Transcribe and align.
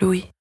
Louis. 0.00 0.32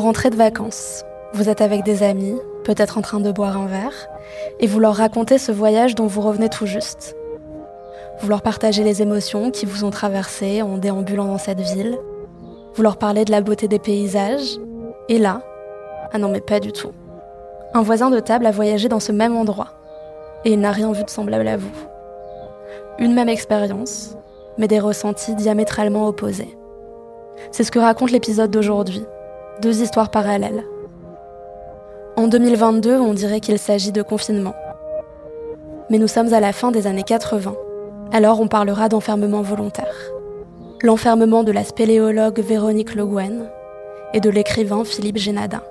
Vous 0.00 0.06
rentrez 0.06 0.30
de 0.30 0.36
vacances. 0.36 1.04
Vous 1.34 1.50
êtes 1.50 1.60
avec 1.60 1.84
des 1.84 2.02
amis, 2.02 2.34
peut-être 2.64 2.96
en 2.96 3.02
train 3.02 3.20
de 3.20 3.30
boire 3.30 3.58
un 3.58 3.66
verre, 3.66 4.08
et 4.58 4.66
vous 4.66 4.80
leur 4.80 4.94
racontez 4.94 5.36
ce 5.36 5.52
voyage 5.52 5.94
dont 5.94 6.06
vous 6.06 6.22
revenez 6.22 6.48
tout 6.48 6.64
juste. 6.64 7.14
Vous 8.18 8.30
leur 8.30 8.40
partagez 8.40 8.82
les 8.82 9.02
émotions 9.02 9.50
qui 9.50 9.66
vous 9.66 9.84
ont 9.84 9.90
traversées 9.90 10.62
en 10.62 10.78
déambulant 10.78 11.26
dans 11.26 11.36
cette 11.36 11.60
ville. 11.60 11.98
Vous 12.74 12.82
leur 12.82 12.96
parlez 12.96 13.26
de 13.26 13.30
la 13.30 13.42
beauté 13.42 13.68
des 13.68 13.78
paysages. 13.78 14.58
Et 15.10 15.18
là, 15.18 15.42
ah 16.14 16.16
non 16.16 16.30
mais 16.30 16.40
pas 16.40 16.60
du 16.60 16.72
tout. 16.72 16.92
Un 17.74 17.82
voisin 17.82 18.08
de 18.08 18.20
table 18.20 18.46
a 18.46 18.52
voyagé 18.52 18.88
dans 18.88 19.00
ce 19.00 19.12
même 19.12 19.36
endroit. 19.36 19.74
Et 20.46 20.52
il 20.52 20.60
n'a 20.60 20.72
rien 20.72 20.92
vu 20.92 21.04
de 21.04 21.10
semblable 21.10 21.46
à 21.46 21.58
vous. 21.58 21.72
Une 22.98 23.12
même 23.12 23.28
expérience, 23.28 24.16
mais 24.56 24.66
des 24.66 24.80
ressentis 24.80 25.34
diamétralement 25.34 26.08
opposés. 26.08 26.56
C'est 27.50 27.64
ce 27.64 27.70
que 27.70 27.78
raconte 27.78 28.12
l'épisode 28.12 28.50
d'aujourd'hui. 28.50 29.04
Deux 29.62 29.82
histoires 29.82 30.10
parallèles. 30.10 30.64
En 32.16 32.28
2022, 32.28 32.98
on 32.98 33.12
dirait 33.12 33.40
qu'il 33.40 33.58
s'agit 33.58 33.92
de 33.92 34.00
confinement. 34.00 34.54
Mais 35.90 35.98
nous 35.98 36.08
sommes 36.08 36.32
à 36.32 36.40
la 36.40 36.54
fin 36.54 36.70
des 36.70 36.86
années 36.86 37.02
80. 37.02 37.54
Alors 38.10 38.40
on 38.40 38.48
parlera 38.48 38.88
d'enfermement 38.88 39.42
volontaire. 39.42 39.94
L'enfermement 40.82 41.44
de 41.44 41.52
la 41.52 41.64
spéléologue 41.64 42.40
Véronique 42.40 42.94
Le 42.94 43.06
et 44.14 44.20
de 44.20 44.30
l'écrivain 44.30 44.82
Philippe 44.84 45.18
Génadin, 45.18 45.62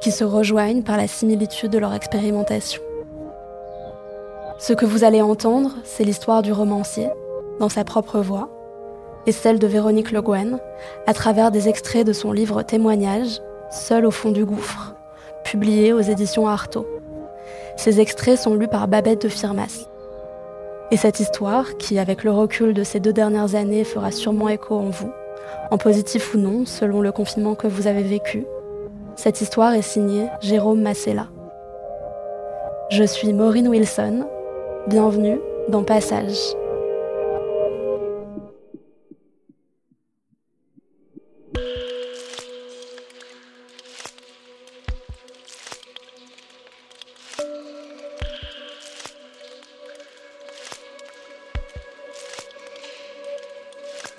qui 0.00 0.12
se 0.12 0.22
rejoignent 0.22 0.82
par 0.82 0.96
la 0.96 1.08
similitude 1.08 1.72
de 1.72 1.78
leur 1.78 1.92
expérimentation. 1.92 2.82
Ce 4.58 4.72
que 4.72 4.86
vous 4.86 5.02
allez 5.02 5.22
entendre, 5.22 5.72
c'est 5.82 6.04
l'histoire 6.04 6.42
du 6.42 6.52
romancier, 6.52 7.08
dans 7.58 7.68
sa 7.68 7.82
propre 7.82 8.20
voix, 8.20 8.48
et 9.26 9.32
celle 9.32 9.58
de 9.58 9.66
Véronique 9.66 10.12
Le 10.12 10.22
Guen, 10.22 10.58
à 11.06 11.14
travers 11.14 11.50
des 11.50 11.68
extraits 11.68 12.06
de 12.06 12.12
son 12.12 12.32
livre 12.32 12.62
Témoignage, 12.62 13.40
Seul 13.70 14.06
au 14.06 14.12
fond 14.12 14.30
du 14.30 14.44
gouffre, 14.44 14.94
publié 15.44 15.92
aux 15.92 16.00
éditions 16.00 16.46
Artaud. 16.46 16.86
Ces 17.76 18.00
extraits 18.00 18.38
sont 18.38 18.54
lus 18.54 18.68
par 18.68 18.86
Babette 18.86 19.22
de 19.22 19.28
Firmas. 19.28 19.88
Et 20.92 20.96
cette 20.96 21.18
histoire, 21.18 21.76
qui 21.78 21.98
avec 21.98 22.22
le 22.22 22.30
recul 22.30 22.74
de 22.74 22.84
ces 22.84 23.00
deux 23.00 23.12
dernières 23.12 23.56
années 23.56 23.82
fera 23.82 24.12
sûrement 24.12 24.48
écho 24.48 24.76
en 24.76 24.90
vous, 24.90 25.10
en 25.70 25.78
positif 25.78 26.34
ou 26.34 26.38
non, 26.38 26.64
selon 26.64 27.00
le 27.00 27.10
confinement 27.10 27.56
que 27.56 27.66
vous 27.66 27.88
avez 27.88 28.04
vécu, 28.04 28.46
cette 29.16 29.40
histoire 29.40 29.74
est 29.74 29.82
signée 29.82 30.28
Jérôme 30.40 30.82
Massella. 30.82 31.26
Je 32.90 33.02
suis 33.02 33.32
Maureen 33.32 33.66
Wilson, 33.66 34.26
bienvenue 34.86 35.40
dans 35.68 35.82
Passage. 35.82 36.54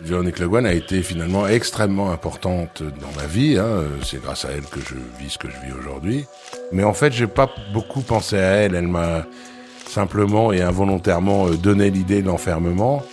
Véronique 0.07 0.39
Le 0.39 0.47
Guen 0.47 0.65
a 0.65 0.73
été 0.73 1.03
finalement 1.03 1.47
extrêmement 1.47 2.11
importante 2.11 2.81
dans 2.81 3.21
ma 3.21 3.27
vie. 3.27 3.57
Hein. 3.57 3.83
C'est 4.03 4.21
grâce 4.21 4.45
à 4.45 4.49
elle 4.51 4.63
que 4.63 4.79
je 4.79 4.95
vis 5.19 5.31
ce 5.31 5.37
que 5.37 5.49
je 5.49 5.57
vis 5.65 5.73
aujourd'hui. 5.77 6.25
Mais 6.71 6.83
en 6.83 6.93
fait, 6.93 7.11
j'ai 7.11 7.27
pas 7.27 7.49
beaucoup 7.73 8.01
pensé 8.01 8.37
à 8.37 8.53
elle. 8.53 8.75
Elle 8.75 8.87
m'a 8.87 9.25
simplement 9.85 10.53
et 10.53 10.61
involontairement 10.61 11.47
euh, 11.47 11.57
donné 11.57 11.89
l'idée 11.89 12.21
de 12.21 12.27
l'enfermement. 12.27 13.03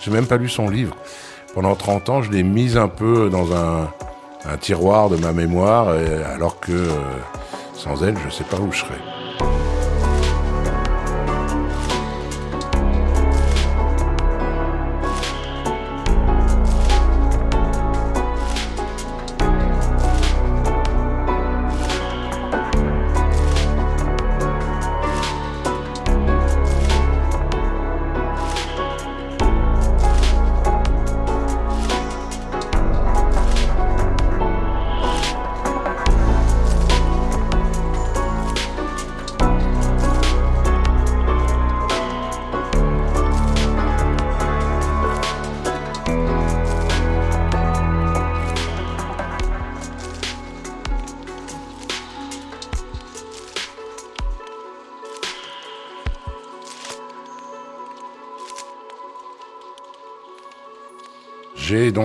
J'ai 0.00 0.10
même 0.10 0.26
pas 0.26 0.38
lu 0.38 0.48
son 0.48 0.68
livre. 0.68 0.96
Pendant 1.52 1.74
30 1.74 2.08
ans, 2.08 2.22
je 2.22 2.30
l'ai 2.30 2.42
mise 2.42 2.76
un 2.78 2.88
peu 2.88 3.28
dans 3.28 3.54
un, 3.54 3.90
un 4.46 4.56
tiroir 4.56 5.10
de 5.10 5.16
ma 5.16 5.32
mémoire, 5.32 5.88
alors 6.34 6.58
que 6.58 6.72
euh, 6.72 6.88
sans 7.74 8.02
elle, 8.02 8.16
je 8.24 8.30
sais 8.30 8.44
pas 8.44 8.58
où 8.58 8.72
je 8.72 8.78
serais. 8.78 9.23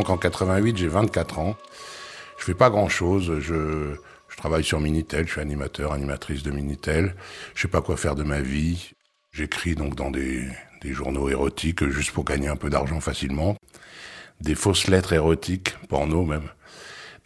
En 0.09 0.17
88, 0.17 0.77
j'ai 0.77 0.87
24 0.87 1.39
ans. 1.39 1.55
Je 2.37 2.45
fais 2.45 2.53
pas 2.53 2.69
grand 2.69 2.89
chose. 2.89 3.39
Je, 3.39 3.95
je 4.29 4.37
travaille 4.37 4.63
sur 4.63 4.79
Minitel. 4.79 5.27
Je 5.27 5.31
suis 5.33 5.41
animateur, 5.41 5.93
animatrice 5.93 6.43
de 6.43 6.51
Minitel. 6.51 7.15
Je 7.55 7.61
sais 7.63 7.67
pas 7.67 7.81
quoi 7.81 7.97
faire 7.97 8.15
de 8.15 8.23
ma 8.23 8.41
vie. 8.41 8.91
J'écris 9.31 9.75
donc 9.75 9.95
dans 9.95 10.11
des, 10.11 10.47
des 10.81 10.93
journaux 10.93 11.29
érotiques 11.29 11.87
juste 11.89 12.11
pour 12.11 12.25
gagner 12.25 12.47
un 12.47 12.55
peu 12.55 12.69
d'argent 12.69 12.99
facilement. 12.99 13.55
des 14.41 14.55
fausses 14.55 14.87
lettres 14.87 15.13
érotiques, 15.13 15.75
porno 15.87 16.25
même 16.25 16.49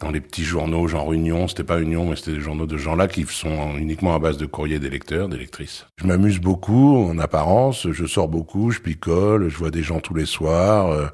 dans 0.00 0.10
les 0.10 0.20
petits 0.20 0.44
journaux, 0.44 0.86
genre 0.88 1.12
Union, 1.12 1.48
c'était 1.48 1.64
pas 1.64 1.80
Union, 1.80 2.06
mais 2.08 2.16
c'était 2.16 2.32
des 2.32 2.40
journaux 2.40 2.66
de 2.66 2.76
gens 2.76 2.96
là 2.96 3.08
qui 3.08 3.24
sont 3.28 3.76
uniquement 3.76 4.14
à 4.14 4.18
base 4.18 4.36
de 4.36 4.46
courriers 4.46 4.78
des 4.78 4.90
lecteurs, 4.90 5.28
des 5.28 5.38
lectrices. 5.38 5.86
Je 5.96 6.06
m'amuse 6.06 6.40
beaucoup 6.40 6.96
en 6.96 7.18
apparence, 7.18 7.90
je 7.90 8.06
sors 8.06 8.28
beaucoup, 8.28 8.70
je 8.70 8.80
picole, 8.80 9.48
je 9.48 9.56
vois 9.56 9.70
des 9.70 9.82
gens 9.82 10.00
tous 10.00 10.14
les 10.14 10.26
soirs, 10.26 10.90
euh, 10.90 11.06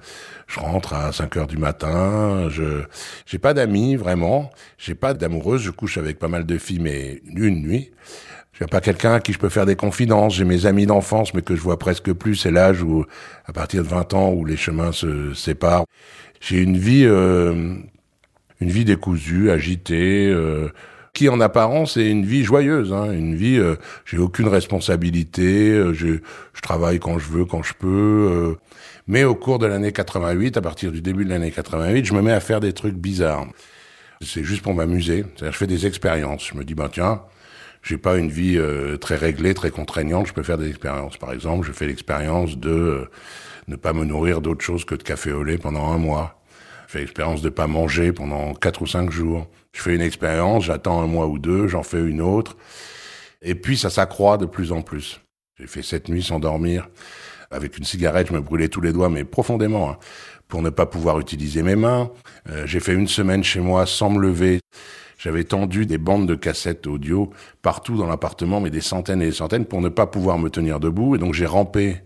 je 0.47 0.61
rentre 0.61 0.95
à 0.95 1.13
5 1.13 1.37
heures 1.37 1.47
du 1.47 1.59
matin, 1.59 2.49
je 2.51 2.83
j'ai 3.27 3.39
pas 3.39 3.55
d'amis 3.55 3.97
vraiment, 3.97 4.51
j'ai 4.79 4.95
pas 4.95 5.15
d'amoureuse, 5.15 5.63
je 5.63 5.71
couche 5.71 5.99
avec 5.99 6.19
pas 6.19 6.29
mal 6.29 6.47
de 6.47 6.59
filles 6.59 6.81
mais 6.81 7.23
une 7.35 7.63
nuit. 7.63 7.91
Je 8.53 8.67
pas 8.67 8.83
quelqu'un 8.83 9.15
à 9.15 9.21
qui 9.21 9.33
je 9.33 9.39
peux 9.39 9.49
faire 9.49 9.65
des 9.65 9.77
confidences. 9.77 10.35
J'ai 10.35 10.45
mes 10.45 10.67
amis 10.67 10.85
d'enfance, 10.85 11.33
mais 11.33 11.41
que 11.41 11.57
je 11.57 11.63
vois 11.63 11.79
presque 11.79 12.13
plus. 12.13 12.37
C'est 12.37 12.51
l'âge 12.51 12.83
où, 12.83 13.07
à 13.47 13.55
partir 13.55 13.83
de 13.83 13.89
20 13.89 14.13
ans, 14.13 14.33
où 14.33 14.45
les 14.45 14.59
chemins 14.59 14.93
se 14.93 15.33
séparent. 15.33 15.87
J'ai 16.41 16.59
une 16.59 16.77
vie 16.77 17.05
euh, 17.07 17.77
une 18.61 18.71
vie 18.71 18.85
décousue, 18.85 19.51
agitée, 19.51 20.29
euh, 20.29 20.69
qui 21.13 21.29
en 21.29 21.41
apparence 21.41 21.97
est 21.97 22.09
une 22.09 22.25
vie 22.25 22.45
joyeuse, 22.45 22.93
hein, 22.93 23.11
une 23.13 23.35
vie. 23.35 23.59
Euh, 23.59 23.77
j'ai 24.05 24.19
aucune 24.19 24.49
responsabilité, 24.49 25.71
euh, 25.71 25.93
je, 25.93 26.19
je, 26.53 26.61
travaille 26.61 26.99
quand 27.01 27.19
je 27.19 27.29
veux, 27.31 27.45
quand 27.45 27.63
je 27.63 27.75
peux. 27.75 28.57
mais 29.07 29.25
au 29.25 29.35
cours 29.35 29.59
de 29.59 29.67
l'année 29.67 29.93
88, 29.93 30.57
à 30.57 30.61
partir 30.61 30.93
du 30.93 31.01
début 31.01 31.25
de 31.25 31.31
l'année 31.31 31.51
88, 31.51 32.05
je 32.05 32.15
me 32.15 32.23
mets 32.23 32.33
à 32.33 32.41
faire 32.41 32.61
des 32.61 32.73
trucs 32.73 32.95
bizarres. 32.95 33.47
C'est 34.23 34.45
juste 34.45 34.63
pour 34.63 34.75
m'amuser. 34.75 35.25
C'est-à-dire, 35.35 35.53
je 35.53 35.59
fais 35.59 35.67
des 35.67 35.87
expériences. 35.87 36.47
Je 36.53 36.59
me 36.59 36.63
dis, 36.63 36.75
ben 36.75 36.91
tiens, 36.93 37.23
j'ai 37.83 37.97
pas 37.97 38.19
une 38.19 38.29
vie 38.31 38.61
très 39.01 39.17
réglée, 39.17 39.55
très 39.55 39.71
contraignante. 39.71 40.27
Je 40.27 40.35
peux 40.35 40.43
faire 40.43 40.59
des 40.59 40.69
expériences. 40.69 41.17
Par 41.17 41.33
exemple, 41.33 41.67
je 41.67 41.73
fais 41.73 41.87
l'expérience 41.87 42.59
de 42.59 43.09
ne 43.67 43.77
pas 43.77 43.95
me 43.95 44.05
nourrir 44.05 44.43
d'autre 44.43 44.63
chose 44.63 44.85
que 44.85 44.95
de 44.95 45.03
café 45.03 45.33
au 45.33 45.43
lait 45.43 45.57
pendant 45.57 45.91
un 45.91 45.97
mois. 45.97 46.40
Je 46.91 46.95
fais 46.95 47.01
l'expérience 47.03 47.41
de 47.41 47.51
pas 47.51 47.69
manger 47.69 48.11
pendant 48.11 48.53
quatre 48.53 48.83
ou 48.83 48.87
cinq 48.89 49.13
jours. 49.13 49.47
Je 49.73 49.81
fais 49.81 49.95
une 49.95 50.01
expérience, 50.01 50.65
j'attends 50.65 51.01
un 51.01 51.07
mois 51.07 51.29
ou 51.29 51.39
deux, 51.39 51.69
j'en 51.69 51.85
fais 51.85 52.01
une 52.01 52.21
autre. 52.21 52.57
Et 53.43 53.55
puis 53.55 53.77
ça 53.77 53.91
s'accroît 53.91 54.39
de 54.39 54.45
plus 54.45 54.73
en 54.73 54.83
plus. 54.83 55.21
J'ai 55.57 55.69
fait 55.69 55.83
sept 55.83 56.09
nuits 56.09 56.25
sans 56.25 56.41
dormir. 56.41 56.89
Avec 57.53 57.79
une 57.79 57.85
cigarette, 57.85 58.27
je 58.27 58.33
me 58.33 58.41
brûlais 58.41 58.67
tous 58.67 58.81
les 58.81 58.93
doigts, 58.93 59.09
mais 59.09 59.23
profondément, 59.23 59.91
hein, 59.91 59.99
pour 60.49 60.63
ne 60.63 60.71
pas 60.71 60.85
pouvoir 60.85 61.21
utiliser 61.21 61.63
mes 61.63 61.77
mains. 61.77 62.11
Euh, 62.49 62.67
j'ai 62.67 62.81
fait 62.81 62.95
une 62.95 63.07
semaine 63.07 63.45
chez 63.45 63.61
moi 63.61 63.87
sans 63.87 64.11
me 64.11 64.21
lever. 64.21 64.59
J'avais 65.17 65.45
tendu 65.45 65.87
des 65.87 65.99
bandes 65.99 66.27
de 66.27 66.35
cassettes 66.35 66.89
audio 66.89 67.31
partout 67.63 67.99
dans 67.99 68.09
l'appartement, 68.09 68.61
mais 68.61 68.71
des 68.71 68.81
centaines 68.81 69.23
et 69.23 69.27
des 69.27 69.33
centaines, 69.33 69.65
pour 69.65 69.81
ne 69.81 69.91
pas 69.91 70.09
pouvoir 70.09 70.39
me 70.41 70.51
tenir 70.51 70.81
debout. 70.81 71.15
Et 71.15 71.19
donc 71.19 71.35
j'ai 71.35 71.47
rampé 71.47 72.03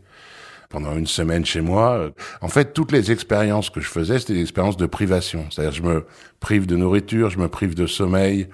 pendant 0.75 0.97
une 0.97 1.07
semaine 1.07 1.45
chez 1.45 1.61
moi. 1.61 2.11
En 2.41 2.49
fait, 2.49 2.73
toutes 2.73 2.91
les 2.91 3.13
expériences 3.13 3.71
que 3.71 3.81
je 3.81 3.87
faisais, 3.87 4.19
c'était 4.19 4.35
des 4.35 4.41
expériences 4.41 4.77
de 4.77 4.87
privation. 4.87 5.47
C'est-à-dire, 5.49 5.73
je 5.73 5.83
me 5.83 6.05
prive 6.41 6.67
de 6.67 6.75
nourriture, 6.75 7.31
je 7.31 7.39
me 7.39 7.47
prive 7.47 7.77
de 7.77 7.87
sommeil. 7.87 8.49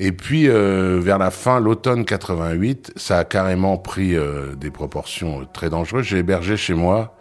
Et 0.00 0.10
puis, 0.10 0.48
euh, 0.48 0.98
vers 1.00 1.18
la 1.18 1.30
fin, 1.30 1.60
l'automne 1.60 2.04
88, 2.04 2.94
ça 2.96 3.18
a 3.18 3.24
carrément 3.24 3.78
pris 3.78 4.16
euh, 4.16 4.56
des 4.56 4.72
proportions 4.72 5.46
très 5.52 5.70
dangereuses. 5.70 6.06
J'ai 6.06 6.18
hébergé 6.18 6.56
chez 6.56 6.74
moi 6.74 7.16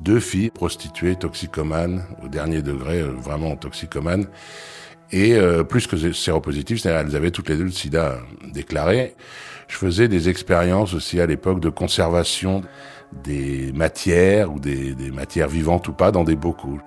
deux 0.00 0.20
filles 0.20 0.50
prostituées, 0.50 1.16
toxicomanes, 1.16 2.02
au 2.24 2.28
dernier 2.28 2.62
degré, 2.62 3.00
euh, 3.00 3.10
vraiment 3.10 3.56
toxicomanes, 3.56 4.26
et 5.12 5.38
plus 5.68 5.86
que 5.86 6.12
séropositives, 6.12 6.80
c'est-à-dire 6.80 7.06
elles 7.06 7.14
avaient 7.14 7.30
toutes 7.30 7.48
les 7.48 7.56
deux 7.56 7.62
le 7.64 7.70
sida 7.70 8.18
déclaré. 8.52 9.14
Je 9.68 9.76
faisais 9.76 10.08
des 10.08 10.28
expériences 10.28 10.94
aussi 10.94 11.20
à 11.20 11.26
l'époque 11.26 11.60
de 11.60 11.68
conservation 11.68 12.62
des 13.22 13.72
matières 13.74 14.52
ou 14.52 14.58
des, 14.58 14.94
matières 15.12 15.48
vivantes 15.48 15.88
ou 15.88 15.92
pas 15.92 16.10
dans 16.10 16.24
des 16.24 16.36
bocaux. 16.36 16.78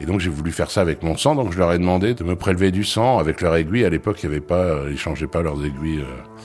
Et 0.00 0.06
donc 0.06 0.20
j'ai 0.20 0.30
voulu 0.30 0.50
faire 0.50 0.70
ça 0.70 0.80
avec 0.80 1.02
mon 1.02 1.16
sang, 1.16 1.34
donc 1.34 1.52
je 1.52 1.58
leur 1.58 1.72
ai 1.72 1.78
demandé 1.78 2.14
de 2.14 2.24
me 2.24 2.34
prélever 2.34 2.70
du 2.70 2.84
sang 2.84 3.18
avec 3.18 3.40
leur 3.40 3.54
aiguille. 3.54 3.84
À 3.84 3.90
l'époque, 3.90 4.22
il 4.22 4.24
y 4.24 4.28
avait 4.28 4.40
pas, 4.40 4.84
ils 4.90 4.98
changeaient 4.98 5.26
pas 5.26 5.42
leurs 5.42 5.64
aiguilles 5.64 6.00
euh, 6.00 6.38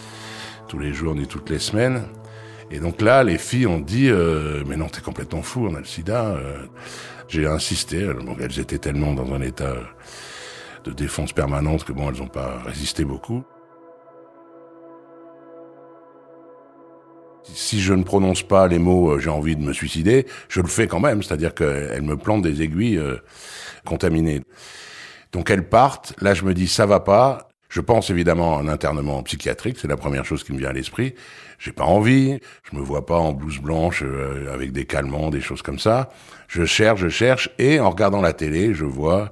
tous 0.67 0.79
les 0.79 0.93
jours 0.93 1.15
ni 1.15 1.25
toutes 1.25 1.49
les 1.49 1.59
semaines. 1.59 2.03
Et 2.71 2.79
donc 2.79 3.01
là, 3.01 3.23
les 3.23 3.37
filles 3.37 3.67
ont 3.67 3.79
dit 3.79 4.09
euh, 4.09 4.63
mais 4.67 4.75
non, 4.75 4.87
t'es 4.87 5.01
complètement 5.01 5.41
fou, 5.41 5.67
on 5.69 5.75
a 5.75 5.79
le 5.79 5.85
sida. 5.85 6.25
Euh. 6.25 6.65
j'ai 7.29 7.45
insisté. 7.45 8.05
Bon, 8.05 8.35
elles 8.41 8.59
étaient 8.59 8.79
tellement 8.79 9.13
dans 9.13 9.33
un 9.33 9.41
état 9.41 9.73
de 10.83 10.91
défense 10.91 11.31
permanente 11.31 11.85
que 11.85 11.93
bon, 11.93 12.09
elles 12.09 12.19
n'ont 12.19 12.27
pas 12.27 12.61
résisté 12.65 13.05
beaucoup. 13.05 13.43
Si 17.53 17.81
je 17.81 17.93
ne 17.93 18.03
prononce 18.03 18.43
pas 18.43 18.67
les 18.67 18.79
mots 18.79 19.11
euh, 19.11 19.19
j'ai 19.19 19.29
envie 19.29 19.55
de 19.55 19.61
me 19.61 19.73
suicider, 19.73 20.25
je 20.49 20.61
le 20.61 20.67
fais 20.67 20.87
quand 20.87 20.99
même, 20.99 21.23
c'est-à-dire 21.23 21.53
qu'elles 21.53 22.01
me 22.01 22.17
plantent 22.17 22.41
des 22.41 22.61
aiguilles 22.61 22.97
euh, 22.97 23.17
contaminées. 23.85 24.41
Donc 25.31 25.49
elles 25.49 25.67
partent, 25.67 26.13
là 26.21 26.33
je 26.33 26.43
me 26.43 26.53
dis 26.53 26.67
ça 26.67 26.85
va 26.85 26.99
pas, 26.99 27.49
je 27.69 27.81
pense 27.81 28.09
évidemment 28.09 28.57
à 28.57 28.61
un 28.61 28.67
internement 28.67 29.21
psychiatrique, 29.23 29.77
c'est 29.79 29.87
la 29.87 29.97
première 29.97 30.25
chose 30.25 30.43
qui 30.43 30.53
me 30.53 30.59
vient 30.59 30.69
à 30.69 30.73
l'esprit. 30.73 31.13
J'ai 31.57 31.71
pas 31.71 31.85
envie, 31.85 32.39
je 32.69 32.77
me 32.77 32.81
vois 32.81 33.05
pas 33.05 33.17
en 33.17 33.33
blouse 33.33 33.59
blanche 33.59 34.03
euh, 34.03 34.53
avec 34.53 34.71
des 34.71 34.85
calmants, 34.85 35.29
des 35.29 35.41
choses 35.41 35.61
comme 35.61 35.79
ça. 35.79 36.09
Je 36.47 36.65
cherche, 36.65 36.99
je 36.99 37.09
cherche, 37.09 37.49
et 37.59 37.79
en 37.79 37.89
regardant 37.89 38.21
la 38.21 38.33
télé, 38.33 38.73
je 38.73 38.85
vois 38.85 39.31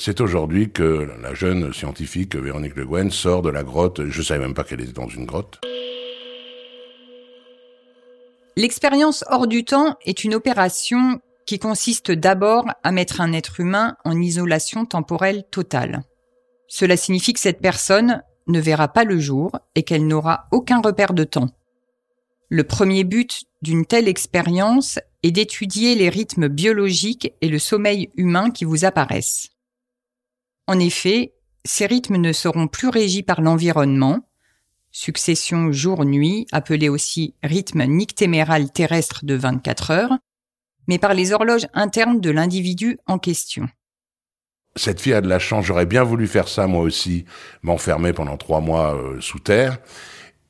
c'est 0.00 0.20
aujourd'hui 0.20 0.70
que 0.70 1.08
la 1.20 1.34
jeune 1.34 1.72
scientifique 1.72 2.36
Véronique 2.36 2.76
Le 2.76 2.86
Guen 2.86 3.10
sort 3.10 3.42
de 3.42 3.50
la 3.50 3.64
grotte. 3.64 4.06
Je 4.06 4.22
savais 4.22 4.38
même 4.38 4.54
pas 4.54 4.62
qu'elle 4.62 4.80
était 4.80 4.92
dans 4.92 5.08
une 5.08 5.26
grotte. 5.26 5.58
L'expérience 8.58 9.22
hors 9.28 9.46
du 9.46 9.64
temps 9.64 9.94
est 10.04 10.24
une 10.24 10.34
opération 10.34 11.20
qui 11.46 11.60
consiste 11.60 12.10
d'abord 12.10 12.64
à 12.82 12.90
mettre 12.90 13.20
un 13.20 13.32
être 13.32 13.60
humain 13.60 13.96
en 14.04 14.20
isolation 14.20 14.84
temporelle 14.84 15.44
totale. 15.48 16.02
Cela 16.66 16.96
signifie 16.96 17.32
que 17.32 17.38
cette 17.38 17.60
personne 17.60 18.20
ne 18.48 18.58
verra 18.58 18.88
pas 18.88 19.04
le 19.04 19.20
jour 19.20 19.52
et 19.76 19.84
qu'elle 19.84 20.08
n'aura 20.08 20.48
aucun 20.50 20.80
repère 20.80 21.12
de 21.12 21.22
temps. 21.22 21.50
Le 22.48 22.64
premier 22.64 23.04
but 23.04 23.44
d'une 23.62 23.86
telle 23.86 24.08
expérience 24.08 24.98
est 25.22 25.30
d'étudier 25.30 25.94
les 25.94 26.08
rythmes 26.08 26.48
biologiques 26.48 27.32
et 27.40 27.48
le 27.48 27.60
sommeil 27.60 28.10
humain 28.16 28.50
qui 28.50 28.64
vous 28.64 28.84
apparaissent. 28.84 29.50
En 30.66 30.80
effet, 30.80 31.32
ces 31.64 31.86
rythmes 31.86 32.16
ne 32.16 32.32
seront 32.32 32.66
plus 32.66 32.88
régis 32.88 33.22
par 33.22 33.40
l'environnement, 33.40 34.27
succession 34.98 35.70
jour-nuit, 35.70 36.48
appelée 36.50 36.88
aussi 36.88 37.34
rythme 37.44 37.84
nictéméral 37.84 38.72
terrestre 38.72 39.24
de 39.24 39.34
24 39.34 39.92
heures, 39.92 40.18
mais 40.88 40.98
par 40.98 41.14
les 41.14 41.32
horloges 41.32 41.68
internes 41.72 42.20
de 42.20 42.30
l'individu 42.30 42.98
en 43.06 43.18
question. 43.18 43.68
Cette 44.74 45.00
fille 45.00 45.12
a 45.12 45.20
de 45.20 45.28
la 45.28 45.38
chance, 45.38 45.64
j'aurais 45.64 45.86
bien 45.86 46.02
voulu 46.02 46.26
faire 46.26 46.48
ça 46.48 46.66
moi 46.66 46.82
aussi, 46.82 47.26
m'enfermer 47.62 48.12
pendant 48.12 48.36
trois 48.36 48.60
mois 48.60 48.96
euh, 48.96 49.20
sous 49.20 49.38
terre, 49.38 49.78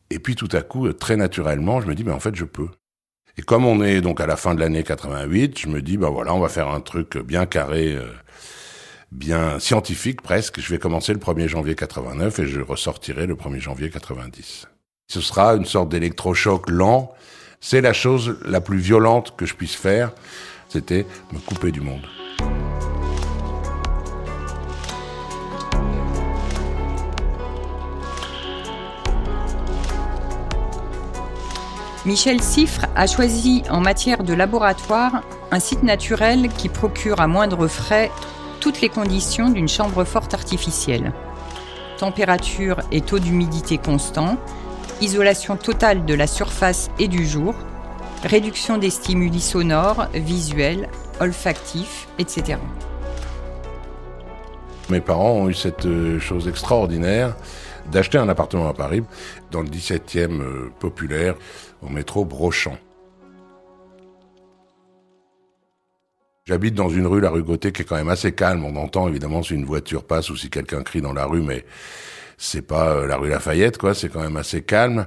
et 0.08 0.18
puis 0.18 0.34
tout 0.34 0.48
à 0.52 0.62
coup, 0.62 0.86
euh, 0.86 0.94
très 0.94 1.16
naturellement, 1.16 1.82
je 1.82 1.86
me 1.86 1.94
dis, 1.94 2.02
mais 2.02 2.12
en 2.12 2.20
fait, 2.20 2.34
je 2.34 2.46
peux. 2.46 2.68
Et 3.36 3.42
comme 3.42 3.66
on 3.66 3.82
est 3.82 4.00
donc 4.00 4.18
à 4.18 4.26
la 4.26 4.36
fin 4.36 4.54
de 4.54 4.60
l'année 4.60 4.82
88, 4.82 5.58
je 5.58 5.68
me 5.68 5.82
dis, 5.82 5.98
ben 5.98 6.08
voilà, 6.08 6.34
on 6.34 6.40
va 6.40 6.48
faire 6.48 6.68
un 6.68 6.80
truc 6.80 7.18
bien 7.18 7.44
carré, 7.44 7.92
euh, 7.92 8.10
bien 9.12 9.58
scientifique 9.58 10.22
presque. 10.22 10.60
Je 10.60 10.70
vais 10.70 10.78
commencer 10.78 11.12
le 11.12 11.18
1er 11.18 11.48
janvier 11.48 11.74
89 11.74 12.38
et 12.38 12.46
je 12.46 12.60
ressortirai 12.60 13.26
le 13.26 13.34
1er 13.34 13.60
janvier 13.60 13.90
90. 13.90 14.66
Ce 15.08 15.20
sera 15.20 15.54
une 15.54 15.64
sorte 15.64 15.88
d'électrochoc 15.88 16.68
lent. 16.68 17.12
C'est 17.60 17.80
la 17.80 17.92
chose 17.92 18.38
la 18.44 18.60
plus 18.60 18.78
violente 18.78 19.34
que 19.36 19.46
je 19.46 19.54
puisse 19.54 19.74
faire. 19.74 20.12
C'était 20.68 21.06
me 21.32 21.38
couper 21.38 21.72
du 21.72 21.80
monde. 21.80 22.06
Michel 32.04 32.40
Siffre 32.40 32.86
a 32.94 33.06
choisi 33.06 33.64
en 33.68 33.80
matière 33.80 34.22
de 34.22 34.32
laboratoire 34.32 35.22
un 35.50 35.60
site 35.60 35.82
naturel 35.82 36.48
qui 36.48 36.68
procure 36.68 37.20
à 37.20 37.26
moindre 37.26 37.66
frais 37.66 38.10
toutes 38.60 38.80
les 38.80 38.88
conditions 38.88 39.50
d'une 39.50 39.68
chambre 39.68 40.04
forte 40.04 40.34
artificielle. 40.34 41.12
Température 41.98 42.78
et 42.92 43.00
taux 43.00 43.18
d'humidité 43.18 43.78
constant, 43.78 44.36
isolation 45.00 45.56
totale 45.56 46.04
de 46.04 46.14
la 46.14 46.26
surface 46.26 46.90
et 46.98 47.08
du 47.08 47.26
jour, 47.26 47.54
réduction 48.24 48.78
des 48.78 48.90
stimuli 48.90 49.40
sonores, 49.40 50.06
visuels, 50.14 50.88
olfactifs, 51.20 52.08
etc. 52.18 52.58
Mes 54.88 55.00
parents 55.00 55.32
ont 55.32 55.48
eu 55.48 55.54
cette 55.54 55.86
euh, 55.86 56.18
chose 56.18 56.48
extraordinaire 56.48 57.36
d'acheter 57.90 58.18
un 58.18 58.28
appartement 58.28 58.68
à 58.68 58.74
Paris, 58.74 59.02
dans 59.50 59.62
le 59.62 59.68
17e 59.68 60.40
euh, 60.40 60.72
populaire, 60.78 61.34
au 61.82 61.88
métro 61.88 62.24
Brochamp. 62.24 62.76
J'habite 66.48 66.74
dans 66.74 66.88
une 66.88 67.06
rue, 67.06 67.20
la 67.20 67.28
rue 67.28 67.42
Gauthier, 67.42 67.72
qui 67.72 67.82
est 67.82 67.84
quand 67.84 67.96
même 67.96 68.08
assez 68.08 68.32
calme. 68.32 68.64
On 68.64 68.74
entend 68.76 69.06
évidemment 69.06 69.42
si 69.42 69.52
une 69.52 69.66
voiture 69.66 70.02
passe 70.02 70.30
ou 70.30 70.36
si 70.36 70.48
quelqu'un 70.48 70.82
crie 70.82 71.02
dans 71.02 71.12
la 71.12 71.26
rue, 71.26 71.42
mais 71.42 71.66
c'est 72.38 72.62
pas 72.62 72.94
euh, 72.94 73.06
la 73.06 73.18
rue 73.18 73.28
Lafayette, 73.28 73.76
quoi. 73.76 73.92
C'est 73.94 74.08
quand 74.08 74.22
même 74.22 74.38
assez 74.38 74.62
calme. 74.62 75.06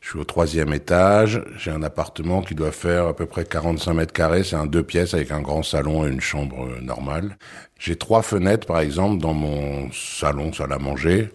Je 0.00 0.08
suis 0.08 0.18
au 0.18 0.24
troisième 0.24 0.72
étage. 0.72 1.42
J'ai 1.58 1.70
un 1.72 1.82
appartement 1.82 2.40
qui 2.40 2.54
doit 2.54 2.72
faire 2.72 3.06
à 3.06 3.14
peu 3.14 3.26
près 3.26 3.44
45 3.44 3.92
mètres 3.92 4.14
carrés. 4.14 4.44
C'est 4.44 4.56
un 4.56 4.64
deux 4.64 4.82
pièces 4.82 5.12
avec 5.12 5.30
un 5.30 5.42
grand 5.42 5.62
salon 5.62 6.06
et 6.06 6.08
une 6.08 6.22
chambre 6.22 6.64
euh, 6.64 6.80
normale. 6.80 7.36
J'ai 7.78 7.96
trois 7.96 8.22
fenêtres, 8.22 8.66
par 8.66 8.80
exemple, 8.80 9.20
dans 9.20 9.34
mon 9.34 9.92
salon, 9.92 10.54
salle 10.54 10.72
à 10.72 10.78
manger. 10.78 11.28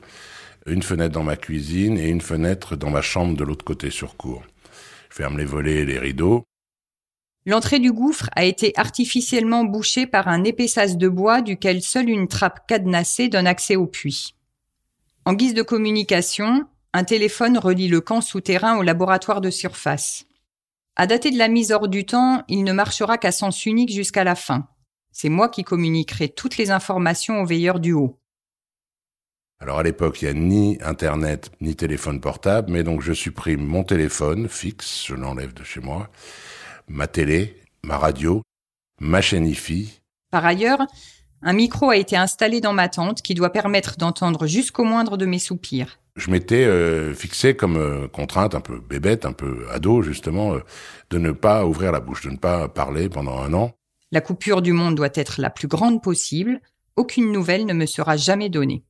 Une 0.65 0.81
fenêtre 0.81 1.13
dans 1.13 1.21
ma 1.21 1.35
cuisine 1.35 1.99
et 1.99 2.09
une 2.09 2.21
fenêtre 2.21 2.75
dans 2.75 2.89
ma 2.89 3.03
chambre 3.03 3.37
de 3.37 3.43
l'autre 3.43 3.63
côté 3.63 3.91
sur 3.91 4.17
cour. 4.17 4.41
Je 5.11 5.17
ferme 5.17 5.37
les 5.37 5.45
volets 5.45 5.75
et 5.75 5.85
les 5.85 5.99
rideaux. 5.99 6.43
L'entrée 7.45 7.79
du 7.79 7.91
gouffre 7.91 8.29
a 8.35 8.45
été 8.45 8.71
artificiellement 8.77 9.65
bouchée 9.65 10.07
par 10.07 10.29
un 10.29 10.45
épais 10.45 10.67
de 10.95 11.07
bois 11.09 11.41
duquel 11.41 11.81
seule 11.81 12.09
une 12.09 12.29
trappe 12.29 12.65
cadenassée 12.67 13.27
donne 13.27 13.47
accès 13.47 13.75
au 13.75 13.85
puits. 13.85 14.35
En 15.25 15.33
guise 15.33 15.53
de 15.53 15.61
communication, 15.61 16.65
un 16.93 17.03
téléphone 17.03 17.57
relie 17.57 17.89
le 17.89 17.99
camp 17.99 18.21
souterrain 18.21 18.77
au 18.77 18.81
laboratoire 18.81 19.41
de 19.41 19.49
surface. 19.49 20.25
À 20.95 21.05
dater 21.05 21.31
de 21.31 21.37
la 21.37 21.49
mise 21.49 21.71
hors 21.71 21.87
du 21.87 22.05
temps, 22.05 22.43
il 22.47 22.63
ne 22.63 22.71
marchera 22.71 23.17
qu'à 23.17 23.31
sens 23.31 23.65
unique 23.65 23.91
jusqu'à 23.91 24.23
la 24.23 24.35
fin. 24.35 24.67
C'est 25.11 25.29
moi 25.29 25.49
qui 25.49 25.63
communiquerai 25.63 26.29
toutes 26.29 26.57
les 26.57 26.71
informations 26.71 27.41
aux 27.41 27.45
veilleurs 27.45 27.79
du 27.79 27.93
haut. 27.93 28.19
Alors 29.59 29.79
à 29.79 29.83
l'époque, 29.83 30.21
il 30.21 30.25
n'y 30.25 30.31
a 30.31 30.33
ni 30.33 30.77
Internet 30.81 31.51
ni 31.61 31.75
téléphone 31.75 32.19
portable, 32.19 32.71
mais 32.71 32.83
donc 32.83 33.01
je 33.01 33.13
supprime 33.13 33.65
mon 33.65 33.83
téléphone 33.83 34.47
fixe, 34.47 35.05
je 35.07 35.15
l'enlève 35.15 35.53
de 35.53 35.63
chez 35.63 35.79
moi, 35.79 36.09
ma 36.87 37.07
télé, 37.07 37.57
ma 37.83 37.97
radio, 37.97 38.41
ma 38.99 39.21
chaîne 39.21 39.45
IFI. 39.45 40.01
Par 40.31 40.45
ailleurs, 40.45 40.79
un 41.41 41.53
micro 41.53 41.89
a 41.89 41.97
été 41.97 42.15
installé 42.15 42.61
dans 42.61 42.73
ma 42.73 42.89
tente 42.89 43.21
qui 43.21 43.33
doit 43.33 43.51
permettre 43.51 43.97
d'entendre 43.97 44.47
jusqu'au 44.47 44.83
moindre 44.83 45.17
de 45.17 45.25
mes 45.25 45.39
soupirs 45.39 45.99
je 46.15 46.29
m'étais 46.29 46.63
euh, 46.65 47.13
fixé 47.13 47.55
comme 47.55 47.77
euh, 47.77 48.07
contrainte 48.07 48.55
un 48.55 48.61
peu 48.61 48.79
bébête, 48.79 49.25
un 49.25 49.33
peu 49.33 49.65
ado 49.71 50.01
justement, 50.01 50.53
euh, 50.53 50.59
de 51.09 51.17
ne 51.17 51.31
pas 51.31 51.65
ouvrir 51.65 51.91
la 51.91 51.99
bouche, 51.99 52.23
de 52.23 52.29
ne 52.29 52.37
pas 52.37 52.67
parler 52.67 53.09
pendant 53.09 53.39
un 53.39 53.53
an. 53.53 53.71
La 54.11 54.21
coupure 54.21 54.61
du 54.61 54.73
monde 54.73 54.95
doit 54.95 55.09
être 55.15 55.41
la 55.41 55.49
plus 55.49 55.67
grande 55.67 56.03
possible. 56.03 56.61
Aucune 56.95 57.31
nouvelle 57.31 57.65
ne 57.65 57.73
me 57.73 57.87
sera 57.87 58.15
jamais 58.15 58.49
donnée. 58.49 58.83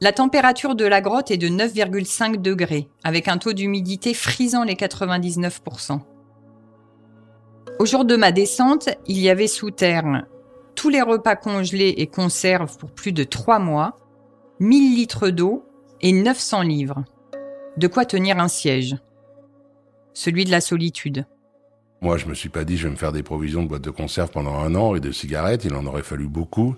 La 0.00 0.12
température 0.12 0.74
de 0.74 0.84
la 0.84 1.00
grotte 1.00 1.30
est 1.30 1.38
de 1.38 1.48
9,5 1.48 2.36
degrés, 2.42 2.88
avec 3.02 3.28
un 3.28 3.38
taux 3.38 3.54
d'humidité 3.54 4.12
frisant 4.12 4.62
les 4.62 4.74
99%. 4.74 6.00
Au 7.78 7.86
jour 7.86 8.04
de 8.04 8.16
ma 8.16 8.30
descente, 8.30 8.90
il 9.06 9.18
y 9.18 9.30
avait 9.30 9.46
sous 9.46 9.70
terre 9.70 10.26
tous 10.74 10.90
les 10.90 11.00
repas 11.00 11.36
congelés 11.36 11.94
et 11.96 12.06
conserves 12.06 12.76
pour 12.76 12.90
plus 12.90 13.12
de 13.12 13.24
trois 13.24 13.58
mois, 13.58 13.96
1000 14.60 14.94
litres 14.94 15.30
d'eau 15.30 15.64
et 16.02 16.12
900 16.12 16.62
livres. 16.62 17.04
De 17.78 17.88
quoi 17.88 18.04
tenir 18.04 18.38
un 18.38 18.48
siège. 18.48 18.96
Celui 20.12 20.44
de 20.44 20.50
la 20.50 20.60
solitude. 20.60 21.26
Moi, 22.02 22.18
je 22.18 22.26
me 22.26 22.34
suis 22.34 22.50
pas 22.50 22.64
dit, 22.64 22.76
je 22.76 22.84
vais 22.84 22.90
me 22.90 22.96
faire 22.96 23.12
des 23.12 23.22
provisions 23.22 23.62
de 23.62 23.68
boîtes 23.68 23.82
de 23.82 23.90
conserve 23.90 24.30
pendant 24.30 24.54
un 24.58 24.74
an 24.74 24.94
et 24.94 25.00
de 25.00 25.10
cigarettes. 25.10 25.64
Il 25.64 25.74
en 25.74 25.86
aurait 25.86 26.02
fallu 26.02 26.26
beaucoup. 26.28 26.76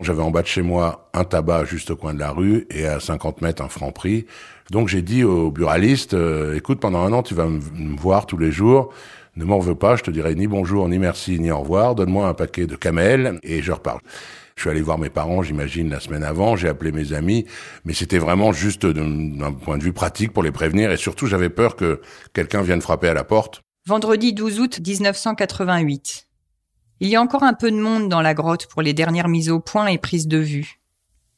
J'avais 0.00 0.22
en 0.22 0.30
bas 0.30 0.42
de 0.42 0.46
chez 0.46 0.62
moi 0.62 1.10
un 1.14 1.24
tabac 1.24 1.64
juste 1.64 1.90
au 1.90 1.96
coin 1.96 2.14
de 2.14 2.20
la 2.20 2.30
rue 2.30 2.66
et 2.70 2.86
à 2.86 3.00
50 3.00 3.42
mètres 3.42 3.62
un 3.62 3.68
franc 3.68 3.90
prix. 3.90 4.26
Donc 4.70 4.88
j'ai 4.88 5.02
dit 5.02 5.24
au 5.24 5.50
buraliste, 5.50 6.14
euh, 6.14 6.56
écoute, 6.56 6.78
pendant 6.78 7.00
un 7.00 7.12
an, 7.12 7.22
tu 7.22 7.34
vas 7.34 7.46
me 7.46 7.96
voir 7.96 8.26
tous 8.26 8.38
les 8.38 8.52
jours. 8.52 8.92
Ne 9.34 9.44
m'en 9.44 9.58
veux 9.58 9.74
pas, 9.74 9.96
je 9.96 10.02
te 10.04 10.10
dirai 10.10 10.34
ni 10.36 10.46
bonjour, 10.46 10.88
ni 10.88 10.98
merci, 10.98 11.40
ni 11.40 11.50
au 11.50 11.58
revoir. 11.58 11.96
Donne-moi 11.96 12.28
un 12.28 12.34
paquet 12.34 12.66
de 12.66 12.76
camels 12.76 13.40
et 13.42 13.62
je 13.62 13.72
repars. 13.72 13.98
Je 14.54 14.62
suis 14.62 14.70
allé 14.70 14.82
voir 14.82 14.98
mes 14.98 15.10
parents, 15.10 15.42
j'imagine, 15.42 15.90
la 15.90 15.98
semaine 15.98 16.22
avant. 16.22 16.54
J'ai 16.54 16.68
appelé 16.68 16.92
mes 16.92 17.14
amis, 17.14 17.46
mais 17.84 17.94
c'était 17.94 18.18
vraiment 18.18 18.52
juste 18.52 18.86
d'un 18.86 19.52
point 19.52 19.76
de 19.76 19.82
vue 19.82 19.92
pratique 19.92 20.32
pour 20.32 20.42
les 20.42 20.52
prévenir. 20.52 20.92
Et 20.92 20.96
surtout, 20.96 21.26
j'avais 21.26 21.48
peur 21.48 21.74
que 21.74 22.00
quelqu'un 22.32 22.62
vienne 22.62 22.80
frapper 22.80 23.08
à 23.08 23.14
la 23.14 23.24
porte. 23.24 23.62
Vendredi 23.84 24.32
12 24.32 24.60
août 24.60 24.78
1988. 24.78 26.28
Il 27.00 27.08
y 27.08 27.16
a 27.16 27.20
encore 27.20 27.42
un 27.42 27.52
peu 27.52 27.68
de 27.68 27.76
monde 27.76 28.08
dans 28.08 28.20
la 28.20 28.32
grotte 28.32 28.66
pour 28.66 28.80
les 28.80 28.94
dernières 28.94 29.26
mises 29.26 29.50
au 29.50 29.58
point 29.58 29.88
et 29.88 29.98
prises 29.98 30.28
de 30.28 30.38
vue. 30.38 30.80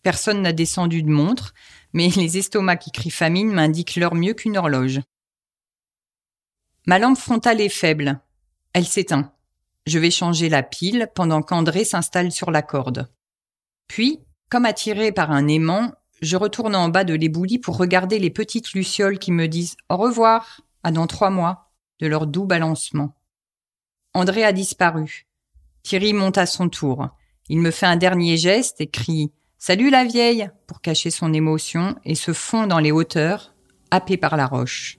Personne 0.03 0.43
n'a 0.43 0.53
descendu 0.53 1.03
de 1.03 1.09
montre, 1.09 1.55
mais 1.95 2.09
les 2.09 2.37
estomacs 2.37 2.83
qui 2.83 2.93
crient 2.93 3.09
famine 3.09 3.51
m'indiquent 3.51 3.97
l'heure 3.97 4.15
mieux 4.15 4.35
qu'une 4.35 4.59
horloge. 4.59 5.01
Ma 6.87 6.99
lampe 6.99 7.17
frontale 7.17 7.63
est 7.63 7.71
faible. 7.71 8.21
Elle 8.75 8.85
s'éteint. 8.85 9.33
Je 9.87 9.99
vais 9.99 10.11
changer 10.11 10.51
la 10.51 10.63
pile 10.63 11.09
pendant 11.15 11.41
qu'André 11.41 11.87
s'installe 11.87 12.31
sur 12.31 12.51
la 12.51 12.61
corde. 12.61 13.11
Puis, 13.89 14.21
comme 14.51 14.67
attiré 14.67 15.13
par 15.13 15.31
un 15.31 15.49
aimant, 15.49 15.93
je 16.21 16.37
retourne 16.37 16.77
en 16.77 16.91
bas 16.91 17.05
de 17.05 17.15
l'éboulis 17.15 17.59
pour 17.59 17.79
regarder 17.79 18.19
les 18.19 18.29
petites 18.29 18.75
lucioles 18.75 19.19
qui 19.19 19.33
me 19.33 19.49
disent 19.49 19.79
au 19.89 19.97
revoir, 19.97 20.61
à 20.83 20.91
dans 20.91 21.07
trois 21.07 21.31
mois, 21.31 21.65
de 22.05 22.09
leur 22.09 22.27
doux 22.27 22.45
balancement. 22.45 23.15
André 24.13 24.45
a 24.45 24.53
disparu. 24.53 25.27
Thierry 25.83 26.13
monte 26.13 26.37
à 26.37 26.45
son 26.45 26.69
tour. 26.69 27.09
Il 27.49 27.61
me 27.61 27.71
fait 27.71 27.87
un 27.87 27.97
dernier 27.97 28.37
geste 28.37 28.83
et 28.83 28.87
crie 28.89 29.33
Salut 29.57 29.89
la 29.89 30.05
vieille 30.05 30.51
pour 30.67 30.83
cacher 30.83 31.09
son 31.09 31.33
émotion 31.33 31.97
et 32.05 32.15
se 32.15 32.35
fond 32.35 32.67
dans 32.67 32.79
les 32.79 32.93
hauteurs, 32.93 33.55
happé 33.91 34.19
par 34.19 34.37
la 34.37 34.47
roche. 34.47 34.99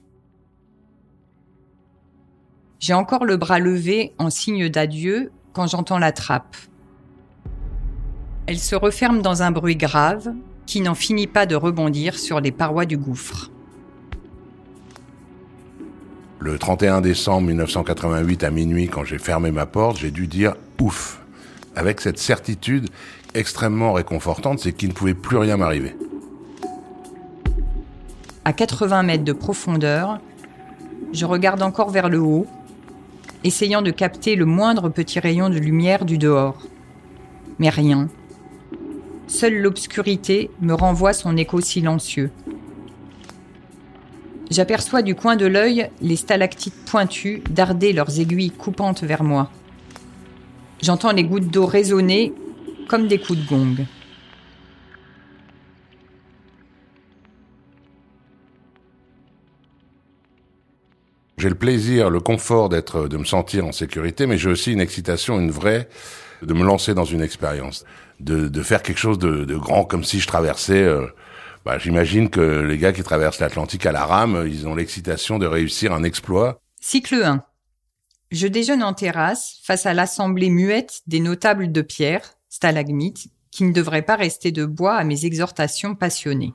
J'ai 2.80 2.94
encore 2.94 3.24
le 3.24 3.36
bras 3.36 3.60
levé 3.60 4.12
en 4.18 4.28
signe 4.28 4.68
d'adieu 4.68 5.30
quand 5.52 5.68
j'entends 5.68 6.00
la 6.00 6.10
trappe. 6.10 6.56
Elle 8.48 8.58
se 8.58 8.74
referme 8.74 9.22
dans 9.22 9.44
un 9.44 9.52
bruit 9.52 9.76
grave 9.76 10.34
qui 10.66 10.80
n'en 10.80 10.96
finit 10.96 11.28
pas 11.28 11.46
de 11.46 11.54
rebondir 11.54 12.18
sur 12.18 12.40
les 12.40 12.50
parois 12.50 12.84
du 12.84 12.96
gouffre. 12.96 13.52
Le 16.38 16.58
31 16.58 17.00
décembre 17.00 17.48
1988 17.48 18.44
à 18.44 18.50
minuit, 18.50 18.88
quand 18.88 19.04
j'ai 19.04 19.18
fermé 19.18 19.50
ma 19.50 19.66
porte, 19.66 19.98
j'ai 19.98 20.10
dû 20.10 20.26
dire 20.26 20.54
ouf, 20.80 21.20
avec 21.74 22.00
cette 22.00 22.18
certitude 22.18 22.88
extrêmement 23.34 23.92
réconfortante, 23.92 24.60
c'est 24.60 24.72
qu'il 24.72 24.90
ne 24.90 24.94
pouvait 24.94 25.14
plus 25.14 25.38
rien 25.38 25.56
m'arriver. 25.56 25.96
À 28.44 28.52
80 28.52 29.02
mètres 29.02 29.24
de 29.24 29.32
profondeur, 29.32 30.20
je 31.12 31.24
regarde 31.24 31.62
encore 31.62 31.90
vers 31.90 32.08
le 32.08 32.20
haut 32.20 32.46
essayant 33.44 33.82
de 33.82 33.90
capter 33.90 34.34
le 34.34 34.44
moindre 34.44 34.88
petit 34.88 35.20
rayon 35.20 35.48
de 35.48 35.58
lumière 35.58 36.04
du 36.04 36.18
dehors. 36.18 36.58
Mais 37.58 37.68
rien. 37.68 38.08
Seule 39.28 39.58
l'obscurité 39.58 40.50
me 40.60 40.74
renvoie 40.74 41.12
son 41.12 41.36
écho 41.36 41.60
silencieux. 41.60 42.30
J'aperçois 44.50 45.02
du 45.02 45.16
coin 45.16 45.34
de 45.34 45.46
l'œil 45.46 45.90
les 46.00 46.16
stalactites 46.16 46.74
pointues 46.86 47.42
darder 47.50 47.92
leurs 47.92 48.20
aiguilles 48.20 48.52
coupantes 48.52 49.02
vers 49.02 49.24
moi. 49.24 49.50
J'entends 50.80 51.12
les 51.12 51.24
gouttes 51.24 51.50
d'eau 51.50 51.66
résonner 51.66 52.32
comme 52.88 53.08
des 53.08 53.18
coups 53.18 53.40
de 53.40 53.48
gong. 53.48 53.86
J'ai 61.38 61.48
le 61.48 61.54
plaisir, 61.56 62.08
le 62.08 62.20
confort 62.20 62.68
d'être, 62.68 63.08
de 63.08 63.16
me 63.16 63.24
sentir 63.24 63.66
en 63.66 63.72
sécurité, 63.72 64.26
mais 64.26 64.38
j'ai 64.38 64.48
aussi 64.48 64.72
une 64.72 64.80
excitation, 64.80 65.38
une 65.38 65.50
vraie, 65.50 65.88
de 66.42 66.54
me 66.54 66.64
lancer 66.64 66.94
dans 66.94 67.04
une 67.04 67.20
expérience, 67.20 67.84
de, 68.20 68.62
faire 68.62 68.82
quelque 68.82 68.98
chose 68.98 69.18
de, 69.18 69.44
de, 69.44 69.56
grand, 69.56 69.84
comme 69.84 70.04
si 70.04 70.20
je 70.20 70.26
traversais. 70.26 70.82
Euh, 70.82 71.06
bah, 71.66 71.78
J'imagine 71.78 72.30
que 72.30 72.40
les 72.40 72.78
gars 72.78 72.92
qui 72.92 73.02
traversent 73.02 73.40
l'Atlantique 73.40 73.84
à 73.86 73.92
la 73.92 74.06
rame, 74.06 74.44
ils 74.46 74.68
ont 74.68 74.76
l'excitation 74.76 75.38
de 75.38 75.46
réussir 75.46 75.92
un 75.92 76.04
exploit. 76.04 76.60
Cycle 76.80 77.22
1. 77.22 77.42
Je 78.30 78.46
déjeune 78.46 78.84
en 78.84 78.94
terrasse 78.94 79.58
face 79.64 79.84
à 79.84 79.92
l'assemblée 79.92 80.48
muette 80.48 81.00
des 81.08 81.18
notables 81.18 81.72
de 81.72 81.82
pierre, 81.82 82.34
stalagmites, 82.48 83.28
qui 83.50 83.64
ne 83.64 83.72
devraient 83.72 84.02
pas 84.02 84.14
rester 84.14 84.52
de 84.52 84.64
bois 84.64 84.94
à 84.94 85.02
mes 85.02 85.24
exhortations 85.24 85.96
passionnées. 85.96 86.54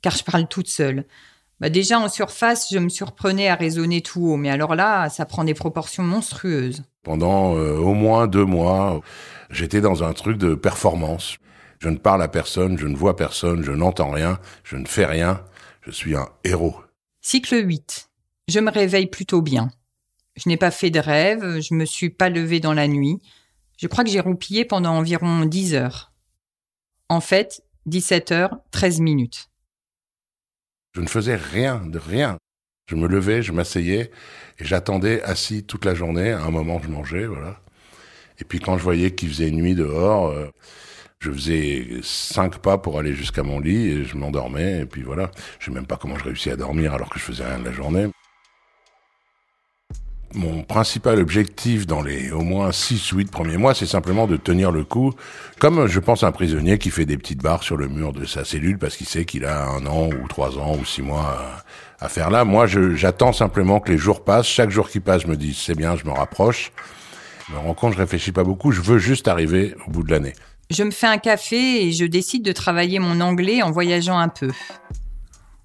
Car 0.00 0.14
je 0.14 0.24
parle 0.24 0.48
toute 0.48 0.68
seule. 0.68 1.04
Bah 1.60 1.68
déjà 1.68 1.98
en 1.98 2.08
surface, 2.08 2.68
je 2.70 2.78
me 2.78 2.88
surprenais 2.88 3.48
à 3.48 3.54
raisonner 3.54 4.00
tout 4.00 4.26
haut, 4.26 4.36
mais 4.36 4.50
alors 4.50 4.74
là, 4.74 5.10
ça 5.10 5.26
prend 5.26 5.44
des 5.44 5.54
proportions 5.54 6.02
monstrueuses. 6.02 6.84
Pendant 7.02 7.56
euh, 7.56 7.76
au 7.76 7.92
moins 7.92 8.26
deux 8.26 8.44
mois, 8.44 9.00
j'étais 9.50 9.80
dans 9.80 10.04
un 10.04 10.12
truc 10.12 10.38
de 10.38 10.54
performance. 10.54 11.38
Je 11.78 11.88
ne 11.88 11.98
parle 11.98 12.22
à 12.22 12.28
personne, 12.28 12.78
je 12.78 12.86
ne 12.86 12.96
vois 12.96 13.16
personne, 13.16 13.62
je 13.62 13.72
n'entends 13.72 14.10
rien, 14.10 14.40
je 14.64 14.76
ne 14.76 14.86
fais 14.86 15.06
rien, 15.06 15.44
je 15.82 15.90
suis 15.90 16.16
un 16.16 16.28
héros. 16.44 16.76
Cycle 17.20 17.66
8. 17.66 18.08
Je 18.48 18.60
me 18.60 18.70
réveille 18.70 19.08
plutôt 19.08 19.42
bien. 19.42 19.70
Je 20.36 20.48
n'ai 20.48 20.56
pas 20.56 20.70
fait 20.70 20.90
de 20.90 21.00
rêve, 21.00 21.60
je 21.60 21.74
me 21.74 21.84
suis 21.84 22.10
pas 22.10 22.28
levé 22.28 22.60
dans 22.60 22.74
la 22.74 22.88
nuit. 22.88 23.18
Je 23.78 23.86
crois 23.86 24.04
que 24.04 24.10
j'ai 24.10 24.20
roupillé 24.20 24.64
pendant 24.64 24.92
environ 24.92 25.44
10 25.44 25.74
heures. 25.74 26.12
En 27.08 27.20
fait, 27.20 27.62
17 27.86 28.32
heures, 28.32 28.58
13 28.70 29.00
minutes. 29.00 29.50
Je 30.94 31.00
ne 31.00 31.06
faisais 31.06 31.36
rien, 31.36 31.82
de 31.86 31.98
rien. 31.98 32.38
Je 32.88 32.94
me 32.94 33.06
levais, 33.08 33.42
je 33.42 33.52
m'asseyais 33.52 34.10
et 34.58 34.64
j'attendais 34.64 35.22
assis 35.22 35.64
toute 35.64 35.84
la 35.84 35.94
journée. 35.94 36.30
À 36.32 36.42
un 36.42 36.50
moment, 36.50 36.80
je 36.82 36.88
mangeais, 36.88 37.26
voilà. 37.26 37.60
Et 38.38 38.44
puis 38.44 38.60
quand 38.60 38.78
je 38.78 38.82
voyais 38.82 39.14
qu'il 39.14 39.28
faisait 39.28 39.50
nuit 39.50 39.74
dehors, 39.74 40.28
euh, 40.28 40.50
Je 41.20 41.30
faisais 41.30 41.86
cinq 42.02 42.58
pas 42.58 42.78
pour 42.78 42.98
aller 42.98 43.14
jusqu'à 43.14 43.42
mon 43.42 43.58
lit 43.58 43.88
et 43.88 44.04
je 44.04 44.16
m'endormais 44.16 44.80
et 44.80 44.86
puis 44.86 45.02
voilà. 45.02 45.30
Je 45.58 45.66
sais 45.66 45.70
même 45.70 45.86
pas 45.86 45.96
comment 45.96 46.16
je 46.16 46.24
réussis 46.24 46.50
à 46.50 46.56
dormir 46.56 46.94
alors 46.94 47.08
que 47.08 47.18
je 47.18 47.24
faisais 47.24 47.44
rien 47.44 47.58
de 47.58 47.64
la 47.64 47.72
journée. 47.72 48.08
Mon 50.34 50.62
principal 50.64 51.18
objectif 51.18 51.86
dans 51.86 52.02
les 52.02 52.30
au 52.30 52.42
moins 52.42 52.70
6 52.70 53.12
ou 53.12 53.16
8 53.18 53.30
premiers 53.30 53.56
mois, 53.56 53.74
c'est 53.74 53.86
simplement 53.86 54.26
de 54.26 54.36
tenir 54.36 54.70
le 54.70 54.84
coup, 54.84 55.14
comme 55.58 55.86
je 55.86 55.98
pense 55.98 56.24
un 56.24 56.32
prisonnier 56.32 56.76
qui 56.76 56.90
fait 56.90 57.06
des 57.06 57.16
petites 57.16 57.42
barres 57.42 57.62
sur 57.62 57.78
le 57.78 57.88
mur 57.88 58.12
de 58.12 58.26
sa 58.26 58.44
cellule 58.44 58.76
parce 58.76 58.96
qu'il 58.96 59.06
sait 59.06 59.24
qu'il 59.24 59.46
a 59.46 59.66
un 59.66 59.86
an 59.86 60.10
ou 60.10 60.28
trois 60.28 60.58
ans 60.58 60.76
ou 60.78 60.84
six 60.84 61.00
mois 61.00 61.64
à, 62.00 62.08
faire 62.10 62.28
là. 62.28 62.44
Moi, 62.44 62.66
j'attends 62.66 63.32
simplement 63.32 63.80
que 63.80 63.90
les 63.90 63.98
jours 63.98 64.24
passent. 64.24 64.46
Chaque 64.46 64.70
jour 64.70 64.90
qui 64.90 65.00
passe, 65.00 65.22
je 65.22 65.28
me 65.28 65.36
dis 65.36 65.54
c'est 65.54 65.74
bien, 65.74 65.96
je 65.96 66.04
me 66.04 66.12
rapproche. 66.12 66.70
Je 67.48 67.54
me 67.54 67.58
rends 67.58 67.74
compte, 67.74 67.94
je 67.94 67.98
réfléchis 67.98 68.32
pas 68.32 68.44
beaucoup. 68.44 68.72
Je 68.72 68.82
veux 68.82 68.98
juste 68.98 69.28
arriver 69.28 69.74
au 69.86 69.90
bout 69.90 70.02
de 70.02 70.10
l'année. 70.10 70.34
Je 70.70 70.82
me 70.82 70.90
fais 70.90 71.06
un 71.06 71.18
café 71.18 71.86
et 71.86 71.92
je 71.92 72.04
décide 72.04 72.44
de 72.44 72.52
travailler 72.52 72.98
mon 72.98 73.20
anglais 73.20 73.62
en 73.62 73.70
voyageant 73.70 74.18
un 74.18 74.28
peu. 74.28 74.50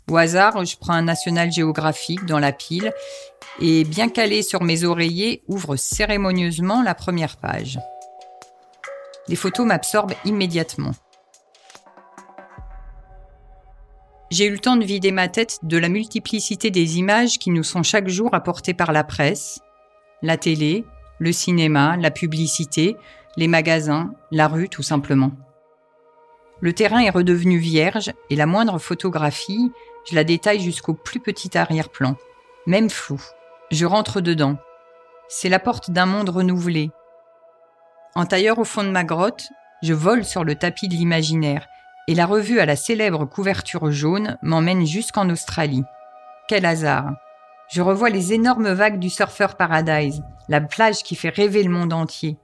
Au 0.10 0.17
hasard, 0.17 0.63
je 0.63 0.77
prends 0.77 0.93
un 0.93 1.01
national 1.01 1.51
géographique 1.51 2.25
dans 2.25 2.38
la 2.38 2.51
pile 2.51 2.93
et, 3.60 3.84
bien 3.84 4.10
calé 4.10 4.43
sur 4.43 4.62
mes 4.62 4.84
oreillers, 4.84 5.41
ouvre 5.48 5.75
cérémonieusement 5.75 6.84
la 6.84 6.93
première 6.93 7.38
page. 7.38 7.79
Les 9.27 9.36
photos 9.36 9.65
m'absorbent 9.65 10.13
immédiatement. 10.25 10.91
J'ai 14.29 14.46
eu 14.46 14.51
le 14.51 14.60
temps 14.60 14.77
de 14.77 14.86
vider 14.86 15.12
ma 15.12 15.27
tête 15.27 15.60
de 15.63 15.77
la 15.77 15.89
multiplicité 15.89 16.72
des 16.72 17.00
images 17.00 17.38
qui 17.38 17.50
nous 17.50 17.63
sont 17.63 17.84
chaque 17.84 18.08
jour 18.08 18.34
apportées 18.34 18.74
par 18.74 18.91
la 18.91 19.03
presse, 19.03 19.60
la 20.22 20.38
télé, 20.38 20.86
le 21.20 21.31
cinéma, 21.31 21.98
la 21.98 22.12
publicité, 22.12 22.96
les 23.38 23.47
magasins, 23.47 24.13
la 24.31 24.47
rue 24.47 24.69
tout 24.69 24.83
simplement. 24.83 25.31
Le 26.59 26.73
terrain 26.73 27.00
est 27.00 27.09
redevenu 27.09 27.57
vierge 27.57 28.11
et 28.29 28.35
la 28.35 28.45
moindre 28.45 28.77
photographie, 28.77 29.71
je 30.09 30.15
la 30.15 30.23
détaille 30.23 30.59
jusqu'au 30.59 30.93
plus 30.93 31.19
petit 31.19 31.57
arrière-plan, 31.57 32.15
même 32.67 32.89
flou. 32.89 33.21
Je 33.71 33.85
rentre 33.85 34.21
dedans. 34.21 34.57
C'est 35.27 35.50
la 35.50 35.59
porte 35.59 35.91
d'un 35.91 36.05
monde 36.05 36.29
renouvelé. 36.29 36.91
En 38.15 38.25
tailleur 38.25 38.59
au 38.59 38.65
fond 38.65 38.83
de 38.83 38.89
ma 38.89 39.03
grotte, 39.03 39.47
je 39.81 39.93
vole 39.93 40.25
sur 40.25 40.43
le 40.43 40.55
tapis 40.55 40.88
de 40.88 40.95
l'imaginaire 40.95 41.65
et 42.07 42.15
la 42.15 42.25
revue 42.25 42.59
à 42.59 42.65
la 42.65 42.75
célèbre 42.75 43.25
couverture 43.25 43.91
jaune 43.91 44.38
m'emmène 44.41 44.85
jusqu'en 44.85 45.29
Australie. 45.29 45.83
Quel 46.47 46.65
hasard 46.65 47.11
Je 47.69 47.81
revois 47.81 48.09
les 48.09 48.33
énormes 48.33 48.73
vagues 48.73 49.00
du 49.00 49.09
Surfer 49.09 49.47
Paradise, 49.57 50.21
la 50.50 50.59
plage 50.59 51.03
qui 51.03 51.15
fait 51.15 51.29
rêver 51.29 51.63
le 51.63 51.71
monde 51.71 51.93
entier. 51.93 52.38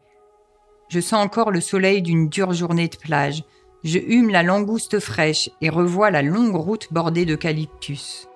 Je 0.90 1.00
sens 1.00 1.24
encore 1.24 1.52
le 1.52 1.62
soleil 1.62 2.02
d'une 2.02 2.30
dure 2.30 2.54
journée 2.54 2.88
de 2.88 2.96
plage. 2.96 3.44
Je 3.84 4.00
hume 4.00 4.30
la 4.30 4.44
langouste 4.44 5.00
fraîche 5.00 5.50
et 5.62 5.70
revois 5.70 6.12
la 6.12 6.22
longue 6.22 6.56
route 6.56 6.88
bordée 6.92 7.26
d'eucalyptus 7.26 8.27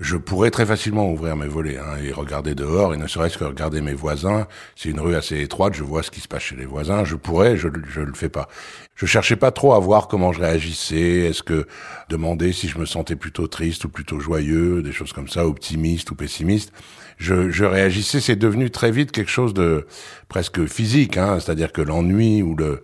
je 0.00 0.16
pourrais 0.16 0.50
très 0.50 0.64
facilement 0.64 1.10
ouvrir 1.10 1.36
mes 1.36 1.46
volets 1.46 1.76
hein, 1.76 1.98
et 2.02 2.10
regarder 2.10 2.54
dehors, 2.54 2.94
et 2.94 2.96
ne 2.96 3.06
serait-ce 3.06 3.36
que 3.36 3.44
regarder 3.44 3.82
mes 3.82 3.92
voisins. 3.92 4.46
C'est 4.74 4.88
une 4.88 4.98
rue 4.98 5.14
assez 5.14 5.40
étroite, 5.40 5.74
je 5.74 5.84
vois 5.84 6.02
ce 6.02 6.10
qui 6.10 6.20
se 6.20 6.28
passe 6.28 6.42
chez 6.42 6.56
les 6.56 6.64
voisins. 6.64 7.04
Je 7.04 7.16
pourrais, 7.16 7.58
je 7.58 7.68
je 7.88 8.00
le 8.00 8.14
fais 8.14 8.30
pas. 8.30 8.48
Je 8.94 9.04
cherchais 9.04 9.36
pas 9.36 9.50
trop 9.50 9.74
à 9.74 9.78
voir 9.78 10.08
comment 10.08 10.32
je 10.32 10.40
réagissais. 10.40 11.28
Est-ce 11.28 11.42
que 11.42 11.66
demander 12.08 12.52
si 12.52 12.68
je 12.68 12.78
me 12.78 12.86
sentais 12.86 13.14
plutôt 13.14 13.46
triste 13.46 13.84
ou 13.84 13.90
plutôt 13.90 14.20
joyeux, 14.20 14.82
des 14.82 14.92
choses 14.92 15.12
comme 15.12 15.28
ça, 15.28 15.46
optimiste 15.46 16.10
ou 16.10 16.14
pessimiste. 16.14 16.72
Je, 17.18 17.50
je 17.50 17.64
réagissais. 17.64 18.20
C'est 18.20 18.36
devenu 18.36 18.70
très 18.70 18.90
vite 18.90 19.12
quelque 19.12 19.30
chose 19.30 19.52
de 19.52 19.86
presque 20.28 20.64
physique, 20.64 21.18
hein, 21.18 21.38
c'est-à-dire 21.40 21.72
que 21.72 21.82
l'ennui 21.82 22.42
ou 22.42 22.56
le 22.56 22.82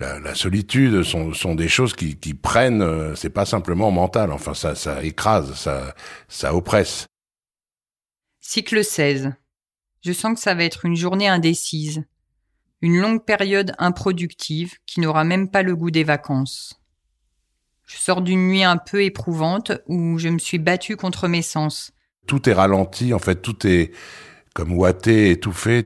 la, 0.00 0.34
solitude 0.34 1.02
sont, 1.02 1.32
sont, 1.32 1.54
des 1.54 1.68
choses 1.68 1.94
qui, 1.94 2.16
qui 2.16 2.34
prennent, 2.34 2.82
euh, 2.82 3.14
c'est 3.14 3.30
pas 3.30 3.44
simplement 3.44 3.90
mental, 3.90 4.32
enfin 4.32 4.54
ça, 4.54 4.74
ça 4.74 5.02
écrase, 5.02 5.54
ça, 5.54 5.94
ça 6.28 6.54
oppresse. 6.54 7.06
Cycle 8.40 8.84
16. 8.84 9.32
Je 10.04 10.12
sens 10.12 10.34
que 10.34 10.40
ça 10.40 10.54
va 10.54 10.64
être 10.64 10.84
une 10.84 10.96
journée 10.96 11.28
indécise, 11.28 12.04
une 12.80 12.98
longue 12.98 13.24
période 13.24 13.72
improductive 13.78 14.74
qui 14.86 15.00
n'aura 15.00 15.24
même 15.24 15.48
pas 15.48 15.62
le 15.62 15.76
goût 15.76 15.90
des 15.90 16.04
vacances. 16.04 16.80
Je 17.86 17.96
sors 17.96 18.22
d'une 18.22 18.48
nuit 18.48 18.64
un 18.64 18.78
peu 18.78 19.04
éprouvante 19.04 19.72
où 19.86 20.18
je 20.18 20.28
me 20.28 20.38
suis 20.38 20.58
battu 20.58 20.96
contre 20.96 21.28
mes 21.28 21.42
sens. 21.42 21.92
Tout 22.26 22.48
est 22.48 22.54
ralenti, 22.54 23.12
en 23.14 23.18
fait, 23.18 23.42
tout 23.42 23.66
est 23.66 23.92
comme 24.54 24.72
ouaté, 24.72 25.30
étouffé. 25.30 25.84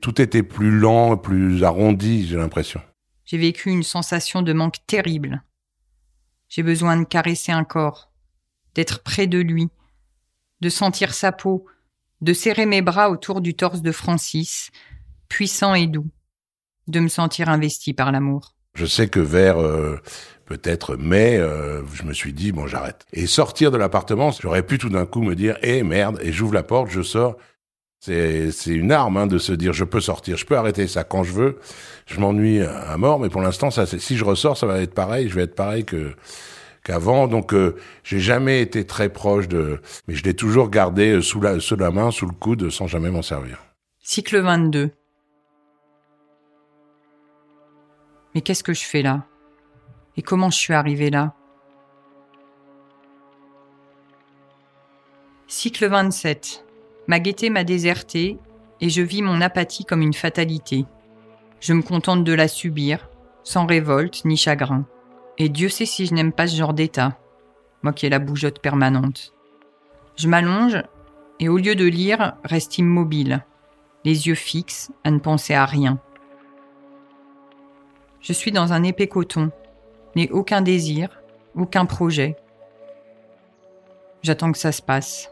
Tout 0.00 0.20
était 0.20 0.42
plus 0.42 0.70
lent, 0.70 1.16
plus 1.16 1.62
arrondi, 1.62 2.26
j'ai 2.26 2.36
l'impression. 2.36 2.80
J'ai 3.30 3.38
vécu 3.38 3.70
une 3.70 3.84
sensation 3.84 4.42
de 4.42 4.52
manque 4.52 4.84
terrible. 4.88 5.44
J'ai 6.48 6.64
besoin 6.64 6.96
de 6.96 7.04
caresser 7.04 7.52
un 7.52 7.62
corps, 7.62 8.10
d'être 8.74 9.04
près 9.04 9.28
de 9.28 9.38
lui, 9.38 9.68
de 10.60 10.68
sentir 10.68 11.14
sa 11.14 11.30
peau, 11.30 11.64
de 12.22 12.32
serrer 12.32 12.66
mes 12.66 12.82
bras 12.82 13.08
autour 13.08 13.40
du 13.40 13.54
torse 13.54 13.82
de 13.82 13.92
Francis, 13.92 14.72
puissant 15.28 15.74
et 15.74 15.86
doux, 15.86 16.08
de 16.88 16.98
me 16.98 17.06
sentir 17.06 17.48
investi 17.48 17.92
par 17.92 18.10
l'amour. 18.10 18.56
Je 18.74 18.84
sais 18.84 19.08
que 19.08 19.20
vers 19.20 19.62
euh, 19.62 20.00
peut-être 20.44 20.96
mai, 20.96 21.36
euh, 21.36 21.86
je 21.94 22.02
me 22.02 22.12
suis 22.12 22.32
dit 22.32 22.50
bon 22.50 22.66
j'arrête. 22.66 23.06
Et 23.12 23.28
sortir 23.28 23.70
de 23.70 23.76
l'appartement, 23.76 24.32
j'aurais 24.32 24.66
pu 24.66 24.76
tout 24.76 24.90
d'un 24.90 25.06
coup 25.06 25.22
me 25.22 25.36
dire 25.36 25.56
eh 25.62 25.84
merde 25.84 26.18
et 26.20 26.32
j'ouvre 26.32 26.54
la 26.54 26.64
porte, 26.64 26.90
je 26.90 27.02
sors. 27.02 27.36
C'est 28.00 28.50
une 28.66 28.92
arme 28.92 29.18
hein, 29.18 29.26
de 29.26 29.38
se 29.38 29.52
dire 29.52 29.74
je 29.74 29.84
peux 29.84 30.00
sortir, 30.00 30.38
je 30.38 30.46
peux 30.46 30.56
arrêter 30.56 30.86
ça 30.86 31.04
quand 31.04 31.22
je 31.22 31.32
veux 31.32 31.58
je 32.10 32.18
m'ennuie 32.18 32.60
à 32.60 32.96
mort, 32.96 33.20
mais 33.20 33.28
pour 33.28 33.40
l'instant, 33.40 33.70
si 33.70 34.16
je 34.16 34.24
ressors, 34.24 34.56
ça 34.56 34.66
va 34.66 34.80
être 34.80 34.94
pareil. 34.94 35.28
Je 35.28 35.34
vais 35.36 35.42
être 35.42 35.54
pareil 35.54 35.86
qu'avant. 36.82 37.28
Donc, 37.28 37.54
euh, 37.54 37.76
j'ai 38.02 38.18
jamais 38.18 38.60
été 38.60 38.84
très 38.84 39.08
proche 39.08 39.46
de, 39.46 39.80
mais 40.08 40.14
je 40.14 40.24
l'ai 40.24 40.34
toujours 40.34 40.70
gardé 40.70 41.12
euh, 41.12 41.22
sous 41.22 41.40
la, 41.40 41.60
sous 41.60 41.76
la 41.76 41.92
main, 41.92 42.10
sous 42.10 42.26
le 42.26 42.32
coude, 42.32 42.68
sans 42.70 42.88
jamais 42.88 43.10
m'en 43.10 43.22
servir. 43.22 43.58
Cycle 44.02 44.40
22. 44.40 44.90
Mais 48.34 48.40
qu'est-ce 48.40 48.64
que 48.64 48.74
je 48.74 48.82
fais 48.82 49.02
là? 49.02 49.24
Et 50.16 50.22
comment 50.22 50.50
je 50.50 50.58
suis 50.58 50.74
arrivé 50.74 51.10
là? 51.10 51.34
Cycle 55.46 55.88
27. 55.88 56.64
Ma 57.10 57.18
gaieté 57.18 57.50
m'a 57.50 57.64
déserté 57.64 58.38
et 58.80 58.88
je 58.88 59.02
vis 59.02 59.20
mon 59.20 59.40
apathie 59.40 59.84
comme 59.84 60.00
une 60.00 60.14
fatalité. 60.14 60.84
Je 61.58 61.72
me 61.72 61.82
contente 61.82 62.22
de 62.22 62.32
la 62.32 62.46
subir, 62.46 63.10
sans 63.42 63.66
révolte 63.66 64.24
ni 64.24 64.36
chagrin. 64.36 64.86
Et 65.36 65.48
Dieu 65.48 65.68
sait 65.68 65.86
si 65.86 66.06
je 66.06 66.14
n'aime 66.14 66.30
pas 66.30 66.46
ce 66.46 66.54
genre 66.54 66.72
d'état, 66.72 67.18
moi 67.82 67.92
qui 67.92 68.06
ai 68.06 68.10
la 68.10 68.20
bougeotte 68.20 68.60
permanente. 68.60 69.34
Je 70.14 70.28
m'allonge 70.28 70.80
et 71.40 71.48
au 71.48 71.56
lieu 71.56 71.74
de 71.74 71.84
lire, 71.84 72.34
reste 72.44 72.78
immobile, 72.78 73.44
les 74.04 74.28
yeux 74.28 74.36
fixes, 74.36 74.92
à 75.02 75.10
ne 75.10 75.18
penser 75.18 75.54
à 75.54 75.66
rien. 75.66 75.98
Je 78.20 78.32
suis 78.32 78.52
dans 78.52 78.72
un 78.72 78.84
épais 78.84 79.08
coton, 79.08 79.50
n'ai 80.14 80.30
aucun 80.30 80.60
désir, 80.60 81.20
aucun 81.56 81.86
projet. 81.86 82.36
J'attends 84.22 84.52
que 84.52 84.58
ça 84.58 84.70
se 84.70 84.80
passe. 84.80 85.28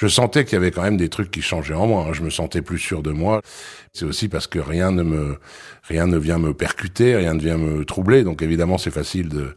Je 0.00 0.08
sentais 0.08 0.46
qu'il 0.46 0.54
y 0.54 0.56
avait 0.56 0.70
quand 0.70 0.80
même 0.80 0.96
des 0.96 1.10
trucs 1.10 1.30
qui 1.30 1.42
changeaient 1.42 1.74
en 1.74 1.86
moi. 1.86 2.06
Hein. 2.08 2.14
Je 2.14 2.22
me 2.22 2.30
sentais 2.30 2.62
plus 2.62 2.78
sûr 2.78 3.02
de 3.02 3.10
moi. 3.10 3.42
C'est 3.92 4.06
aussi 4.06 4.30
parce 4.30 4.46
que 4.46 4.58
rien 4.58 4.92
ne 4.92 5.02
me, 5.02 5.38
rien 5.82 6.06
ne 6.06 6.16
vient 6.16 6.38
me 6.38 6.54
percuter, 6.54 7.16
rien 7.16 7.34
ne 7.34 7.40
vient 7.40 7.58
me 7.58 7.84
troubler. 7.84 8.24
Donc 8.24 8.40
évidemment, 8.40 8.78
c'est 8.78 8.90
facile 8.90 9.28
de, 9.28 9.54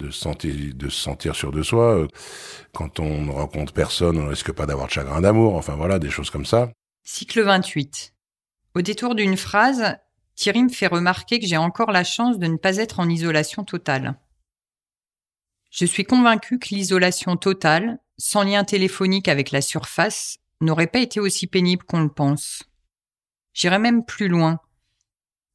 de 0.00 0.10
sentir, 0.10 0.52
de 0.74 0.88
se 0.88 1.00
sentir 1.00 1.36
sûr 1.36 1.52
de 1.52 1.62
soi. 1.62 2.04
Quand 2.74 2.98
on 2.98 3.26
ne 3.26 3.30
rencontre 3.30 3.72
personne, 3.72 4.18
on 4.18 4.26
risque 4.26 4.50
pas 4.50 4.66
d'avoir 4.66 4.88
de 4.88 4.92
chagrin 4.92 5.20
d'amour. 5.20 5.54
Enfin 5.54 5.76
voilà, 5.76 6.00
des 6.00 6.10
choses 6.10 6.30
comme 6.30 6.46
ça. 6.46 6.68
Cycle 7.04 7.42
28. 7.42 8.12
Au 8.74 8.82
détour 8.82 9.14
d'une 9.14 9.36
phrase, 9.36 9.98
Thierry 10.34 10.64
me 10.64 10.68
fait 10.68 10.88
remarquer 10.88 11.38
que 11.38 11.46
j'ai 11.46 11.58
encore 11.58 11.92
la 11.92 12.02
chance 12.02 12.40
de 12.40 12.48
ne 12.48 12.56
pas 12.56 12.78
être 12.78 12.98
en 12.98 13.08
isolation 13.08 13.62
totale. 13.62 14.16
Je 15.76 15.84
suis 15.84 16.04
convaincu 16.04 16.58
que 16.58 16.74
l'isolation 16.74 17.36
totale, 17.36 17.98
sans 18.16 18.44
lien 18.44 18.64
téléphonique 18.64 19.28
avec 19.28 19.50
la 19.50 19.60
surface, 19.60 20.38
n'aurait 20.62 20.86
pas 20.86 21.00
été 21.00 21.20
aussi 21.20 21.46
pénible 21.46 21.84
qu'on 21.84 22.00
le 22.00 22.08
pense. 22.08 22.62
J'irais 23.52 23.78
même 23.78 24.02
plus 24.02 24.28
loin. 24.28 24.58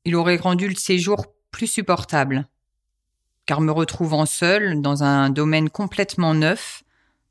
Il 0.05 0.15
aurait 0.15 0.37
rendu 0.37 0.67
le 0.67 0.75
séjour 0.75 1.25
plus 1.49 1.65
supportable. 1.65 2.47
Car 3.47 3.61
me 3.61 3.71
retrouvant 3.71 4.27
seul 4.27 4.79
dans 4.79 5.01
un 5.01 5.31
domaine 5.31 5.71
complètement 5.71 6.35
neuf, 6.35 6.83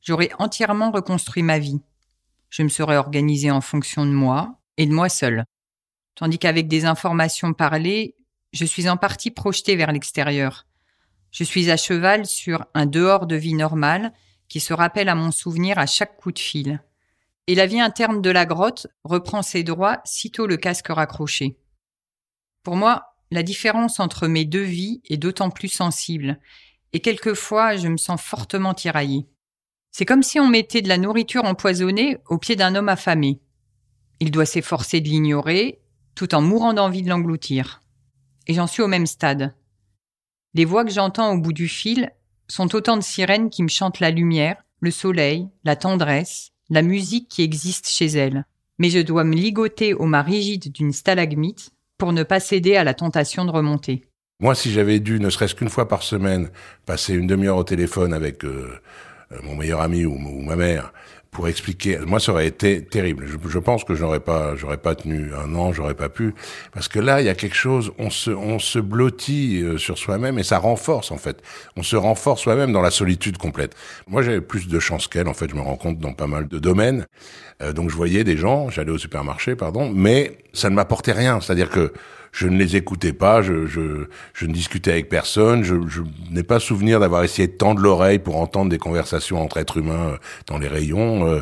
j'aurais 0.03 0.31
entièrement 0.41 0.91
reconstruit 0.91 1.45
ma 1.45 1.61
vie. 1.61 1.81
Je 2.49 2.65
me 2.65 2.69
serais 2.69 2.97
organisé 2.97 3.53
en 3.53 3.61
fonction 3.61 4.05
de 4.05 4.11
moi 4.11 4.59
et 4.79 4.87
de 4.87 4.93
moi 4.93 5.09
seul. 5.09 5.45
Tandis 6.17 6.41
qu'avec 6.41 6.67
des 6.67 6.87
informations 6.87 7.53
parlées, 7.53 8.17
je 8.53 8.65
suis 8.65 8.89
en 8.89 8.97
partie 8.97 9.31
projeté 9.31 9.77
vers 9.77 9.93
l'extérieur. 9.93 10.67
Je 11.31 11.45
suis 11.45 11.71
à 11.71 11.77
cheval 11.77 12.27
sur 12.27 12.67
un 12.75 12.87
dehors 12.87 13.27
de 13.27 13.37
vie 13.37 13.55
normale 13.55 14.13
qui 14.49 14.61
se 14.61 14.73
rappelle 14.73 15.09
à 15.09 15.15
mon 15.15 15.31
souvenir 15.31 15.79
à 15.79 15.87
chaque 15.87 16.17
coup 16.17 16.33
de 16.33 16.39
fil. 16.39 16.83
Et 17.47 17.55
la 17.55 17.67
vie 17.67 17.81
interne 17.81 18.21
de 18.21 18.31
la 18.31 18.47
grotte 18.47 18.89
reprend 19.05 19.43
ses 19.43 19.63
droits 19.63 20.01
sitôt 20.05 20.47
le 20.47 20.57
casque 20.57 20.89
raccroché. 20.89 21.57
Pour 22.63 22.77
moi, 22.77 23.15
la 23.31 23.43
différence 23.43 24.01
entre 24.01 24.27
mes 24.27 24.45
deux 24.45 24.63
vies 24.63 25.01
est 25.09 25.17
d'autant 25.17 25.51
plus 25.51 25.69
sensible, 25.69 26.39
et 26.93 27.01
quelquefois 27.01 27.77
je 27.77 27.89
me 27.89 27.97
sens 27.97 28.21
fortement 28.21 28.75
tiraillée. 28.75 29.27
C'est 29.93 30.05
comme 30.05 30.23
si 30.23 30.39
on 30.41 30.49
mettait 30.49 30.83
de 30.83 30.89
la 30.89 30.99
nourriture 30.99 31.45
empoisonnée 31.45 32.19
au 32.29 32.39
pied 32.39 32.57
d'un 32.57 32.75
homme 32.75 32.89
affamé. 32.89 33.41
Il 34.19 34.31
doit 34.31 34.47
s'efforcer 34.47 35.01
de 35.01 35.09
l'ignorer, 35.09 35.81
tout 36.15 36.35
en 36.35 36.43
mourant 36.43 36.73
d'envie 36.73 37.03
de 37.03 37.09
l'engloutir. 37.09 37.83
Et 38.47 38.55
j'en 38.55 38.67
suis 38.67 38.83
au 38.83 38.89
même 38.89 39.07
stade. 39.07 39.55
Les 40.53 40.65
voix 40.65 40.85
que 40.85 40.91
j'entends 40.91 41.33
au 41.33 41.39
bout 41.39 41.53
du 41.53 41.69
fil 41.69 42.11
sont 42.49 42.75
autant 42.75 42.97
de 42.97 43.03
sirènes 43.03 43.51
qui 43.51 43.63
me 43.63 43.69
chantent 43.69 44.01
la 44.01 44.11
lumière, 44.11 44.57
le 44.81 44.91
soleil, 44.91 45.49
la 45.65 45.77
tendresse, 45.77 46.51
la 46.71 46.83
musique 46.83 47.29
qui 47.29 47.43
existe 47.43 47.89
chez 47.89 48.07
elles. 48.07 48.45
Mais 48.79 48.91
je 48.91 48.99
dois 48.99 49.23
me 49.23 49.37
ligoter 49.37 49.95
au 49.95 50.07
mât 50.07 50.23
rigide 50.23 50.73
d'une 50.73 50.93
stalagmite 50.93 51.71
pour 51.99 52.13
ne 52.13 52.25
pas 52.25 52.41
céder 52.41 52.75
à 52.75 52.83
la 52.83 52.95
tentation 52.95 53.45
de 53.45 53.51
remonter. 53.53 54.07
Moi, 54.41 54.55
si 54.57 54.73
j'avais 54.73 54.99
dû, 54.99 55.21
ne 55.21 55.31
serait-ce 55.31 55.55
qu'une 55.55 55.69
fois 55.69 55.87
par 55.87 56.03
semaine, 56.03 56.51
passer 56.87 57.15
une 57.15 57.27
demi-heure 57.27 57.59
au 57.59 57.65
téléphone 57.65 58.13
avec 58.13 58.45
euh, 58.45 58.81
euh, 59.33 59.39
mon 59.45 59.55
meilleur 59.55 59.83
ami 59.83 60.05
ou, 60.05 60.17
ma 60.17 60.57
mère 60.57 60.93
pour 61.31 61.47
expliquer. 61.49 61.99
Moi, 61.99 62.19
ça 62.19 62.33
aurait 62.33 62.47
été 62.47 62.85
terrible. 62.85 63.27
Je, 63.27 63.59
pense 63.59 63.85
que 63.85 63.95
j'aurais 63.95 64.21
pas, 64.21 64.57
j'aurais 64.57 64.79
pas 64.79 64.95
tenu 64.95 65.33
un 65.35 65.55
an, 65.55 65.73
j'aurais 65.73 65.95
pas 65.95 66.09
pu, 66.09 66.35
parce 66.73 66.89
que 66.89 66.99
là, 66.99 67.21
il 67.21 67.27
y 67.27 67.29
a 67.29 67.35
quelque 67.35 67.57
chose. 67.57 67.93
On 67.99 68.11
se, 68.11 68.31
on 68.31 68.59
se 68.59 68.79
blottit 68.79 69.63
euh, 69.63 69.79
sur 69.79 69.97
soi-même 69.97 70.39
et 70.39 70.43
ça 70.43 70.59
renforce 70.59 71.13
en 71.13 71.19
fait. 71.19 71.43
On 71.77 71.83
se 71.83 71.97
renforce 71.97 72.43
soi-même 72.43 72.73
dans 72.73 72.83
la 72.83 72.91
solitude 72.91 73.39
complète. 73.39 73.77
Moi, 74.09 74.23
j'avais 74.23 74.41
plus 74.41 74.67
de 74.67 74.79
chance 74.81 75.07
qu'elle. 75.07 75.29
En 75.29 75.35
fait, 75.35 75.51
je 75.51 75.55
me 75.55 75.61
rends 75.61 75.77
compte 75.77 75.99
dans 75.99 76.13
pas 76.13 76.27
mal 76.27 76.49
de 76.49 76.59
domaines. 76.59 77.07
Euh, 77.63 77.73
donc, 77.73 77.91
je 77.91 77.97
voyais 77.97 78.25
des 78.25 78.37
gens. 78.37 78.69
J'allais 78.71 78.91
au 78.91 78.99
supermarché, 78.99 79.55
pardon, 79.55 79.91
mais 79.95 80.39
ça 80.53 80.69
ne 80.69 80.75
m'apportait 80.75 81.13
rien. 81.13 81.41
C'est-à-dire 81.41 81.71
que 81.71 81.93
je 82.33 82.47
ne 82.47 82.57
les 82.57 82.77
écoutais 82.77 83.13
pas, 83.13 83.43
je, 83.43 83.67
je, 83.67 84.07
je 84.35 84.47
ne 84.47 84.53
discutais 84.53 84.93
avec 84.93 85.09
personne, 85.09 85.65
je, 85.65 85.75
je 85.89 86.03
n'ai 86.31 86.43
pas 86.43 86.61
souvenir 86.61 87.01
d'avoir 87.01 87.25
essayé 87.25 87.49
de 87.49 87.53
tendre 87.53 87.81
l'oreille 87.81 88.19
pour 88.19 88.37
entendre 88.37 88.71
des 88.71 88.79
conversations 88.79 89.43
entre 89.43 89.57
êtres 89.57 89.79
humains 89.79 90.13
euh, 90.13 90.17
dans 90.47 90.59
les 90.59 90.69
rayons. 90.69 91.27
Euh, 91.27 91.41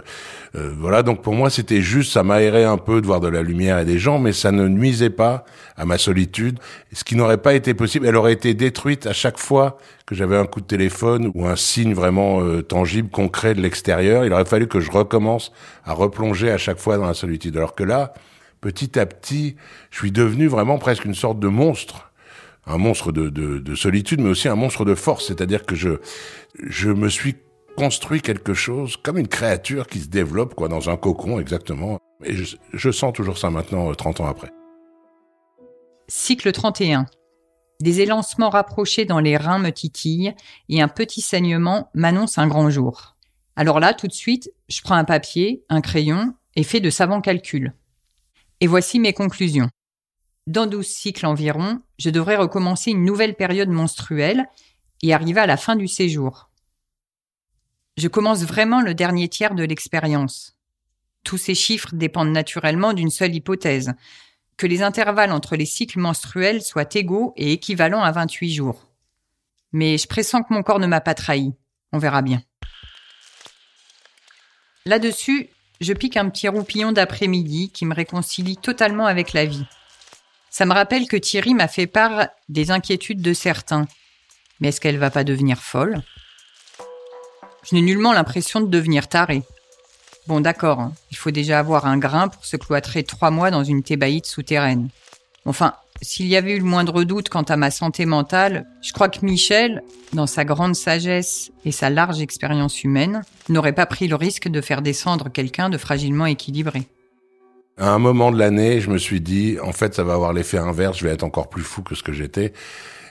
euh, 0.54 0.72
voilà, 0.78 1.02
donc 1.02 1.22
pour 1.22 1.34
moi 1.34 1.50
c'était 1.50 1.82
juste, 1.82 2.12
ça 2.12 2.22
m'aérait 2.22 2.64
un 2.64 2.78
peu 2.78 3.02
de 3.02 3.06
voir 3.06 3.20
de 3.20 3.28
la 3.28 3.42
lumière 3.42 3.78
et 3.78 3.84
des 3.84 3.98
gens, 3.98 4.18
mais 4.18 4.32
ça 4.32 4.50
ne 4.50 4.66
nuisait 4.66 5.10
pas 5.10 5.44
à 5.76 5.84
ma 5.84 5.98
solitude, 5.98 6.58
ce 6.92 7.04
qui 7.04 7.16
n'aurait 7.16 7.38
pas 7.38 7.54
été 7.54 7.74
possible. 7.74 8.06
Elle 8.06 8.16
aurait 8.16 8.32
été 8.32 8.54
détruite 8.54 9.06
à 9.06 9.12
chaque 9.12 9.38
fois 9.38 9.76
que 10.06 10.14
j'avais 10.14 10.36
un 10.36 10.46
coup 10.46 10.62
de 10.62 10.66
téléphone 10.66 11.30
ou 11.34 11.46
un 11.46 11.54
signe 11.54 11.92
vraiment 11.92 12.42
tangible, 12.62 13.10
concret 13.10 13.54
de 13.54 13.60
l'extérieur. 13.60 14.24
Il 14.24 14.32
aurait 14.32 14.46
fallu 14.46 14.66
que 14.66 14.80
je 14.80 14.90
recommence 14.90 15.52
à 15.84 15.92
replonger 15.92 16.50
à 16.50 16.58
chaque 16.58 16.78
fois 16.78 16.96
dans 16.96 17.06
la 17.06 17.14
solitude. 17.14 17.56
Alors 17.56 17.74
que 17.74 17.84
là, 17.84 18.14
petit 18.60 18.98
à 18.98 19.06
petit, 19.06 19.56
je 19.90 19.98
suis 19.98 20.12
devenu 20.12 20.46
vraiment 20.46 20.78
presque 20.78 21.04
une 21.04 21.14
sorte 21.14 21.38
de 21.38 21.48
monstre. 21.48 22.12
Un 22.66 22.76
monstre 22.76 23.12
de, 23.12 23.30
de, 23.30 23.74
solitude, 23.74 24.20
mais 24.20 24.28
aussi 24.28 24.46
un 24.46 24.54
monstre 24.54 24.84
de 24.84 24.94
force. 24.94 25.28
C'est-à-dire 25.28 25.64
que 25.64 25.74
je, 25.74 26.00
je 26.62 26.90
me 26.90 27.08
suis 27.08 27.36
construit 27.78 28.20
quelque 28.20 28.52
chose 28.52 28.98
comme 28.98 29.16
une 29.16 29.28
créature 29.28 29.86
qui 29.86 30.00
se 30.00 30.08
développe 30.08 30.54
quoi 30.54 30.68
dans 30.68 30.90
un 30.90 30.98
cocon 30.98 31.40
exactement. 31.40 31.98
Et 32.24 32.34
je, 32.34 32.56
je 32.74 32.90
sens 32.90 33.14
toujours 33.14 33.38
ça 33.38 33.48
maintenant, 33.48 33.94
30 33.94 34.20
euh, 34.20 34.24
ans 34.24 34.26
après. 34.26 34.50
Cycle 36.08 36.52
31. 36.52 37.06
Des 37.80 38.00
élancements 38.00 38.50
rapprochés 38.50 39.04
dans 39.04 39.20
les 39.20 39.36
reins 39.36 39.60
me 39.60 39.70
titillent 39.70 40.34
et 40.68 40.82
un 40.82 40.88
petit 40.88 41.20
saignement 41.20 41.90
m'annonce 41.94 42.36
un 42.36 42.48
grand 42.48 42.68
jour. 42.70 43.16
Alors 43.54 43.78
là, 43.78 43.94
tout 43.94 44.08
de 44.08 44.12
suite, 44.12 44.50
je 44.68 44.82
prends 44.82 44.96
un 44.96 45.04
papier, 45.04 45.64
un 45.68 45.80
crayon 45.80 46.34
et 46.56 46.64
fais 46.64 46.80
de 46.80 46.90
savants 46.90 47.20
calculs. 47.20 47.72
Et 48.60 48.66
voici 48.66 48.98
mes 48.98 49.12
conclusions. 49.12 49.68
Dans 50.48 50.66
12 50.66 50.86
cycles 50.86 51.26
environ, 51.26 51.80
je 51.98 52.10
devrais 52.10 52.36
recommencer 52.36 52.90
une 52.90 53.04
nouvelle 53.04 53.34
période 53.34 53.68
menstruelle 53.68 54.46
et 55.02 55.14
arriver 55.14 55.40
à 55.40 55.46
la 55.46 55.56
fin 55.56 55.76
du 55.76 55.86
séjour. 55.86 56.50
Je 57.96 58.08
commence 58.08 58.42
vraiment 58.44 58.80
le 58.80 58.94
dernier 58.94 59.28
tiers 59.28 59.54
de 59.54 59.62
l'expérience. 59.62 60.56
Tous 61.22 61.38
ces 61.38 61.54
chiffres 61.54 61.94
dépendent 61.94 62.32
naturellement 62.32 62.94
d'une 62.94 63.10
seule 63.10 63.34
hypothèse, 63.34 63.92
que 64.56 64.66
les 64.66 64.82
intervalles 64.82 65.32
entre 65.32 65.54
les 65.54 65.66
cycles 65.66 66.00
menstruels 66.00 66.62
soient 66.62 66.88
égaux 66.94 67.32
et 67.36 67.52
équivalents 67.52 68.02
à 68.02 68.10
28 68.10 68.52
jours. 68.52 68.88
Mais 69.72 69.98
je 69.98 70.08
pressens 70.08 70.42
que 70.42 70.52
mon 70.52 70.62
corps 70.62 70.80
ne 70.80 70.86
m'a 70.86 71.00
pas 71.00 71.14
trahi. 71.14 71.52
On 71.92 71.98
verra 71.98 72.22
bien. 72.22 72.42
Là-dessus, 74.84 75.50
je 75.80 75.92
pique 75.92 76.16
un 76.16 76.28
petit 76.28 76.48
roupillon 76.48 76.92
d'après-midi 76.92 77.70
qui 77.70 77.86
me 77.86 77.94
réconcilie 77.94 78.56
totalement 78.56 79.06
avec 79.06 79.32
la 79.32 79.44
vie. 79.44 79.64
Ça 80.50 80.66
me 80.66 80.72
rappelle 80.72 81.06
que 81.06 81.16
Thierry 81.16 81.54
m'a 81.54 81.68
fait 81.68 81.86
part 81.86 82.28
des 82.48 82.70
inquiétudes 82.70 83.22
de 83.22 83.32
certains. 83.32 83.86
Mais 84.60 84.68
est-ce 84.68 84.80
qu'elle 84.80 84.98
va 84.98 85.10
pas 85.10 85.24
devenir 85.24 85.58
folle? 85.58 86.02
Je 87.68 87.74
n'ai 87.74 87.82
nullement 87.82 88.12
l'impression 88.12 88.60
de 88.60 88.68
devenir 88.68 89.08
tarée. 89.08 89.42
Bon, 90.26 90.40
d'accord, 90.40 90.80
hein. 90.80 90.92
il 91.10 91.16
faut 91.16 91.30
déjà 91.30 91.58
avoir 91.58 91.86
un 91.86 91.96
grain 91.96 92.28
pour 92.28 92.44
se 92.44 92.56
cloîtrer 92.56 93.02
trois 93.02 93.30
mois 93.30 93.50
dans 93.50 93.64
une 93.64 93.82
thébaïde 93.82 94.26
souterraine. 94.26 94.88
Enfin, 95.44 95.74
s'il 96.02 96.26
y 96.26 96.36
avait 96.36 96.56
eu 96.56 96.58
le 96.58 96.64
moindre 96.64 97.04
doute 97.04 97.28
quant 97.28 97.42
à 97.42 97.56
ma 97.56 97.70
santé 97.70 98.06
mentale, 98.06 98.66
je 98.82 98.92
crois 98.92 99.08
que 99.08 99.24
Michel, 99.24 99.82
dans 100.12 100.26
sa 100.26 100.44
grande 100.44 100.74
sagesse 100.74 101.50
et 101.64 101.72
sa 101.72 101.90
large 101.90 102.20
expérience 102.20 102.84
humaine, 102.84 103.22
n'aurait 103.48 103.72
pas 103.72 103.86
pris 103.86 104.08
le 104.08 104.14
risque 104.14 104.48
de 104.48 104.60
faire 104.60 104.82
descendre 104.82 105.30
quelqu'un 105.30 105.70
de 105.70 105.78
fragilement 105.78 106.26
équilibré. 106.26 106.82
À 107.78 107.90
un 107.90 107.98
moment 107.98 108.32
de 108.32 108.38
l'année, 108.38 108.80
je 108.80 108.90
me 108.90 108.98
suis 108.98 109.20
dit, 109.20 109.56
en 109.62 109.72
fait, 109.72 109.94
ça 109.94 110.02
va 110.02 110.14
avoir 110.14 110.32
l'effet 110.32 110.58
inverse, 110.58 110.98
je 110.98 111.04
vais 111.04 111.12
être 111.12 111.22
encore 111.22 111.48
plus 111.48 111.62
fou 111.62 111.82
que 111.82 111.94
ce 111.94 112.02
que 112.02 112.12
j'étais. 112.12 112.52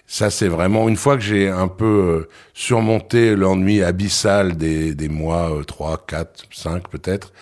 Ça, 0.07 0.29
c'est 0.29 0.47
vraiment, 0.47 0.87
une 0.87 0.95
fois 0.95 1.17
que 1.17 1.23
j'ai 1.23 1.49
un 1.49 1.67
peu 1.67 1.85
euh, 1.85 2.29
surmonté 2.53 3.35
l'ennui 3.35 3.83
abyssal 3.83 4.55
des, 4.55 4.95
des 4.95 5.09
mois 5.09 5.53
euh, 5.53 5.63
3, 5.63 6.05
4, 6.07 6.45
5 6.51 6.89
peut-être, 6.89 7.33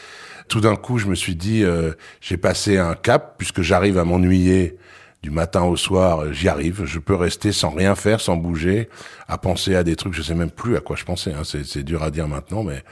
tout 0.48 0.62
d'un 0.62 0.76
coup, 0.76 0.98
je 0.98 1.08
me 1.08 1.16
suis 1.16 1.36
dit, 1.36 1.64
euh, 1.64 1.94
j'ai 2.22 2.38
passé 2.38 2.78
un 2.78 2.96
cap, 2.96 3.36
puisque 3.38 3.62
j'arrive 3.62 3.98
à 3.98 4.04
m'ennuyer 4.04 4.78
du 5.26 5.32
matin 5.32 5.64
au 5.64 5.76
soir, 5.76 6.32
j'y 6.34 6.48
arrive. 6.48 6.86
Je 6.86 7.00
peux 7.00 7.16
rester 7.16 7.52
sans 7.52 7.72
rien 7.72 7.96
faire, 7.96 8.22
sans 8.22 8.38
bouger, 8.38 8.90
à 9.28 9.40
penser 9.40 9.74
à 9.74 9.84
des 9.84 9.96
trucs. 9.96 10.14
Je 10.14 10.22
sais 10.22 10.36
même 10.36 10.52
plus 10.52 10.78
à 10.78 10.82
quoi 10.82 10.96
je 10.96 11.04
pensais. 11.04 11.34
Hein. 11.34 11.42
C'est 11.44 11.82
dur 11.82 12.04
à 12.04 12.12
dire 12.12 12.28
maintenant, 12.28 12.62
mais 12.62 12.84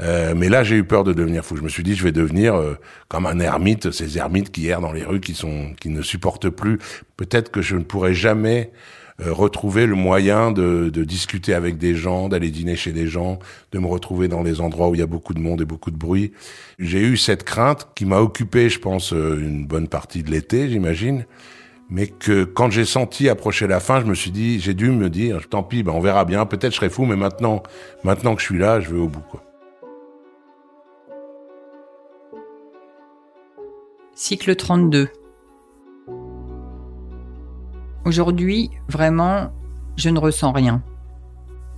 euh, 0.00 0.34
mais 0.36 0.50
là 0.50 0.64
j'ai 0.64 0.76
eu 0.76 0.84
peur 0.84 1.02
de 1.02 1.14
devenir 1.14 1.46
fou. 1.46 1.56
Je 1.56 1.62
me 1.62 1.70
suis 1.70 1.82
dit 1.82 1.94
je 1.94 2.04
vais 2.04 2.12
devenir 2.12 2.54
euh, 2.54 2.74
comme 3.08 3.24
un 3.24 3.40
ermite, 3.40 3.90
ces 3.90 4.18
ermites 4.18 4.52
qui 4.52 4.68
errent 4.68 4.82
dans 4.82 4.92
les 4.92 5.02
rues, 5.02 5.20
qui 5.20 5.34
sont 5.34 5.72
qui 5.80 5.88
ne 5.88 6.02
supportent 6.02 6.50
plus. 6.50 6.78
Peut-être 7.16 7.50
que 7.50 7.62
je 7.62 7.76
ne 7.76 7.84
pourrai 7.84 8.12
jamais 8.12 8.70
euh, 9.22 9.32
retrouver 9.32 9.86
le 9.86 9.94
moyen 9.94 10.52
de, 10.52 10.90
de, 10.92 11.04
discuter 11.04 11.54
avec 11.54 11.78
des 11.78 11.94
gens, 11.94 12.28
d'aller 12.28 12.50
dîner 12.50 12.76
chez 12.76 12.92
des 12.92 13.06
gens, 13.06 13.38
de 13.72 13.78
me 13.78 13.86
retrouver 13.86 14.28
dans 14.28 14.42
les 14.42 14.60
endroits 14.60 14.90
où 14.90 14.94
il 14.94 14.98
y 14.98 15.04
a 15.04 15.06
beaucoup 15.06 15.32
de 15.32 15.40
monde 15.40 15.62
et 15.62 15.66
beaucoup 15.66 15.90
de 15.90 15.98
bruit. 15.98 16.32
J'ai 16.78 17.00
eu 17.00 17.16
cette 17.16 17.44
crainte 17.44 17.88
qui 17.94 18.04
m'a 18.04 18.18
occupé, 18.18 18.68
je 18.68 18.78
pense, 18.78 19.12
une 19.12 19.64
bonne 19.66 19.88
partie 19.88 20.22
de 20.22 20.30
l'été, 20.30 20.68
j'imagine 20.68 21.24
mais 21.92 22.06
que 22.06 22.44
quand 22.44 22.70
j'ai 22.70 22.86
senti 22.86 23.28
approcher 23.28 23.66
la 23.66 23.78
fin, 23.78 24.00
je 24.00 24.06
me 24.06 24.14
suis 24.14 24.30
dit, 24.30 24.58
j'ai 24.60 24.72
dû 24.72 24.90
me 24.90 25.10
dire, 25.10 25.46
tant 25.50 25.62
pis, 25.62 25.82
ben 25.82 25.92
on 25.92 26.00
verra 26.00 26.24
bien, 26.24 26.46
peut-être 26.46 26.72
je 26.72 26.76
serai 26.76 26.88
fou, 26.88 27.04
mais 27.04 27.16
maintenant, 27.16 27.62
maintenant 28.02 28.34
que 28.34 28.40
je 28.40 28.46
suis 28.46 28.58
là, 28.58 28.80
je 28.80 28.88
vais 28.94 28.98
au 28.98 29.08
bout. 29.08 29.20
Quoi. 29.20 29.42
Cycle 34.14 34.56
32. 34.56 35.08
Aujourd'hui, 38.06 38.70
vraiment, 38.88 39.52
je 39.96 40.08
ne 40.08 40.18
ressens 40.18 40.52
rien. 40.52 40.82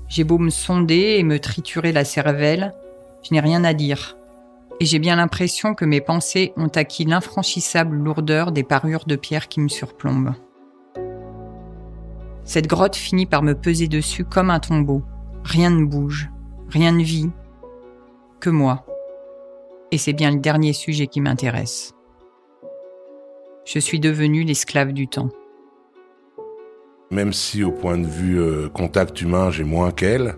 J'ai 0.06 0.22
beau 0.22 0.38
me 0.38 0.50
sonder 0.50 1.16
et 1.18 1.24
me 1.24 1.40
triturer 1.40 1.90
la 1.90 2.04
cervelle, 2.04 2.72
je 3.24 3.34
n'ai 3.34 3.40
rien 3.40 3.64
à 3.64 3.74
dire 3.74 4.16
et 4.80 4.84
j'ai 4.86 4.98
bien 4.98 5.16
l'impression 5.16 5.74
que 5.74 5.84
mes 5.84 6.00
pensées 6.00 6.52
ont 6.56 6.68
acquis 6.68 7.04
l'infranchissable 7.04 7.96
lourdeur 7.96 8.52
des 8.52 8.64
parures 8.64 9.04
de 9.06 9.16
pierre 9.16 9.48
qui 9.48 9.60
me 9.60 9.68
surplombent. 9.68 10.34
Cette 12.44 12.66
grotte 12.66 12.96
finit 12.96 13.26
par 13.26 13.42
me 13.42 13.54
peser 13.54 13.88
dessus 13.88 14.24
comme 14.24 14.50
un 14.50 14.60
tombeau. 14.60 15.02
Rien 15.44 15.70
ne 15.70 15.84
bouge, 15.84 16.30
rien 16.68 16.92
ne 16.92 17.02
vit, 17.02 17.30
que 18.40 18.50
moi. 18.50 18.84
Et 19.90 19.98
c'est 19.98 20.12
bien 20.12 20.30
le 20.30 20.40
dernier 20.40 20.72
sujet 20.72 21.06
qui 21.06 21.20
m'intéresse. 21.20 21.94
Je 23.64 23.78
suis 23.78 24.00
devenu 24.00 24.42
l'esclave 24.42 24.92
du 24.92 25.08
temps. 25.08 25.30
Même 27.10 27.32
si 27.32 27.64
au 27.64 27.70
point 27.70 27.96
de 27.96 28.06
vue 28.06 28.40
euh, 28.40 28.68
contact 28.68 29.20
humain, 29.22 29.50
j'ai 29.50 29.64
moins 29.64 29.90
qu'elle, 29.90 30.36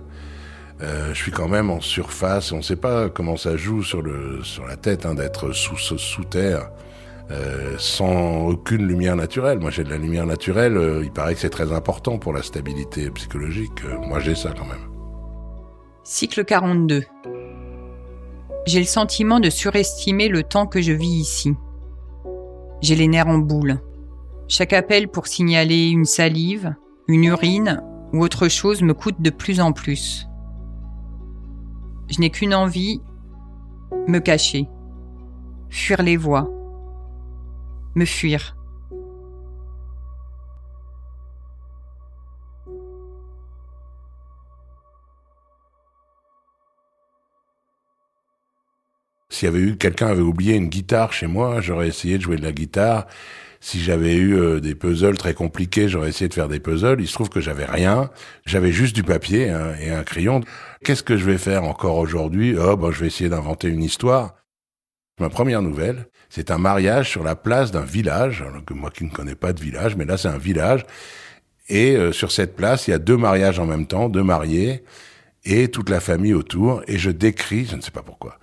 euh, 0.82 1.14
je 1.14 1.22
suis 1.22 1.32
quand 1.32 1.48
même 1.48 1.70
en 1.70 1.80
surface. 1.80 2.52
On 2.52 2.58
ne 2.58 2.62
sait 2.62 2.76
pas 2.76 3.08
comment 3.08 3.36
ça 3.36 3.56
joue 3.56 3.82
sur 3.82 4.02
la 4.02 4.76
tête 4.76 5.06
hein, 5.06 5.14
d'être 5.14 5.52
sous 5.52 5.76
sous 5.76 6.24
terre. 6.24 6.70
Euh, 7.28 7.74
sans 7.78 8.46
aucune 8.46 8.86
lumière 8.86 9.16
naturelle. 9.16 9.58
Moi, 9.58 9.70
j'ai 9.70 9.82
de 9.82 9.90
la 9.90 9.96
lumière 9.96 10.26
naturelle. 10.26 10.76
Euh, 10.76 11.02
il 11.02 11.10
paraît 11.10 11.34
que 11.34 11.40
c'est 11.40 11.50
très 11.50 11.72
important 11.72 12.18
pour 12.18 12.32
la 12.32 12.42
stabilité 12.42 13.10
psychologique. 13.10 13.82
moi, 14.06 14.20
j'ai 14.20 14.36
ça 14.36 14.52
quand 14.56 14.64
même. 14.64 14.88
Cycle 16.04 16.44
42. 16.44 17.02
J'ai 18.66 18.78
le 18.78 18.86
sentiment 18.86 19.40
de 19.40 19.50
surestimer 19.50 20.28
le 20.28 20.44
temps 20.44 20.66
que 20.66 20.80
je 20.80 20.92
vis 20.92 21.20
ici. 21.20 21.54
J'ai 22.80 22.94
les 22.94 23.08
nerfs 23.08 23.26
en 23.26 23.38
boule. 23.38 23.80
Chaque 24.46 24.72
appel 24.72 25.08
pour 25.08 25.26
signaler 25.26 25.88
une 25.88 26.04
salive, 26.04 26.76
une 27.08 27.24
urine 27.24 27.82
ou 28.12 28.22
autre 28.22 28.46
chose 28.46 28.82
me 28.82 28.94
coûte 28.94 29.20
de 29.20 29.30
plus 29.30 29.60
en 29.60 29.72
plus. 29.72 30.28
Je 32.08 32.20
n'ai 32.20 32.30
qu'une 32.30 32.54
envie, 32.54 33.00
me 34.06 34.18
cacher, 34.18 34.68
fuir 35.70 36.02
les 36.02 36.16
voix, 36.16 36.48
me 37.94 38.04
fuir. 38.04 38.55
S'il 49.36 49.44
y 49.44 49.48
avait 49.50 49.60
eu 49.60 49.76
quelqu'un 49.76 50.06
avait 50.06 50.22
oublié 50.22 50.54
une 50.54 50.68
guitare 50.68 51.12
chez 51.12 51.26
moi, 51.26 51.60
j'aurais 51.60 51.88
essayé 51.88 52.16
de 52.16 52.22
jouer 52.22 52.36
de 52.36 52.42
la 52.42 52.52
guitare. 52.52 53.06
Si 53.60 53.82
j'avais 53.82 54.14
eu 54.14 54.34
euh, 54.34 54.60
des 54.60 54.74
puzzles 54.74 55.18
très 55.18 55.34
compliqués, 55.34 55.90
j'aurais 55.90 56.08
essayé 56.08 56.26
de 56.26 56.32
faire 56.32 56.48
des 56.48 56.58
puzzles. 56.58 57.02
Il 57.02 57.06
se 57.06 57.12
trouve 57.12 57.28
que 57.28 57.42
j'avais 57.42 57.66
rien. 57.66 58.08
J'avais 58.46 58.72
juste 58.72 58.96
du 58.96 59.02
papier 59.02 59.50
hein, 59.50 59.74
et 59.78 59.90
un 59.90 60.04
crayon. 60.04 60.40
Qu'est-ce 60.84 61.02
que 61.02 61.18
je 61.18 61.26
vais 61.26 61.36
faire 61.36 61.64
encore 61.64 61.98
aujourd'hui? 61.98 62.56
Oh, 62.58 62.78
ben, 62.78 62.90
je 62.90 63.00
vais 63.00 63.08
essayer 63.08 63.28
d'inventer 63.28 63.68
une 63.68 63.82
histoire. 63.82 64.36
Ma 65.20 65.28
première 65.28 65.60
nouvelle, 65.60 66.06
c'est 66.30 66.50
un 66.50 66.56
mariage 66.56 67.10
sur 67.10 67.22
la 67.22 67.36
place 67.36 67.72
d'un 67.72 67.84
village. 67.84 68.40
Alors 68.40 68.64
que 68.64 68.72
moi 68.72 68.90
qui 68.90 69.04
ne 69.04 69.10
connais 69.10 69.34
pas 69.34 69.52
de 69.52 69.60
village, 69.60 69.96
mais 69.96 70.06
là 70.06 70.16
c'est 70.16 70.28
un 70.28 70.38
village. 70.38 70.86
Et 71.68 71.94
euh, 71.94 72.10
sur 72.10 72.32
cette 72.32 72.56
place, 72.56 72.88
il 72.88 72.92
y 72.92 72.94
a 72.94 72.98
deux 72.98 73.18
mariages 73.18 73.58
en 73.58 73.66
même 73.66 73.86
temps, 73.86 74.08
deux 74.08 74.22
mariés 74.22 74.82
et 75.44 75.68
toute 75.68 75.90
la 75.90 76.00
famille 76.00 76.32
autour. 76.32 76.82
Et 76.88 76.96
je 76.96 77.10
décris, 77.10 77.66
je 77.66 77.76
ne 77.76 77.82
sais 77.82 77.90
pas 77.90 78.02
pourquoi, 78.02 78.38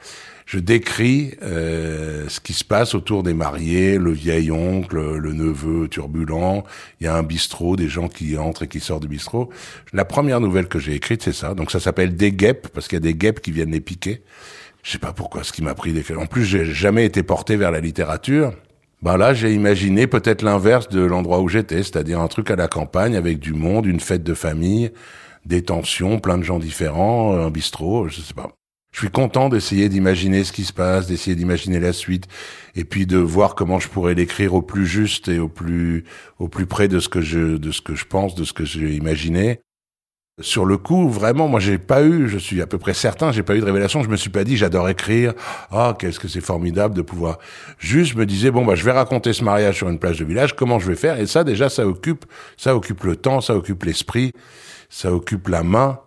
je 0.45 0.59
décris 0.59 1.33
euh, 1.41 2.27
ce 2.27 2.39
qui 2.39 2.53
se 2.53 2.63
passe 2.63 2.95
autour 2.95 3.23
des 3.23 3.33
mariés, 3.33 3.97
le 3.97 4.11
vieil 4.11 4.51
oncle, 4.51 5.17
le 5.17 5.33
neveu 5.33 5.87
turbulent. 5.87 6.63
Il 6.99 7.05
y 7.05 7.07
a 7.07 7.15
un 7.15 7.23
bistrot, 7.23 7.75
des 7.75 7.87
gens 7.87 8.07
qui 8.07 8.37
entrent 8.37 8.63
et 8.63 8.67
qui 8.67 8.79
sortent 8.79 9.03
du 9.03 9.07
bistrot. 9.07 9.49
La 9.93 10.05
première 10.05 10.41
nouvelle 10.41 10.67
que 10.67 10.79
j'ai 10.79 10.93
écrite, 10.93 11.23
c'est 11.23 11.33
ça. 11.33 11.53
Donc 11.53 11.71
ça 11.71 11.79
s'appelle 11.79 12.15
Des 12.15 12.31
guêpes 12.31 12.67
parce 12.73 12.87
qu'il 12.87 12.97
y 12.97 12.97
a 12.97 13.01
des 13.01 13.15
guêpes 13.15 13.39
qui 13.39 13.51
viennent 13.51 13.71
les 13.71 13.81
piquer. 13.81 14.23
Je 14.83 14.91
sais 14.91 14.99
pas 14.99 15.13
pourquoi, 15.13 15.43
ce 15.43 15.53
qui 15.53 15.63
m'a 15.63 15.75
pris 15.75 15.93
des. 15.93 16.03
En 16.15 16.25
plus, 16.25 16.43
j'ai 16.43 16.65
jamais 16.65 17.05
été 17.05 17.23
porté 17.23 17.55
vers 17.55 17.71
la 17.71 17.79
littérature. 17.79 18.53
Ben 19.01 19.17
là, 19.17 19.33
j'ai 19.33 19.53
imaginé 19.53 20.07
peut-être 20.07 20.43
l'inverse 20.43 20.89
de 20.89 21.01
l'endroit 21.01 21.39
où 21.39 21.47
j'étais, 21.47 21.83
c'est-à-dire 21.83 22.19
un 22.19 22.27
truc 22.27 22.51
à 22.51 22.55
la 22.55 22.67
campagne 22.67 23.15
avec 23.15 23.39
du 23.39 23.53
monde, 23.53 23.85
une 23.85 23.99
fête 23.99 24.23
de 24.23 24.33
famille, 24.33 24.91
des 25.45 25.61
tensions, 25.61 26.19
plein 26.19 26.37
de 26.37 26.43
gens 26.43 26.59
différents, 26.59 27.33
un 27.33 27.49
bistrot, 27.49 28.07
je 28.07 28.21
sais 28.21 28.33
pas 28.33 28.49
je 28.93 28.99
suis 28.99 29.09
content 29.09 29.49
d'essayer 29.49 29.89
d'imaginer 29.89 30.45
ce 30.45 30.53
qui 30.53 30.63
se 30.63 30.71
passe, 30.71 31.07
d'essayer 31.07 31.35
d'imaginer 31.35 31.79
la 31.79 31.91
suite, 31.91 32.27
et 32.75 32.85
puis 32.85 33.05
de 33.05 33.17
voir 33.17 33.55
comment 33.55 33.79
je 33.79 33.89
pourrais 33.89 34.13
l'écrire 34.13 34.53
au 34.53 34.61
plus 34.61 34.85
juste 34.87 35.27
et 35.27 35.39
au 35.39 35.49
plus 35.49 36.05
au 36.39 36.47
plus 36.47 36.67
près 36.67 36.87
de 36.87 36.99
ce 36.99 37.09
que 37.09 37.19
je 37.19 37.57
de 37.57 37.71
ce 37.71 37.81
que 37.81 37.95
je 37.95 38.05
pense, 38.05 38.35
de 38.35 38.45
ce 38.45 38.53
que 38.53 38.63
j'ai 38.63 38.95
imaginé. 38.95 39.59
Sur 40.41 40.65
le 40.65 40.77
coup, 40.77 41.09
vraiment, 41.09 41.47
moi, 41.47 41.59
j'ai 41.59 41.77
pas 41.77 42.01
eu, 42.01 42.27
je 42.27 42.39
suis 42.39 42.59
à 42.59 42.65
peu 42.65 42.79
près 42.79 42.95
certain, 42.95 43.31
j'ai 43.31 43.43
pas 43.43 43.55
eu 43.55 43.59
de 43.59 43.65
révélation. 43.65 44.01
Je 44.01 44.09
me 44.09 44.15
suis 44.15 44.31
pas 44.31 44.43
dit, 44.43 44.57
j'adore 44.57 44.89
écrire. 44.89 45.33
Ah, 45.69 45.95
qu'est-ce 45.97 46.19
que 46.19 46.27
c'est 46.27 46.41
formidable 46.41 46.95
de 46.95 47.03
pouvoir. 47.03 47.37
Juste, 47.77 48.15
me 48.15 48.25
disais, 48.25 48.49
bon, 48.49 48.65
bah, 48.65 48.73
je 48.73 48.83
vais 48.83 48.91
raconter 48.91 49.31
ce 49.31 49.43
mariage 49.43 49.77
sur 49.77 49.89
une 49.89 49.99
plage 49.99 50.17
de 50.17 50.25
village. 50.25 50.55
Comment 50.55 50.79
je 50.79 50.87
vais 50.87 50.95
faire? 50.95 51.19
Et 51.19 51.27
ça, 51.27 51.43
déjà, 51.43 51.69
ça 51.69 51.85
occupe, 51.85 52.25
ça 52.57 52.75
occupe 52.75 53.03
le 53.03 53.15
temps, 53.15 53.41
ça 53.41 53.55
occupe 53.55 53.83
l'esprit, 53.83 54.31
ça 54.89 55.13
occupe 55.13 55.49
la 55.49 55.61
main. 55.61 55.99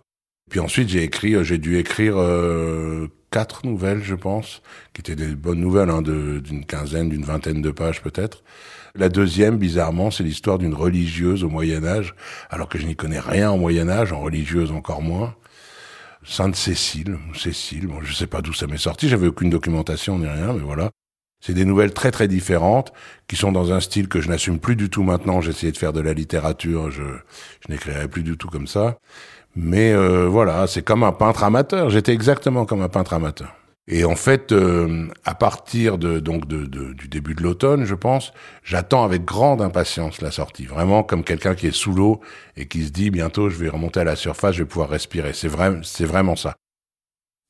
Puis 0.49 0.59
ensuite, 0.59 0.89
j'ai 0.89 1.03
écrit, 1.03 1.35
euh, 1.35 1.43
j'ai 1.43 1.57
dû 1.57 1.77
écrire 1.77 2.15
euh, 2.17 3.07
quatre 3.31 3.65
nouvelles, 3.65 4.03
je 4.03 4.15
pense, 4.15 4.61
qui 4.93 5.01
étaient 5.01 5.15
des 5.15 5.35
bonnes 5.35 5.59
nouvelles, 5.59 5.89
hein, 5.89 6.01
d'une 6.01 6.65
quinzaine, 6.65 7.09
d'une 7.09 7.23
vingtaine 7.23 7.61
de 7.61 7.71
pages 7.71 8.01
peut-être. 8.01 8.43
La 8.95 9.09
deuxième, 9.09 9.57
bizarrement, 9.57 10.09
c'est 10.09 10.23
l'histoire 10.23 10.57
d'une 10.57 10.73
religieuse 10.73 11.43
au 11.43 11.49
Moyen 11.49 11.83
Âge, 11.85 12.15
alors 12.49 12.69
que 12.69 12.79
je 12.79 12.87
n'y 12.87 12.95
connais 12.95 13.19
rien 13.19 13.51
au 13.51 13.57
Moyen 13.57 13.89
Âge, 13.89 14.11
en 14.11 14.21
religieuse 14.21 14.71
encore 14.71 15.01
moins. 15.01 15.35
Sainte 16.23 16.55
Cécile, 16.55 17.17
Cécile, 17.35 17.87
bon, 17.87 18.01
je 18.01 18.13
sais 18.13 18.27
pas 18.27 18.41
d'où 18.41 18.53
ça 18.53 18.67
m'est 18.67 18.77
sorti, 18.77 19.07
j'avais 19.07 19.27
aucune 19.27 19.49
documentation 19.49 20.17
ni 20.17 20.27
rien, 20.27 20.53
mais 20.53 20.63
voilà. 20.63 20.89
C'est 21.39 21.53
des 21.53 21.65
nouvelles 21.65 21.93
très 21.93 22.09
très 22.09 22.27
différentes, 22.27 22.91
qui 23.27 23.35
sont 23.35 23.51
dans 23.51 23.71
un 23.71 23.79
style 23.79 24.07
que 24.07 24.21
je 24.21 24.29
n'assume 24.29 24.59
plus 24.59 24.75
du 24.75 24.89
tout 24.89 25.03
maintenant. 25.03 25.39
J'ai 25.39 25.71
de 25.71 25.77
faire 25.77 25.93
de 25.93 26.01
la 26.01 26.13
littérature, 26.13 26.89
je, 26.89 27.03
je 27.03 27.71
n'écrirai 27.71 28.07
plus 28.07 28.23
du 28.23 28.37
tout 28.37 28.47
comme 28.47 28.65
ça. 28.67 28.97
Mais 29.55 29.91
euh, 29.91 30.27
voilà, 30.27 30.67
c'est 30.67 30.83
comme 30.83 31.03
un 31.03 31.11
peintre 31.11 31.43
amateur. 31.43 31.89
J'étais 31.89 32.13
exactement 32.13 32.65
comme 32.65 32.81
un 32.81 32.89
peintre 32.89 33.13
amateur. 33.13 33.55
Et 33.89 34.03
en 34.03 34.17
fait, 34.17 34.51
euh, 34.51 35.07
à 35.23 35.33
partir 35.33 35.97
de 35.97 36.19
donc 36.19 36.45
du 36.45 37.07
début 37.07 37.35
de 37.35 37.41
l'automne, 37.41 37.85
je 37.85 37.95
pense, 37.95 38.33
j'attends 38.63 39.05
avec 39.05 39.23
grande 39.23 39.61
impatience 39.61 40.19
la 40.21 40.31
sortie. 40.31 40.65
Vraiment 40.65 41.03
comme 41.03 41.23
quelqu'un 41.23 41.55
qui 41.55 41.67
est 41.67 41.71
sous 41.71 41.93
l'eau 41.93 42.19
et 42.57 42.67
qui 42.67 42.83
se 42.83 42.91
dit 42.91 43.11
bientôt 43.11 43.49
je 43.49 43.55
vais 43.55 43.69
remonter 43.69 44.01
à 44.01 44.03
la 44.03 44.17
surface, 44.17 44.55
je 44.55 44.63
vais 44.63 44.67
pouvoir 44.67 44.89
respirer. 44.89 45.31
C'est 45.31 45.47
vrai, 45.47 45.79
c'est 45.83 46.05
vraiment 46.05 46.35
ça. 46.35 46.55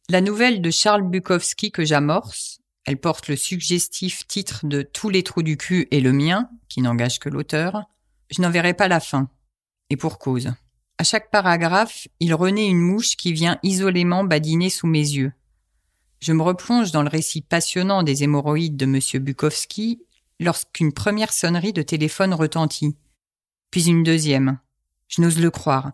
La 0.09 0.21
nouvelle 0.21 0.61
de 0.61 0.69
Charles 0.69 1.09
Bukowski 1.09 1.71
que 1.71 1.83
j'amorce, 1.83 2.59
elle 2.85 2.97
porte 2.97 3.27
le 3.27 3.35
suggestif 3.35 4.25
titre 4.27 4.65
de 4.65 4.83
Tous 4.83 5.09
les 5.09 5.23
trous 5.23 5.43
du 5.43 5.57
cul 5.57 5.87
et 5.91 5.99
le 5.99 6.13
mien, 6.13 6.49
qui 6.69 6.81
n'engage 6.81 7.19
que 7.19 7.29
l'auteur. 7.29 7.83
Je 8.29 8.41
n'en 8.41 8.51
verrai 8.51 8.73
pas 8.73 8.87
la 8.87 8.99
fin. 8.99 9.29
Et 9.89 9.97
pour 9.97 10.19
cause. 10.19 10.53
À 10.99 11.03
chaque 11.03 11.29
paragraphe, 11.29 12.07
il 12.19 12.33
renaît 12.33 12.67
une 12.67 12.79
mouche 12.79 13.15
qui 13.17 13.31
vient 13.31 13.59
isolément 13.61 14.23
badiner 14.23 14.69
sous 14.69 14.87
mes 14.87 14.99
yeux. 14.99 15.31
Je 16.19 16.33
me 16.33 16.41
replonge 16.41 16.91
dans 16.91 17.03
le 17.03 17.09
récit 17.09 17.41
passionnant 17.41 18.01
des 18.01 18.23
hémorroïdes 18.23 18.77
de 18.77 18.85
M. 18.85 19.23
Bukowski 19.23 20.01
lorsqu'une 20.39 20.93
première 20.93 21.33
sonnerie 21.33 21.73
de 21.73 21.83
téléphone 21.83 22.33
retentit. 22.33 22.97
Puis 23.69 23.87
une 23.87 24.01
deuxième. 24.01 24.59
Je 25.07 25.21
n'ose 25.21 25.39
le 25.39 25.51
croire. 25.51 25.91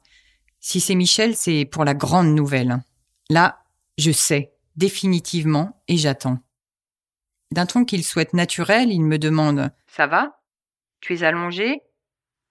Si 0.62 0.80
c'est 0.80 0.96
Michel, 0.96 1.36
c'est 1.36 1.66
pour 1.66 1.84
la 1.84 1.94
grande 1.94 2.34
nouvelle. 2.34 2.82
Là, 3.30 3.60
je 3.98 4.12
sais, 4.12 4.54
définitivement, 4.78 5.84
et 5.90 5.98
j'attends. 5.98 6.40
D'un 7.52 7.66
ton 7.66 7.84
qu'il 7.84 8.06
souhaite 8.06 8.34
naturel, 8.34 8.90
il 8.90 9.04
me 9.04 9.20
demande 9.20 9.72
Ça 9.88 10.08
va? 10.08 10.40
Tu 11.02 11.14
es 11.14 11.24
allongé? 11.24 11.82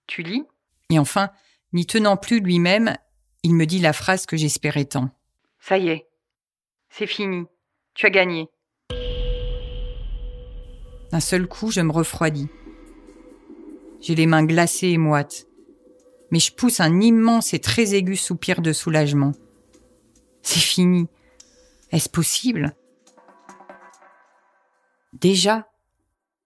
Tu 0.05 0.21
lis 0.21 0.43
Et 0.91 0.99
enfin, 0.99 1.31
N'y 1.73 1.87
tenant 1.87 2.17
plus 2.17 2.39
lui-même, 2.39 2.95
il 3.41 3.55
me 3.55 3.65
dit 3.65 3.79
la 3.79 3.93
phrase 3.93 4.27
que 4.27 4.37
j'espérais 4.37 4.85
tant. 4.85 5.09
Ça 5.59 5.77
y 5.77 5.89
est, 5.89 6.07
c'est 6.89 7.07
fini, 7.07 7.45
tu 7.95 8.05
as 8.05 8.11
gagné. 8.11 8.47
D'un 11.11 11.19
seul 11.19 11.47
coup, 11.47 11.71
je 11.71 11.81
me 11.81 11.91
refroidis. 11.91 12.49
J'ai 14.01 14.15
les 14.15 14.27
mains 14.27 14.45
glacées 14.45 14.89
et 14.89 14.97
moites, 14.97 15.47
mais 16.29 16.39
je 16.39 16.53
pousse 16.53 16.79
un 16.79 17.01
immense 17.01 17.53
et 17.53 17.59
très 17.59 17.95
aigu 17.95 18.15
soupir 18.15 18.61
de 18.61 18.71
soulagement. 18.73 19.31
C'est 20.43 20.59
fini. 20.59 21.07
Est-ce 21.91 22.09
possible? 22.09 22.75
Déjà 25.13 25.67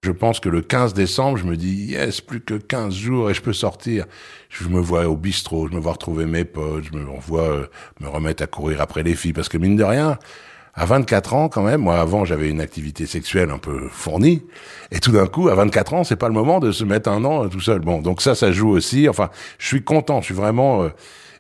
je 0.08 0.14
pense 0.14 0.40
que 0.40 0.48
le 0.48 0.62
15 0.62 0.94
décembre, 0.94 1.38
je 1.38 1.44
me 1.44 1.58
dis, 1.58 1.92
yes, 1.92 2.22
plus 2.22 2.40
que 2.40 2.54
15 2.54 2.94
jours 2.94 3.30
et 3.30 3.34
je 3.34 3.42
peux 3.42 3.52
sortir. 3.52 4.06
Je 4.50 4.70
me 4.70 4.80
vois 4.80 5.06
au 5.10 5.18
bistrot, 5.18 5.68
je 5.68 5.76
me 5.76 5.82
vois 5.82 5.92
retrouver 5.92 6.26
mes 6.26 6.46
potes, 6.46 6.86
je 6.86 6.98
me 6.98 7.04
vois 7.20 7.42
euh, 7.42 7.68
me 8.00 8.08
remettre 8.08 8.42
à 8.42 8.48
courir 8.48 8.80
après 8.80 9.04
les 9.04 9.16
filles. 9.16 9.34
Parce 9.34 9.50
que 9.50 9.58
mine 9.58 9.76
de 9.76 9.84
rien, 9.84 10.18
à 10.76 10.86
24 10.86 11.34
ans 11.34 11.50
quand 11.50 11.64
même, 11.64 11.82
moi 11.82 12.00
avant 12.00 12.24
j'avais 12.24 12.50
une 12.50 12.62
activité 12.62 13.06
sexuelle 13.06 13.50
un 13.50 13.58
peu 13.58 13.90
fournie, 13.90 14.44
et 14.92 15.00
tout 15.00 15.12
d'un 15.12 15.28
coup, 15.28 15.50
à 15.50 15.56
24 15.56 15.94
ans, 15.94 16.04
c'est 16.06 16.16
pas 16.16 16.30
le 16.30 16.34
moment 16.34 16.62
de 16.62 16.72
se 16.72 16.86
mettre 16.86 17.10
un 17.10 17.26
an 17.26 17.50
tout 17.50 17.60
seul. 17.60 17.80
Bon, 17.80 18.02
donc 18.02 18.22
ça, 18.22 18.34
ça 18.34 18.54
joue 18.54 18.70
aussi. 18.70 19.10
Enfin, 19.10 19.30
je 19.60 19.68
suis 19.68 19.84
content, 19.84 20.22
je 20.22 20.28
suis 20.28 20.36
vraiment... 20.36 20.84
Euh, 20.84 20.90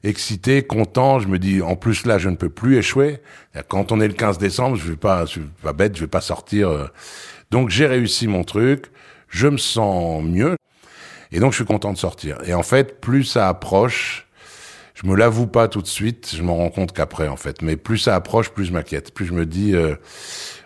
excité, 0.03 0.63
content. 0.63 1.19
Je 1.19 1.27
me 1.27 1.39
dis, 1.39 1.61
en 1.61 1.75
plus 1.75 2.05
là, 2.05 2.17
je 2.17 2.29
ne 2.29 2.35
peux 2.35 2.49
plus 2.49 2.77
échouer. 2.77 3.19
Quand 3.67 3.91
on 3.91 3.99
est 3.99 4.07
le 4.07 4.13
15 4.13 4.37
décembre, 4.37 4.75
je 4.75 4.91
vais 4.91 4.97
pas, 4.97 5.25
je 5.25 5.31
suis 5.31 5.41
pas 5.63 5.73
bête, 5.73 5.95
je 5.95 6.01
vais 6.01 6.07
pas 6.07 6.21
sortir. 6.21 6.69
Euh, 6.69 6.87
donc 7.51 7.69
j'ai 7.69 7.85
réussi 7.85 8.27
mon 8.27 8.43
truc, 8.43 8.91
je 9.29 9.47
me 9.47 9.57
sens 9.57 10.23
mieux, 10.23 10.55
et 11.31 11.39
donc 11.39 11.51
je 11.51 11.57
suis 11.57 11.65
content 11.65 11.93
de 11.93 11.97
sortir. 11.97 12.37
Et 12.45 12.53
en 12.53 12.63
fait, 12.63 12.99
plus 13.01 13.23
ça 13.23 13.47
approche, 13.47 14.27
je 14.93 15.07
me 15.07 15.15
l'avoue 15.15 15.47
pas 15.47 15.67
tout 15.67 15.81
de 15.81 15.87
suite, 15.87 16.33
je 16.35 16.41
m'en 16.41 16.55
rends 16.55 16.69
compte 16.69 16.91
qu'après 16.91 17.27
en 17.27 17.37
fait, 17.37 17.61
mais 17.61 17.77
plus 17.77 17.99
ça 17.99 18.15
approche, 18.15 18.49
plus 18.49 18.65
je 18.65 18.73
m'inquiète, 18.73 19.13
plus 19.13 19.25
je 19.25 19.33
me 19.33 19.45
dis, 19.45 19.75
euh, 19.75 19.95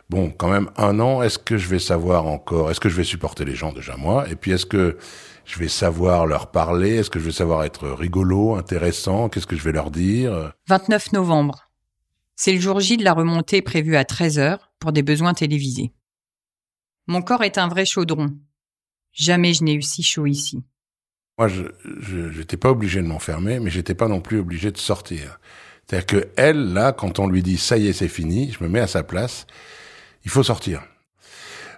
bon, 0.09 0.31
quand 0.31 0.49
même 0.49 0.69
un 0.77 0.99
an, 0.99 1.21
est-ce 1.21 1.39
que 1.39 1.57
je 1.57 1.67
vais 1.67 1.79
savoir 1.79 2.27
encore, 2.27 2.71
est-ce 2.71 2.79
que 2.79 2.89
je 2.89 2.95
vais 2.95 3.03
supporter 3.03 3.45
les 3.45 3.55
gens 3.55 3.73
déjà 3.73 3.97
moi, 3.97 4.29
et 4.29 4.35
puis 4.35 4.51
est-ce 4.51 4.65
que 4.65 4.97
je 5.45 5.59
vais 5.59 5.67
savoir 5.67 6.27
leur 6.27 6.51
parler, 6.51 6.95
est-ce 6.95 7.09
que 7.09 7.19
je 7.19 7.25
vais 7.25 7.31
savoir 7.31 7.63
être 7.63 7.89
rigolo, 7.89 8.55
intéressant, 8.55 9.27
qu'est-ce 9.27 9.47
que 9.47 9.55
je 9.55 9.63
vais 9.63 9.73
leur 9.73 9.91
dire? 9.91 10.53
29 10.67 11.13
novembre. 11.13 11.67
C'est 12.35 12.53
le 12.53 12.59
jour 12.59 12.79
J 12.79 12.97
de 12.97 13.03
la 13.03 13.13
remontée 13.13 13.61
prévue 13.61 13.95
à 13.95 14.03
13h 14.03 14.57
pour 14.79 14.93
des 14.93 15.03
besoins 15.03 15.33
télévisés. 15.33 15.91
Mon 17.07 17.21
corps 17.21 17.43
est 17.43 17.57
un 17.57 17.67
vrai 17.67 17.85
chaudron. 17.85 18.37
Jamais 19.11 19.53
je 19.53 19.63
n'ai 19.63 19.73
eu 19.73 19.81
si 19.81 20.03
chaud 20.03 20.25
ici. 20.25 20.63
Moi, 21.37 21.47
je 21.47 22.37
n'étais 22.37 22.57
pas 22.57 22.69
obligé 22.69 23.01
de 23.01 23.07
m'enfermer, 23.07 23.59
mais 23.59 23.69
j'étais 23.69 23.95
pas 23.95 24.07
non 24.07 24.21
plus 24.21 24.39
obligé 24.39 24.71
de 24.71 24.77
sortir. 24.77 25.39
C'est-à-dire 25.85 26.05
que 26.05 26.27
elle, 26.37 26.73
là, 26.73 26.93
quand 26.93 27.19
on 27.19 27.27
lui 27.27 27.41
dit 27.41 27.57
ça 27.57 27.77
y 27.77 27.87
est, 27.87 27.93
c'est 27.93 28.07
fini, 28.07 28.51
je 28.51 28.63
me 28.63 28.69
mets 28.69 28.79
à 28.79 28.87
sa 28.87 29.03
place, 29.03 29.47
il 30.23 30.31
faut 30.31 30.43
sortir. 30.43 30.81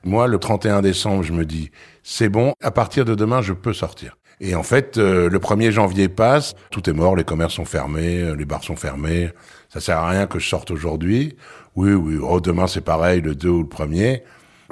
Moi, 0.04 0.28
le 0.28 0.38
31 0.38 0.82
décembre, 0.82 1.24
je 1.24 1.32
me 1.32 1.46
dis 1.46 1.72
c'est 2.04 2.30
bon, 2.30 2.54
à 2.62 2.72
partir 2.72 3.06
de 3.06 3.16
demain, 3.16 3.42
je 3.42 3.54
peux 3.54 3.74
sortir. 3.74 4.18
Et 4.42 4.56
en 4.56 4.64
fait, 4.64 4.98
euh, 4.98 5.30
le 5.30 5.40
1er 5.40 5.72
janvier 5.72 6.10
passe, 6.10 6.54
tout 6.70 6.90
est 6.90 6.94
mort, 6.94 7.16
les 7.16 7.24
commerces 7.24 7.54
sont 7.54 7.66
fermés, 7.66 8.22
euh, 8.22 8.36
les 8.36 8.46
bars 8.46 8.64
sont 8.64 8.76
fermés, 8.76 9.30
ça 9.70 9.80
sert 9.80 9.98
à 9.98 10.10
rien 10.10 10.28
que 10.28 10.40
je 10.40 10.48
sorte 10.48 10.72
aujourd'hui. 10.72 11.38
Oui, 11.76 11.94
oui, 11.94 12.18
oh, 12.22 12.42
demain 12.42 12.68
c'est 12.68 12.82
pareil, 12.82 13.22
le 13.22 13.36
2 13.36 13.50
ou 13.50 13.62
le 13.62 13.70
1er. 13.70 14.22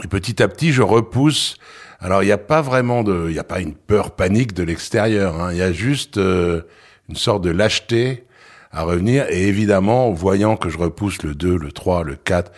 Et 0.03 0.07
petit 0.07 0.41
à 0.41 0.47
petit, 0.47 0.71
je 0.71 0.81
repousse. 0.81 1.55
Alors, 1.99 2.23
il 2.23 2.25
n'y 2.25 2.31
a 2.31 2.37
pas 2.37 2.61
vraiment 2.61 3.03
de, 3.03 3.25
il 3.27 3.33
n'y 3.33 3.39
a 3.39 3.43
pas 3.43 3.61
une 3.61 3.75
peur 3.75 4.11
panique 4.11 4.53
de 4.53 4.63
l'extérieur. 4.63 5.39
Hein. 5.39 5.51
Il 5.51 5.57
y 5.57 5.61
a 5.61 5.71
juste 5.71 6.17
euh, 6.17 6.61
une 7.09 7.15
sorte 7.15 7.43
de 7.43 7.51
lâcheté 7.51 8.25
à 8.71 8.83
revenir. 8.83 9.25
Et 9.29 9.47
évidemment, 9.47 10.11
voyant 10.11 10.57
que 10.57 10.69
je 10.69 10.77
repousse 10.77 11.21
le 11.23 11.35
2, 11.35 11.57
le 11.57 11.71
3, 11.71 12.03
le 12.03 12.15
4, 12.15 12.51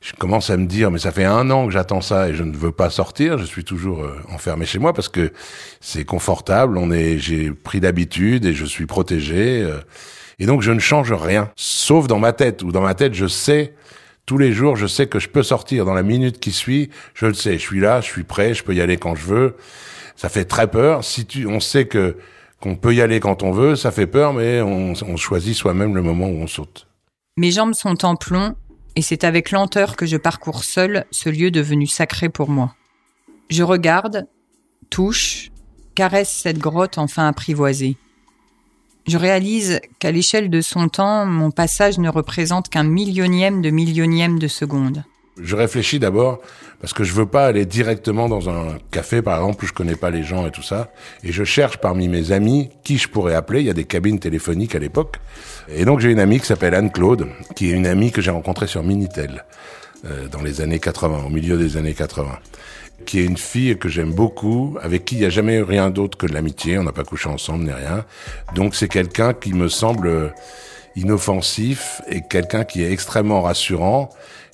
je 0.00 0.12
commence 0.14 0.48
à 0.48 0.56
me 0.56 0.66
dire, 0.66 0.90
mais 0.90 0.98
ça 0.98 1.12
fait 1.12 1.24
un 1.24 1.50
an 1.50 1.66
que 1.66 1.72
j'attends 1.72 2.00
ça 2.00 2.30
et 2.30 2.34
je 2.34 2.42
ne 2.42 2.56
veux 2.56 2.72
pas 2.72 2.88
sortir. 2.88 3.36
Je 3.36 3.44
suis 3.44 3.64
toujours 3.64 4.02
euh, 4.02 4.18
enfermé 4.30 4.64
chez 4.64 4.78
moi 4.78 4.94
parce 4.94 5.08
que 5.08 5.32
c'est 5.80 6.04
confortable. 6.04 6.78
On 6.78 6.90
est, 6.90 7.18
j'ai 7.18 7.50
pris 7.50 7.80
d'habitude 7.80 8.46
et 8.46 8.54
je 8.54 8.64
suis 8.64 8.86
protégé. 8.86 9.62
Euh. 9.62 9.78
et 10.38 10.46
donc 10.46 10.62
je 10.62 10.72
ne 10.72 10.80
change 10.80 11.12
rien, 11.12 11.50
sauf 11.54 12.06
dans 12.06 12.18
ma 12.18 12.32
tête. 12.32 12.62
Ou 12.62 12.72
dans 12.72 12.80
ma 12.80 12.94
tête, 12.94 13.12
je 13.12 13.26
sais 13.26 13.74
tous 14.30 14.38
les 14.38 14.52
jours, 14.52 14.76
je 14.76 14.86
sais 14.86 15.08
que 15.08 15.18
je 15.18 15.28
peux 15.28 15.42
sortir 15.42 15.84
dans 15.84 15.92
la 15.92 16.04
minute 16.04 16.38
qui 16.38 16.52
suit. 16.52 16.88
Je 17.14 17.26
le 17.26 17.34
sais. 17.34 17.54
Je 17.54 17.62
suis 17.62 17.80
là, 17.80 18.00
je 18.00 18.06
suis 18.06 18.22
prêt, 18.22 18.54
je 18.54 18.62
peux 18.62 18.72
y 18.72 18.80
aller 18.80 18.96
quand 18.96 19.16
je 19.16 19.26
veux. 19.26 19.56
Ça 20.14 20.28
fait 20.28 20.44
très 20.44 20.68
peur. 20.68 21.02
Si 21.02 21.26
tu, 21.26 21.48
on 21.48 21.58
sait 21.58 21.88
que 21.88 22.16
qu'on 22.60 22.76
peut 22.76 22.94
y 22.94 23.00
aller 23.00 23.18
quand 23.18 23.42
on 23.42 23.50
veut, 23.50 23.74
ça 23.74 23.90
fait 23.90 24.06
peur, 24.06 24.32
mais 24.32 24.60
on, 24.60 24.92
on 25.04 25.16
choisit 25.16 25.56
soi-même 25.56 25.96
le 25.96 26.02
moment 26.02 26.26
où 26.26 26.36
on 26.36 26.46
saute. 26.46 26.86
Mes 27.38 27.50
jambes 27.50 27.74
sont 27.74 28.04
en 28.04 28.14
plomb 28.14 28.54
et 28.94 29.02
c'est 29.02 29.24
avec 29.24 29.50
lenteur 29.50 29.96
que 29.96 30.06
je 30.06 30.16
parcours 30.16 30.62
seul 30.62 31.06
ce 31.10 31.28
lieu 31.28 31.50
devenu 31.50 31.88
sacré 31.88 32.28
pour 32.28 32.50
moi. 32.50 32.76
Je 33.48 33.64
regarde, 33.64 34.28
touche, 34.90 35.50
caresse 35.96 36.30
cette 36.30 36.58
grotte 36.58 36.98
enfin 36.98 37.26
apprivoisée. 37.26 37.96
Je 39.06 39.16
réalise 39.16 39.80
qu'à 39.98 40.10
l'échelle 40.10 40.50
de 40.50 40.60
son 40.60 40.88
temps, 40.88 41.26
mon 41.26 41.50
passage 41.50 41.98
ne 41.98 42.08
représente 42.08 42.68
qu'un 42.68 42.84
millionième 42.84 43.62
de 43.62 43.70
millionième 43.70 44.38
de 44.38 44.48
seconde. 44.48 45.04
Je 45.42 45.56
réfléchis 45.56 45.98
d'abord 45.98 46.40
parce 46.80 46.92
que 46.92 47.04
je 47.04 47.12
veux 47.12 47.26
pas 47.26 47.46
aller 47.46 47.66
directement 47.66 48.28
dans 48.28 48.48
un 48.50 48.78
café, 48.90 49.22
par 49.22 49.38
exemple, 49.38 49.64
où 49.64 49.68
je 49.68 49.72
connais 49.72 49.96
pas 49.96 50.10
les 50.10 50.22
gens 50.22 50.46
et 50.46 50.50
tout 50.50 50.62
ça. 50.62 50.92
Et 51.24 51.32
je 51.32 51.44
cherche 51.44 51.78
parmi 51.78 52.08
mes 52.08 52.32
amis 52.32 52.70
qui 52.84 52.98
je 52.98 53.08
pourrais 53.08 53.34
appeler. 53.34 53.60
Il 53.60 53.66
y 53.66 53.70
a 53.70 53.74
des 53.74 53.84
cabines 53.84 54.18
téléphoniques 54.18 54.74
à 54.74 54.78
l'époque. 54.78 55.16
Et 55.68 55.84
donc 55.84 56.00
j'ai 56.00 56.10
une 56.10 56.20
amie 56.20 56.40
qui 56.40 56.46
s'appelle 56.46 56.74
Anne-Claude, 56.74 57.28
qui 57.54 57.70
est 57.70 57.72
une 57.72 57.86
amie 57.86 58.12
que 58.12 58.20
j'ai 58.20 58.30
rencontrée 58.30 58.66
sur 58.66 58.82
Minitel 58.82 59.44
euh, 60.04 60.28
dans 60.28 60.42
les 60.42 60.60
années 60.60 60.78
80, 60.78 61.24
au 61.26 61.30
milieu 61.30 61.56
des 61.56 61.76
années 61.76 61.94
80 61.94 62.38
qui 63.04 63.20
est 63.20 63.24
une 63.24 63.36
fille 63.36 63.76
que 63.78 63.88
j'aime 63.88 64.12
beaucoup, 64.12 64.76
avec 64.82 65.04
qui 65.04 65.16
il 65.16 65.20
n'y 65.20 65.24
a 65.24 65.30
jamais 65.30 65.56
eu 65.56 65.62
rien 65.62 65.90
d'autre 65.90 66.16
que 66.16 66.26
de 66.26 66.32
l'amitié, 66.32 66.78
on 66.78 66.84
n'a 66.84 66.92
pas 66.92 67.04
couché 67.04 67.28
ensemble 67.28 67.64
ni 67.64 67.72
rien. 67.72 68.04
Donc 68.54 68.74
c'est 68.74 68.88
quelqu'un 68.88 69.34
qui 69.34 69.52
me 69.52 69.68
semble 69.68 70.32
inoffensif 70.96 72.00
et 72.08 72.22
quelqu'un 72.28 72.64
qui 72.64 72.82
est 72.82 72.92
extrêmement 72.92 73.42
rassurant. 73.42 74.10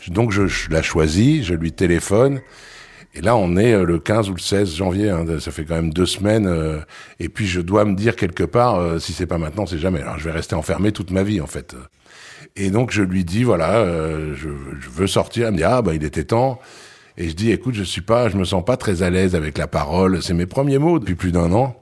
Donc 0.09 0.31
je, 0.31 0.43
la 0.71 0.83
choisis, 0.83 1.45
je 1.45 1.55
lui 1.55 1.73
téléphone. 1.73 2.41
Et 3.15 3.23
là, 3.23 3.35
on 3.35 3.57
est 3.57 3.73
euh, 3.73 3.85
le 3.85 3.99
15 3.99 4.29
ou 4.29 4.35
le 4.35 4.41
16 4.41 4.75
janvier. 4.75 5.11
Hein, 5.11 5.25
ça 5.41 5.51
fait 5.51 5.65
quand 5.65 5.75
même 5.75 5.93
deux 5.93 6.07
semaines. 6.07 6.47
Euh, 6.47 6.81
et 7.19 7.31
puis, 7.31 7.47
je 7.47 7.63
dois 7.63 7.87
me 7.87 7.95
dire 7.95 8.15
quelque 8.15 8.45
part, 8.45 8.77
euh, 8.77 8.99
si 8.99 9.15
c'est 9.15 9.27
pas 9.27 9.39
maintenant, 9.39 9.65
c'est 9.65 9.79
jamais. 9.79 10.03
Alors, 10.03 10.19
je 10.19 10.25
vais 10.25 10.33
rester 10.33 10.55
enfermé 10.55 10.93
toute 10.93 11.11
ma 11.11 11.23
vie, 11.23 11.41
en 11.41 11.47
fait. 11.47 11.75
Et 12.57 12.71
donc, 12.71 12.91
je 12.91 13.03
lui 13.03 13.25
dis, 13.25 13.43
voilà, 13.43 13.87
je, 14.35 14.49
je, 14.81 14.91
veux 14.91 15.07
sortir. 15.07 15.47
Elle 15.47 15.53
me 15.53 15.57
dit, 15.57 15.65
ah, 15.65 15.81
bah, 15.81 15.95
il 15.95 16.05
était 16.05 16.25
temps. 16.25 16.61
Et 17.19 17.29
je 17.29 17.35
dis, 17.35 17.51
écoute, 17.51 17.75
je 17.75 17.83
suis 17.83 18.03
pas, 18.03 18.29
je 18.29 18.37
me 18.37 18.45
sens 18.45 18.65
pas 18.65 18.77
très 18.77 19.03
à 19.03 19.11
l'aise 19.11 19.35
avec 19.35 19.57
la 19.59 19.67
parole. 19.67 20.23
C'est 20.23 20.35
mes 20.35 20.47
premiers 20.47 20.79
mots 20.79 20.99
depuis 20.99 21.15
plus 21.15 21.33
d'un 21.33 21.53
an. 21.53 21.77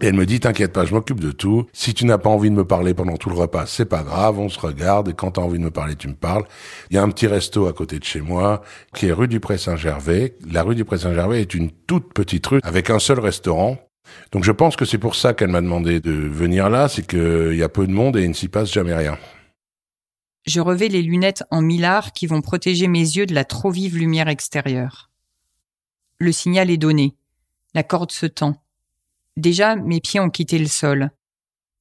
Et 0.00 0.06
elle 0.06 0.14
me 0.14 0.26
dit, 0.26 0.38
t'inquiète 0.38 0.72
pas, 0.72 0.84
je 0.84 0.94
m'occupe 0.94 1.18
de 1.18 1.32
tout. 1.32 1.66
Si 1.72 1.92
tu 1.92 2.04
n'as 2.04 2.18
pas 2.18 2.30
envie 2.30 2.50
de 2.50 2.54
me 2.54 2.64
parler 2.64 2.94
pendant 2.94 3.16
tout 3.16 3.30
le 3.30 3.34
repas, 3.34 3.66
c'est 3.66 3.84
pas 3.84 4.04
grave, 4.04 4.38
on 4.38 4.48
se 4.48 4.60
regarde, 4.60 5.08
et 5.08 5.12
quand 5.12 5.32
t'as 5.32 5.42
envie 5.42 5.58
de 5.58 5.64
me 5.64 5.72
parler, 5.72 5.96
tu 5.96 6.06
me 6.06 6.14
parles. 6.14 6.44
Il 6.90 6.94
y 6.94 6.98
a 6.98 7.02
un 7.02 7.08
petit 7.08 7.26
resto 7.26 7.66
à 7.66 7.72
côté 7.72 7.98
de 7.98 8.04
chez 8.04 8.20
moi, 8.20 8.62
qui 8.94 9.06
est 9.06 9.12
rue 9.12 9.26
du 9.26 9.40
Pré-Saint-Gervais. 9.40 10.36
La 10.52 10.62
rue 10.62 10.76
du 10.76 10.84
Pré-Saint-Gervais 10.84 11.40
est 11.40 11.52
une 11.52 11.72
toute 11.72 12.12
petite 12.12 12.46
rue, 12.46 12.60
avec 12.62 12.90
un 12.90 13.00
seul 13.00 13.18
restaurant. 13.18 13.76
Donc 14.30 14.44
je 14.44 14.52
pense 14.52 14.76
que 14.76 14.84
c'est 14.84 14.98
pour 14.98 15.16
ça 15.16 15.34
qu'elle 15.34 15.50
m'a 15.50 15.60
demandé 15.60 15.98
de 15.98 16.12
venir 16.12 16.70
là, 16.70 16.86
c'est 16.88 17.04
qu'il 17.04 17.56
y 17.56 17.62
a 17.64 17.68
peu 17.68 17.86
de 17.86 17.92
monde 17.92 18.16
et 18.16 18.22
il 18.22 18.28
ne 18.28 18.34
s'y 18.34 18.48
passe 18.48 18.72
jamais 18.72 18.94
rien. 18.94 19.18
Je 20.48 20.62
revais 20.62 20.88
les 20.88 21.02
lunettes 21.02 21.44
en 21.50 21.60
millard 21.60 22.14
qui 22.14 22.26
vont 22.26 22.40
protéger 22.40 22.88
mes 22.88 23.00
yeux 23.00 23.26
de 23.26 23.34
la 23.34 23.44
trop 23.44 23.70
vive 23.70 23.98
lumière 23.98 24.28
extérieure. 24.28 25.10
Le 26.18 26.32
signal 26.32 26.70
est 26.70 26.78
donné. 26.78 27.18
La 27.74 27.82
corde 27.82 28.12
se 28.12 28.24
tend. 28.24 28.56
Déjà, 29.36 29.76
mes 29.76 30.00
pieds 30.00 30.20
ont 30.20 30.30
quitté 30.30 30.58
le 30.58 30.66
sol. 30.66 31.10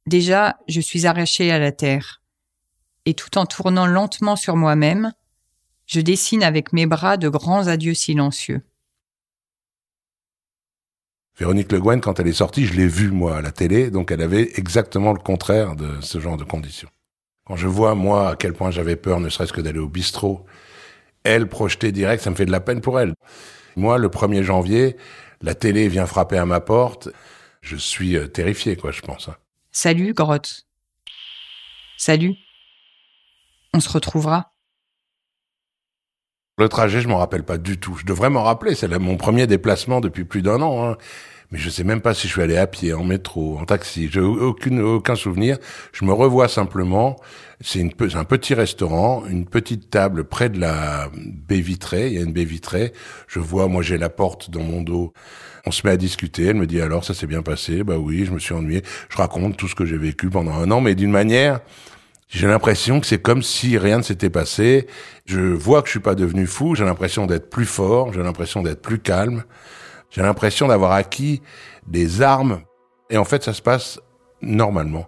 Déjà, 0.05 0.59
je 0.67 0.81
suis 0.81 1.07
arraché 1.07 1.49
à 1.49 1.59
la 1.59 1.71
terre. 1.71 2.21
Et 3.05 3.13
tout 3.13 3.37
en 3.37 3.45
tournant 3.45 3.85
lentement 3.85 4.35
sur 4.35 4.57
moi-même, 4.57 5.13
je 5.85 6.01
dessine 6.01 6.43
avec 6.43 6.73
mes 6.73 6.87
bras 6.87 7.15
de 7.15 7.29
grands 7.29 7.67
adieux 7.67 7.93
silencieux. 7.93 8.63
Véronique 11.37 11.71
Le 11.71 11.79
Guen, 11.79 12.01
quand 12.01 12.19
elle 12.19 12.27
est 12.27 12.33
sortie, 12.33 12.65
je 12.65 12.73
l'ai 12.73 12.87
vue, 12.87 13.11
moi, 13.11 13.37
à 13.37 13.41
la 13.41 13.53
télé, 13.53 13.91
donc 13.91 14.11
elle 14.11 14.21
avait 14.21 14.51
exactement 14.55 15.13
le 15.13 15.19
contraire 15.19 15.77
de 15.77 16.01
ce 16.01 16.19
genre 16.19 16.35
de 16.35 16.43
conditions. 16.43 16.89
Quand 17.47 17.55
je 17.55 17.67
vois, 17.67 17.95
moi, 17.95 18.31
à 18.31 18.35
quel 18.35 18.53
point 18.53 18.71
j'avais 18.71 18.95
peur, 18.95 19.19
ne 19.19 19.29
serait-ce 19.29 19.53
que 19.53 19.61
d'aller 19.61 19.79
au 19.79 19.87
bistrot, 19.87 20.45
elle 21.23 21.47
projetée 21.47 21.91
direct, 21.91 22.23
ça 22.23 22.29
me 22.29 22.35
fait 22.35 22.45
de 22.45 22.51
la 22.51 22.59
peine 22.59 22.81
pour 22.81 22.99
elle. 22.99 23.13
Moi, 23.75 23.97
le 23.97 24.09
1er 24.09 24.43
janvier, 24.43 24.97
la 25.41 25.55
télé 25.55 25.87
vient 25.87 26.05
frapper 26.05 26.37
à 26.37 26.45
ma 26.45 26.59
porte 26.59 27.09
je 27.67 27.75
suis 27.75 28.15
euh, 28.15 28.27
terrifié, 28.27 28.75
quoi, 28.75 28.91
je 28.91 29.01
pense. 29.01 29.27
Hein. 29.27 29.35
Salut, 29.71 30.13
Grotte. 30.13 30.65
Salut. 31.97 32.35
On 33.73 33.79
se 33.79 33.89
retrouvera. 33.89 34.53
Le 36.57 36.69
trajet, 36.69 37.01
je 37.01 37.07
m'en 37.07 37.17
rappelle 37.17 37.43
pas 37.43 37.57
du 37.57 37.77
tout. 37.77 37.95
Je 37.95 38.05
devrais 38.05 38.29
m'en 38.29 38.43
rappeler. 38.43 38.73
C'est 38.73 38.87
mon 38.97 39.17
premier 39.17 39.45
déplacement 39.45 39.99
depuis 39.99 40.25
plus 40.25 40.41
d'un 40.41 40.61
an. 40.61 40.87
Hein. 40.89 40.97
Mais 41.51 41.59
je 41.59 41.69
sais 41.69 41.85
même 41.85 42.01
pas 42.01 42.13
si 42.13 42.27
je 42.27 42.33
suis 42.33 42.41
allé 42.41 42.57
à 42.57 42.67
pied, 42.67 42.93
en 42.93 43.05
métro, 43.05 43.57
en 43.57 43.65
taxi. 43.65 44.09
J'ai 44.11 44.19
aucune, 44.19 44.81
aucun 44.81 45.15
souvenir. 45.15 45.57
Je 45.93 46.03
me 46.03 46.11
revois 46.11 46.49
simplement. 46.49 47.15
C'est 47.61 47.81
un 47.81 48.23
petit 48.25 48.53
restaurant, 48.53 49.23
une 49.25 49.45
petite 49.45 49.89
table 49.89 50.25
près 50.25 50.49
de 50.49 50.59
la 50.59 51.09
baie 51.13 51.61
vitrée. 51.61 52.07
Il 52.07 52.13
y 52.13 52.17
a 52.17 52.21
une 52.21 52.33
baie 52.33 52.43
vitrée. 52.43 52.91
Je 53.27 53.39
vois, 53.39 53.67
moi, 53.67 53.81
j'ai 53.81 53.97
la 53.97 54.09
porte 54.09 54.51
dans 54.51 54.61
mon 54.61 54.81
dos. 54.81 55.13
On 55.65 55.71
se 55.71 55.87
met 55.87 55.93
à 55.93 55.97
discuter. 55.97 56.47
Elle 56.47 56.57
me 56.57 56.67
dit 56.67 56.81
alors 56.81 57.05
ça 57.05 57.13
s'est 57.13 57.27
bien 57.27 57.41
passé? 57.41 57.83
Bah 57.83 57.97
oui, 57.97 58.25
je 58.25 58.31
me 58.31 58.39
suis 58.39 58.53
ennuyé. 58.53 58.83
Je 59.09 59.17
raconte 59.17 59.55
tout 59.55 59.69
ce 59.69 59.75
que 59.75 59.85
j'ai 59.85 59.97
vécu 59.97 60.29
pendant 60.29 60.53
un 60.53 60.69
an, 60.71 60.81
mais 60.81 60.95
d'une 60.95 61.11
manière, 61.11 61.61
j'ai 62.27 62.47
l'impression 62.47 62.99
que 62.99 63.05
c'est 63.07 63.21
comme 63.21 63.41
si 63.41 63.77
rien 63.77 63.99
ne 63.99 64.03
s'était 64.03 64.29
passé. 64.29 64.85
Je 65.25 65.39
vois 65.39 65.81
que 65.81 65.87
je 65.87 65.91
suis 65.91 65.99
pas 66.01 66.15
devenu 66.15 66.45
fou. 66.45 66.75
J'ai 66.75 66.83
l'impression 66.83 67.25
d'être 67.25 67.49
plus 67.49 67.65
fort. 67.65 68.11
J'ai 68.11 68.21
l'impression 68.21 68.63
d'être 68.63 68.81
plus 68.81 68.99
calme. 68.99 69.45
J'ai 70.09 70.21
l'impression 70.21 70.67
d'avoir 70.67 70.91
acquis 70.91 71.41
des 71.85 72.21
armes. 72.21 72.61
Et 73.09 73.17
en 73.17 73.25
fait, 73.25 73.43
ça 73.43 73.53
se 73.53 73.61
passe 73.61 73.99
normalement. 74.41 75.07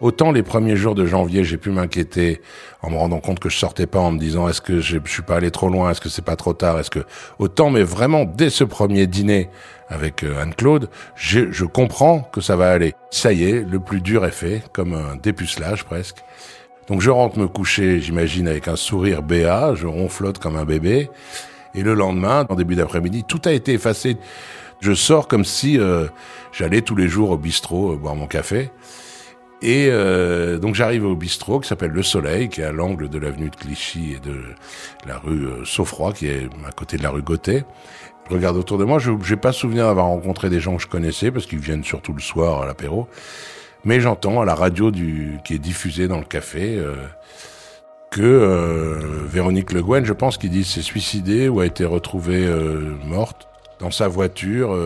Autant 0.00 0.32
les 0.32 0.42
premiers 0.42 0.76
jours 0.76 0.94
de 0.94 1.04
janvier, 1.04 1.44
j'ai 1.44 1.58
pu 1.58 1.70
m'inquiéter 1.70 2.40
en 2.80 2.90
me 2.90 2.96
rendant 2.96 3.20
compte 3.20 3.38
que 3.38 3.50
je 3.50 3.58
sortais 3.58 3.86
pas, 3.86 3.98
en 3.98 4.12
me 4.12 4.18
disant 4.18 4.48
est-ce 4.48 4.62
que 4.62 4.80
je, 4.80 4.96
suis 5.04 5.22
pas 5.22 5.36
allé 5.36 5.50
trop 5.50 5.68
loin, 5.68 5.90
est-ce 5.90 6.00
que 6.00 6.08
c'est 6.08 6.24
pas 6.24 6.36
trop 6.36 6.54
tard, 6.54 6.78
est-ce 6.78 6.88
que 6.88 7.04
autant, 7.38 7.68
mais 7.68 7.82
vraiment 7.82 8.24
dès 8.24 8.48
ce 8.48 8.64
premier 8.64 9.06
dîner 9.06 9.50
avec 9.90 10.22
euh, 10.22 10.40
Anne-Claude, 10.40 10.88
je, 11.16 11.52
je 11.52 11.66
comprends 11.66 12.20
que 12.20 12.40
ça 12.40 12.56
va 12.56 12.70
aller. 12.70 12.94
Ça 13.10 13.32
y 13.34 13.44
est, 13.44 13.60
le 13.62 13.78
plus 13.78 14.00
dur 14.00 14.24
est 14.24 14.30
fait, 14.30 14.62
comme 14.72 14.94
un 14.94 15.16
dépucelage 15.16 15.84
presque. 15.84 16.24
Donc 16.90 17.00
je 17.00 17.10
rentre 17.10 17.38
me 17.38 17.46
coucher, 17.46 18.00
j'imagine, 18.00 18.48
avec 18.48 18.66
un 18.66 18.74
sourire 18.74 19.22
béat, 19.22 19.74
je 19.76 19.86
ronflote 19.86 20.38
comme 20.38 20.56
un 20.56 20.64
bébé. 20.64 21.08
Et 21.72 21.84
le 21.84 21.94
lendemain, 21.94 22.44
en 22.48 22.56
début 22.56 22.74
d'après-midi, 22.74 23.22
tout 23.22 23.40
a 23.44 23.52
été 23.52 23.74
effacé. 23.74 24.16
Je 24.80 24.92
sors 24.92 25.28
comme 25.28 25.44
si 25.44 25.78
euh, 25.78 26.08
j'allais 26.50 26.82
tous 26.82 26.96
les 26.96 27.06
jours 27.06 27.30
au 27.30 27.36
bistrot 27.38 27.92
euh, 27.92 27.96
boire 27.96 28.16
mon 28.16 28.26
café. 28.26 28.72
Et 29.62 29.86
euh, 29.88 30.58
donc 30.58 30.74
j'arrive 30.74 31.04
au 31.04 31.14
bistrot 31.14 31.60
qui 31.60 31.68
s'appelle 31.68 31.92
Le 31.92 32.02
Soleil, 32.02 32.48
qui 32.48 32.60
est 32.60 32.64
à 32.64 32.72
l'angle 32.72 33.08
de 33.08 33.18
l'avenue 33.18 33.50
de 33.50 33.56
Clichy 33.56 34.14
et 34.14 34.18
de 34.18 34.40
la 35.06 35.18
rue 35.18 35.46
euh, 35.46 35.64
Saufroy, 35.64 36.12
qui 36.12 36.26
est 36.26 36.48
à 36.66 36.72
côté 36.72 36.96
de 36.96 37.04
la 37.04 37.10
rue 37.10 37.22
Gauthier. 37.22 37.62
Je 38.28 38.34
regarde 38.34 38.56
autour 38.56 38.78
de 38.78 38.84
moi, 38.84 38.98
je 38.98 39.12
n'ai 39.12 39.36
pas 39.36 39.52
souvenir 39.52 39.86
d'avoir 39.86 40.06
rencontré 40.06 40.50
des 40.50 40.58
gens 40.58 40.74
que 40.76 40.82
je 40.82 40.88
connaissais, 40.88 41.30
parce 41.30 41.46
qu'ils 41.46 41.58
viennent 41.60 41.84
surtout 41.84 42.12
le 42.12 42.20
soir 42.20 42.62
à 42.62 42.66
l'apéro. 42.66 43.06
Mais 43.84 44.00
j'entends 44.00 44.40
à 44.40 44.44
la 44.44 44.54
radio 44.54 44.90
du, 44.90 45.38
qui 45.44 45.54
est 45.54 45.58
diffusée 45.58 46.08
dans 46.08 46.18
le 46.18 46.24
café 46.24 46.76
euh, 46.76 46.94
que 48.10 48.20
euh, 48.22 49.26
Véronique 49.26 49.72
Le 49.72 49.82
Guen, 49.82 50.04
je 50.04 50.12
pense 50.12 50.36
qu'ils 50.36 50.50
disent 50.50 50.68
s'est 50.68 50.82
suicidée 50.82 51.48
ou 51.48 51.60
a 51.60 51.66
été 51.66 51.84
retrouvée 51.84 52.44
euh, 52.46 52.96
morte. 53.04 53.48
dans 53.78 53.90
sa 53.90 54.08
voiture, 54.08 54.76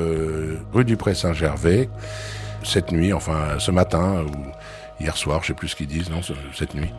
rue 0.73 0.85
du 0.85 0.97
Pré 0.97 1.15
Saint-Gervais, 1.15 1.89
cette 2.63 2.93
nuit, 2.93 3.13
enfin 3.13 3.59
ce 3.59 3.73
matin 3.73 4.25
ou 4.25 5.03
hier 5.03 5.17
soir, 5.17 5.41
je 5.43 5.49
sais 5.49 5.55
plus 5.55 5.69
ce 5.69 5.77
qu'ils 5.77 5.89
disent, 5.89 6.11
non, 6.11 6.21
cette 6.53 6.75
nuit. 6.75 6.93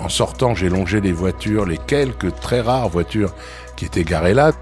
En 0.00 0.08
sortant, 0.08 0.54
j'ai 0.54 0.68
longé 0.68 1.00
les 1.00 1.12
voitures, 1.12 1.66
les 1.66 1.76
quelques 1.76 2.34
très 2.40 2.60
rares 2.60 2.88
voitures 2.88 3.34
qui 3.76 3.84
étaient 3.84 4.04
garées 4.04 4.34
là. 4.34 4.52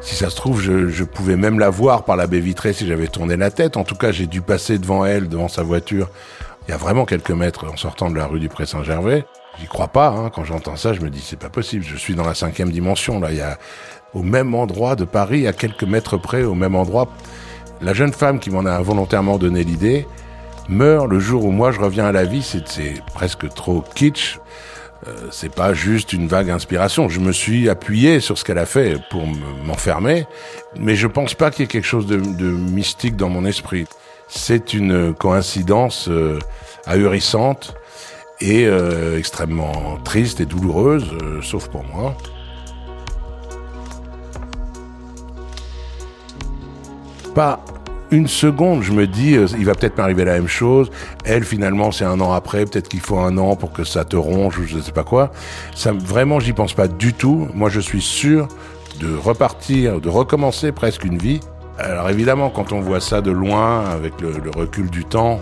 Si 0.00 0.16
ça 0.16 0.30
se 0.30 0.36
trouve, 0.36 0.60
je, 0.60 1.04
pouvais 1.04 1.36
même 1.36 1.60
la 1.60 1.70
voir 1.70 2.04
par 2.04 2.16
la 2.16 2.26
baie 2.26 2.40
vitrée 2.40 2.72
si 2.72 2.86
j'avais 2.86 3.06
tourné 3.06 3.36
la 3.36 3.52
tête. 3.52 3.76
En 3.76 3.84
tout 3.84 3.94
cas, 3.94 4.10
j'ai 4.10 4.26
dû 4.26 4.40
passer 4.40 4.78
devant 4.78 5.06
elle, 5.06 5.28
devant 5.28 5.46
sa 5.46 5.62
voiture. 5.62 6.10
Il 6.66 6.72
y 6.72 6.74
a 6.74 6.76
vraiment 6.76 7.04
quelques 7.04 7.30
mètres 7.30 7.66
en 7.72 7.76
sortant 7.76 8.10
de 8.10 8.16
la 8.16 8.26
rue 8.26 8.40
du 8.40 8.48
Pré 8.48 8.66
Saint-Gervais. 8.66 9.24
J'y 9.60 9.66
crois 9.66 9.88
pas. 9.88 10.08
Hein. 10.08 10.30
Quand 10.34 10.42
j'entends 10.42 10.76
ça, 10.76 10.92
je 10.92 11.00
me 11.00 11.10
dis 11.10 11.20
c'est 11.20 11.38
pas 11.38 11.50
possible. 11.50 11.84
Je 11.84 11.96
suis 11.96 12.16
dans 12.16 12.26
la 12.26 12.34
cinquième 12.34 12.70
dimension. 12.70 13.20
Là, 13.20 13.30
il 13.30 13.38
y 13.38 13.42
a 13.42 13.58
au 14.14 14.22
même 14.22 14.54
endroit 14.56 14.96
de 14.96 15.04
Paris, 15.04 15.46
à 15.46 15.52
quelques 15.52 15.84
mètres 15.84 16.16
près, 16.16 16.42
au 16.42 16.54
même 16.54 16.74
endroit. 16.74 17.08
La 17.80 17.94
jeune 17.94 18.12
femme 18.12 18.40
qui 18.40 18.50
m'en 18.50 18.66
a 18.66 18.72
involontairement 18.72 19.38
donné 19.38 19.62
l'idée 19.62 20.06
meurt 20.68 21.08
le 21.08 21.18
jour 21.18 21.44
où 21.44 21.50
moi 21.50 21.72
je 21.72 21.80
reviens 21.80 22.06
à 22.06 22.12
la 22.12 22.24
vie. 22.24 22.42
C'est 22.42 23.02
presque 23.14 23.48
trop 23.54 23.84
kitsch. 23.94 24.38
Euh, 25.08 25.28
c'est 25.32 25.52
pas 25.52 25.74
juste 25.74 26.12
une 26.12 26.28
vague 26.28 26.50
inspiration. 26.50 27.08
Je 27.08 27.18
me 27.20 27.32
suis 27.32 27.68
appuyé 27.68 28.20
sur 28.20 28.38
ce 28.38 28.44
qu'elle 28.44 28.58
a 28.58 28.66
fait 28.66 29.00
pour 29.10 29.26
m'enfermer, 29.64 30.26
mais 30.78 30.94
je 30.94 31.08
pense 31.08 31.34
pas 31.34 31.50
qu'il 31.50 31.62
y 31.62 31.64
ait 31.64 31.68
quelque 31.68 31.86
chose 31.86 32.06
de, 32.06 32.16
mystique 32.16 33.16
dans 33.16 33.28
mon 33.28 33.44
esprit. 33.44 33.86
C'est 34.28 34.74
une 34.74 35.12
coïncidence 35.12 36.08
euh, 36.08 36.38
ahurissante 36.86 37.74
et 38.40 38.66
euh, 38.66 39.18
extrêmement 39.18 39.98
triste 40.04 40.40
et 40.40 40.46
douloureuse, 40.46 41.10
sauf 41.42 41.68
pour 41.68 41.84
moi. 41.84 42.16
Pas 47.34 47.64
une 48.12 48.28
seconde, 48.28 48.82
je 48.82 48.92
me 48.92 49.06
dis, 49.06 49.34
euh, 49.34 49.46
il 49.58 49.64
va 49.64 49.74
peut-être 49.74 49.96
m'arriver 49.96 50.24
la 50.24 50.34
même 50.34 50.48
chose. 50.48 50.90
Elle, 51.24 51.44
finalement, 51.44 51.90
c'est 51.90 52.04
un 52.04 52.20
an 52.20 52.32
après. 52.32 52.64
Peut-être 52.66 52.88
qu'il 52.88 53.00
faut 53.00 53.18
un 53.18 53.36
an 53.38 53.56
pour 53.56 53.72
que 53.72 53.84
ça 53.84 54.04
te 54.04 54.16
ronge 54.16 54.58
ou 54.58 54.66
je 54.66 54.76
ne 54.76 54.82
sais 54.82 54.92
pas 54.92 55.04
quoi. 55.04 55.32
Ça, 55.74 55.92
vraiment, 55.92 56.38
j'y 56.38 56.52
pense 56.52 56.74
pas 56.74 56.88
du 56.88 57.14
tout. 57.14 57.48
Moi, 57.54 57.70
je 57.70 57.80
suis 57.80 58.02
sûr 58.02 58.48
de 59.00 59.16
repartir, 59.16 60.00
de 60.00 60.08
recommencer 60.08 60.72
presque 60.72 61.04
une 61.04 61.18
vie. 61.18 61.40
Alors 61.78 62.10
évidemment, 62.10 62.50
quand 62.50 62.72
on 62.72 62.80
voit 62.80 63.00
ça 63.00 63.20
de 63.22 63.30
loin, 63.30 63.84
avec 63.86 64.20
le, 64.20 64.34
recul 64.54 64.90
du 64.90 65.04
temps, 65.04 65.40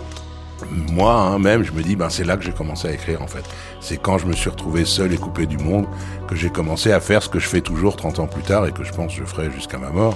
moi 0.91 1.13
hein, 1.13 1.39
même, 1.39 1.63
je 1.63 1.71
me 1.71 1.83
dis, 1.83 1.95
ben 1.95 2.09
c'est 2.09 2.23
là 2.23 2.37
que 2.37 2.43
j'ai 2.43 2.53
commencé 2.53 2.87
à 2.87 2.93
écrire 2.93 3.21
en 3.21 3.27
fait. 3.27 3.43
C'est 3.81 3.97
quand 3.97 4.17
je 4.17 4.25
me 4.25 4.33
suis 4.33 4.49
retrouvé 4.49 4.85
seul 4.85 5.13
et 5.13 5.17
coupé 5.17 5.45
du 5.45 5.57
monde 5.57 5.85
que 6.27 6.35
j'ai 6.35 6.49
commencé 6.49 6.91
à 6.91 6.99
faire 6.99 7.21
ce 7.21 7.29
que 7.29 7.39
je 7.39 7.47
fais 7.47 7.61
toujours 7.61 7.95
30 7.95 8.19
ans 8.19 8.27
plus 8.27 8.43
tard 8.43 8.65
et 8.65 8.71
que 8.71 8.83
je 8.83 8.93
pense 8.93 9.13
que 9.13 9.19
je 9.19 9.25
ferai 9.25 9.51
jusqu'à 9.51 9.77
ma 9.77 9.89
mort. 9.89 10.15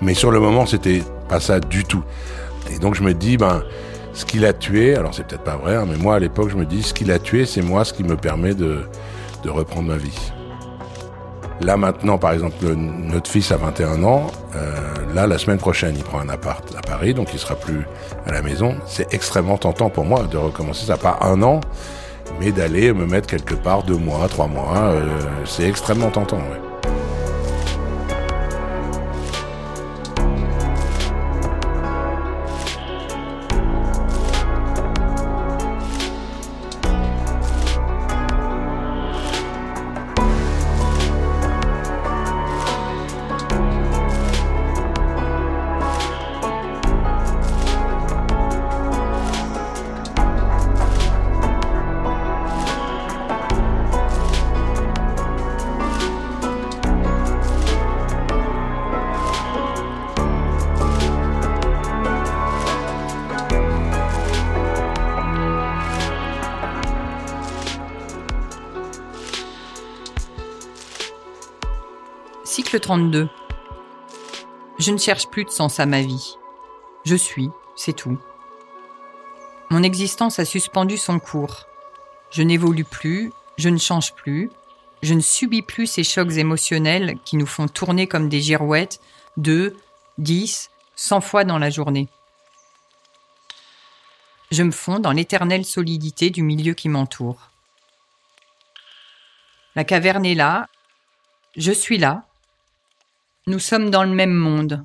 Mais 0.00 0.14
sur 0.14 0.30
le 0.30 0.40
moment, 0.40 0.66
c'était 0.66 1.02
pas 1.28 1.40
ça 1.40 1.60
du 1.60 1.84
tout. 1.84 2.02
Et 2.70 2.78
donc 2.78 2.94
je 2.94 3.02
me 3.02 3.14
dis, 3.14 3.36
ben, 3.36 3.62
ce 4.12 4.24
qu'il 4.24 4.44
a 4.44 4.52
tué, 4.52 4.94
alors 4.94 5.14
c'est 5.14 5.26
peut-être 5.26 5.44
pas 5.44 5.56
vrai, 5.56 5.76
hein, 5.76 5.86
mais 5.88 5.96
moi 5.96 6.16
à 6.16 6.18
l'époque, 6.18 6.50
je 6.50 6.56
me 6.56 6.66
dis, 6.66 6.82
ce 6.82 6.94
qu'il 6.94 7.10
a 7.10 7.18
tué, 7.18 7.46
c'est 7.46 7.62
moi 7.62 7.84
ce 7.84 7.92
qui 7.92 8.04
me 8.04 8.16
permet 8.16 8.54
de, 8.54 8.82
de 9.44 9.50
reprendre 9.50 9.88
ma 9.88 9.96
vie. 9.96 10.32
Là 11.60 11.76
maintenant, 11.76 12.18
par 12.18 12.32
exemple, 12.32 12.56
notre 12.64 13.28
fils 13.28 13.50
a 13.50 13.56
21 13.56 14.04
ans. 14.04 14.28
Euh, 14.54 14.74
là, 15.14 15.26
la 15.26 15.38
semaine 15.38 15.58
prochaine, 15.58 15.94
il 15.96 16.04
prend 16.04 16.20
un 16.20 16.28
appart 16.28 16.64
à 16.76 16.80
Paris, 16.80 17.14
donc 17.14 17.30
il 17.32 17.38
sera 17.38 17.56
plus 17.56 17.84
à 18.26 18.32
la 18.32 18.42
maison. 18.42 18.76
C'est 18.86 19.12
extrêmement 19.12 19.58
tentant 19.58 19.90
pour 19.90 20.04
moi 20.04 20.22
de 20.24 20.36
recommencer 20.36 20.86
ça, 20.86 20.96
pas 20.96 21.18
un 21.20 21.42
an, 21.42 21.60
mais 22.38 22.52
d'aller 22.52 22.92
me 22.92 23.06
mettre 23.06 23.26
quelque 23.26 23.54
part 23.54 23.82
deux 23.82 23.96
mois, 23.96 24.28
trois 24.28 24.46
mois. 24.46 24.76
Euh, 24.76 25.02
c'est 25.44 25.68
extrêmement 25.68 26.10
tentant. 26.10 26.36
Ouais. 26.36 26.67
Je 74.88 74.94
ne 74.94 74.98
cherche 74.98 75.28
plus 75.28 75.44
de 75.44 75.50
sens 75.50 75.80
à 75.80 75.84
ma 75.84 76.00
vie. 76.00 76.38
Je 77.04 77.14
suis, 77.14 77.50
c'est 77.76 77.92
tout. 77.92 78.18
Mon 79.68 79.82
existence 79.82 80.38
a 80.38 80.46
suspendu 80.46 80.96
son 80.96 81.18
cours. 81.18 81.66
Je 82.30 82.42
n'évolue 82.42 82.86
plus, 82.86 83.30
je 83.58 83.68
ne 83.68 83.76
change 83.76 84.14
plus, 84.14 84.48
je 85.02 85.12
ne 85.12 85.20
subis 85.20 85.60
plus 85.60 85.86
ces 85.86 86.04
chocs 86.04 86.32
émotionnels 86.32 87.18
qui 87.26 87.36
nous 87.36 87.44
font 87.44 87.68
tourner 87.68 88.06
comme 88.06 88.30
des 88.30 88.40
girouettes 88.40 88.98
deux, 89.36 89.76
dix, 90.16 90.70
cent 90.96 91.20
fois 91.20 91.44
dans 91.44 91.58
la 91.58 91.68
journée. 91.68 92.08
Je 94.50 94.62
me 94.62 94.72
fonds 94.72 95.00
dans 95.00 95.12
l'éternelle 95.12 95.66
solidité 95.66 96.30
du 96.30 96.42
milieu 96.42 96.72
qui 96.72 96.88
m'entoure. 96.88 97.50
La 99.76 99.84
caverne 99.84 100.24
est 100.24 100.34
là, 100.34 100.66
je 101.58 101.72
suis 101.72 101.98
là, 101.98 102.24
nous 103.48 103.58
sommes 103.58 103.88
dans 103.88 104.04
le 104.04 104.10
même 104.10 104.34
monde, 104.34 104.84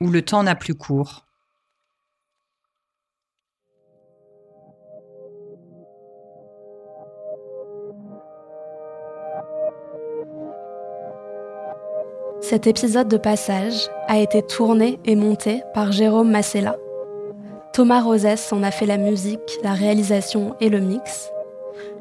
où 0.00 0.08
le 0.08 0.22
temps 0.22 0.44
n'a 0.44 0.54
plus 0.54 0.76
cours. 0.76 1.26
Cet 12.40 12.68
épisode 12.68 13.08
de 13.08 13.16
passage 13.16 13.88
a 14.06 14.18
été 14.18 14.42
tourné 14.42 15.00
et 15.04 15.16
monté 15.16 15.62
par 15.74 15.90
Jérôme 15.90 16.30
Massella. 16.30 16.76
Thomas 17.72 18.02
Rosès 18.02 18.52
en 18.52 18.62
a 18.62 18.70
fait 18.70 18.86
la 18.86 18.98
musique, 18.98 19.40
la 19.64 19.72
réalisation 19.72 20.54
et 20.60 20.68
le 20.68 20.78
mix. 20.78 21.30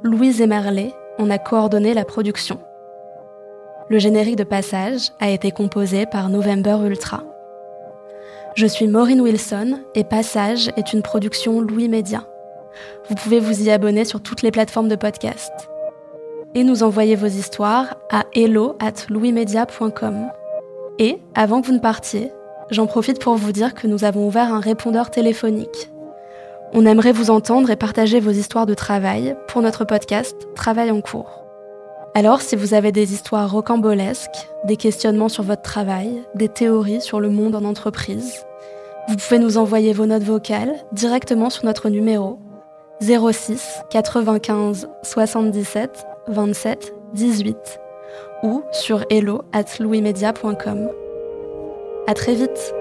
Louise 0.04 0.40
Emerlet 0.40 0.94
en 1.18 1.32
a 1.32 1.40
coordonné 1.40 1.96
la 1.96 2.06
production. 2.06 2.60
Le 3.92 4.00
générique 4.00 4.38
de 4.38 4.46
passage 4.46 5.12
a 5.20 5.30
été 5.30 5.52
composé 5.52 6.06
par 6.06 6.30
November 6.30 6.78
Ultra. 6.86 7.26
Je 8.56 8.66
suis 8.66 8.88
Maureen 8.88 9.20
Wilson 9.20 9.82
et 9.96 10.06
Passage 10.06 10.72
est 10.78 10.94
une 10.94 11.02
production 11.02 11.60
Louis 11.60 11.90
Média. 11.90 12.26
Vous 13.10 13.16
pouvez 13.16 13.42
vous 13.42 13.64
y 13.64 13.70
abonner 13.70 14.06
sur 14.06 14.24
toutes 14.24 14.44
les 14.44 14.52
plateformes 14.52 14.88
de 14.88 14.96
podcast. 14.96 15.52
Et 16.56 16.64
nous 16.64 16.84
envoyer 16.84 17.18
vos 17.18 17.28
histoires 17.28 17.98
à 18.10 18.24
hello 18.34 18.78
at. 18.80 19.08
Et, 20.98 21.22
avant 21.36 21.62
que 21.62 21.68
vous 21.68 21.74
ne 21.74 21.80
partiez, 21.80 22.32
j'en 22.70 22.88
profite 22.88 23.20
pour 23.20 23.36
vous 23.36 23.52
dire 23.52 23.74
que 23.74 23.88
nous 23.88 24.06
avons 24.06 24.26
ouvert 24.26 24.54
un 24.54 24.62
répondeur 24.62 25.12
téléphonique. 25.12 25.92
On 26.72 26.86
aimerait 26.86 27.12
vous 27.12 27.30
entendre 27.30 27.70
et 27.72 27.76
partager 27.76 28.22
vos 28.22 28.32
histoires 28.32 28.66
de 28.66 28.74
travail 28.74 29.36
pour 29.50 29.62
notre 29.62 29.84
podcast 29.84 30.48
Travail 30.56 30.92
en 30.92 31.02
cours. 31.02 31.41
Alors, 32.14 32.42
si 32.42 32.58
vous 32.58 32.74
avez 32.74 32.92
des 32.92 33.14
histoires 33.14 33.50
rocambolesques, 33.50 34.48
des 34.66 34.76
questionnements 34.76 35.30
sur 35.30 35.44
votre 35.44 35.62
travail, 35.62 36.24
des 36.36 36.50
théories 36.50 37.00
sur 37.00 37.22
le 37.22 37.30
monde 37.30 37.56
en 37.56 37.64
entreprise, 37.64 38.46
vous 39.08 39.16
pouvez 39.16 39.40
nous 39.40 39.58
envoyer 39.58 39.94
vos 39.94 40.06
notes 40.06 40.24
vocales 40.24 40.76
directement 40.92 41.50
sur 41.50 41.66
notre 41.66 41.90
numéro 41.90 42.38
06 43.02 43.84
95 43.90 44.90
77 45.04 46.06
27 46.28 46.94
18 47.14 47.58
ou 48.44 48.62
sur 48.72 49.06
hello 49.10 49.44
at 49.54 49.80
louismedia.com. 49.80 50.90
À 52.08 52.14
très 52.14 52.36
vite! 52.36 52.81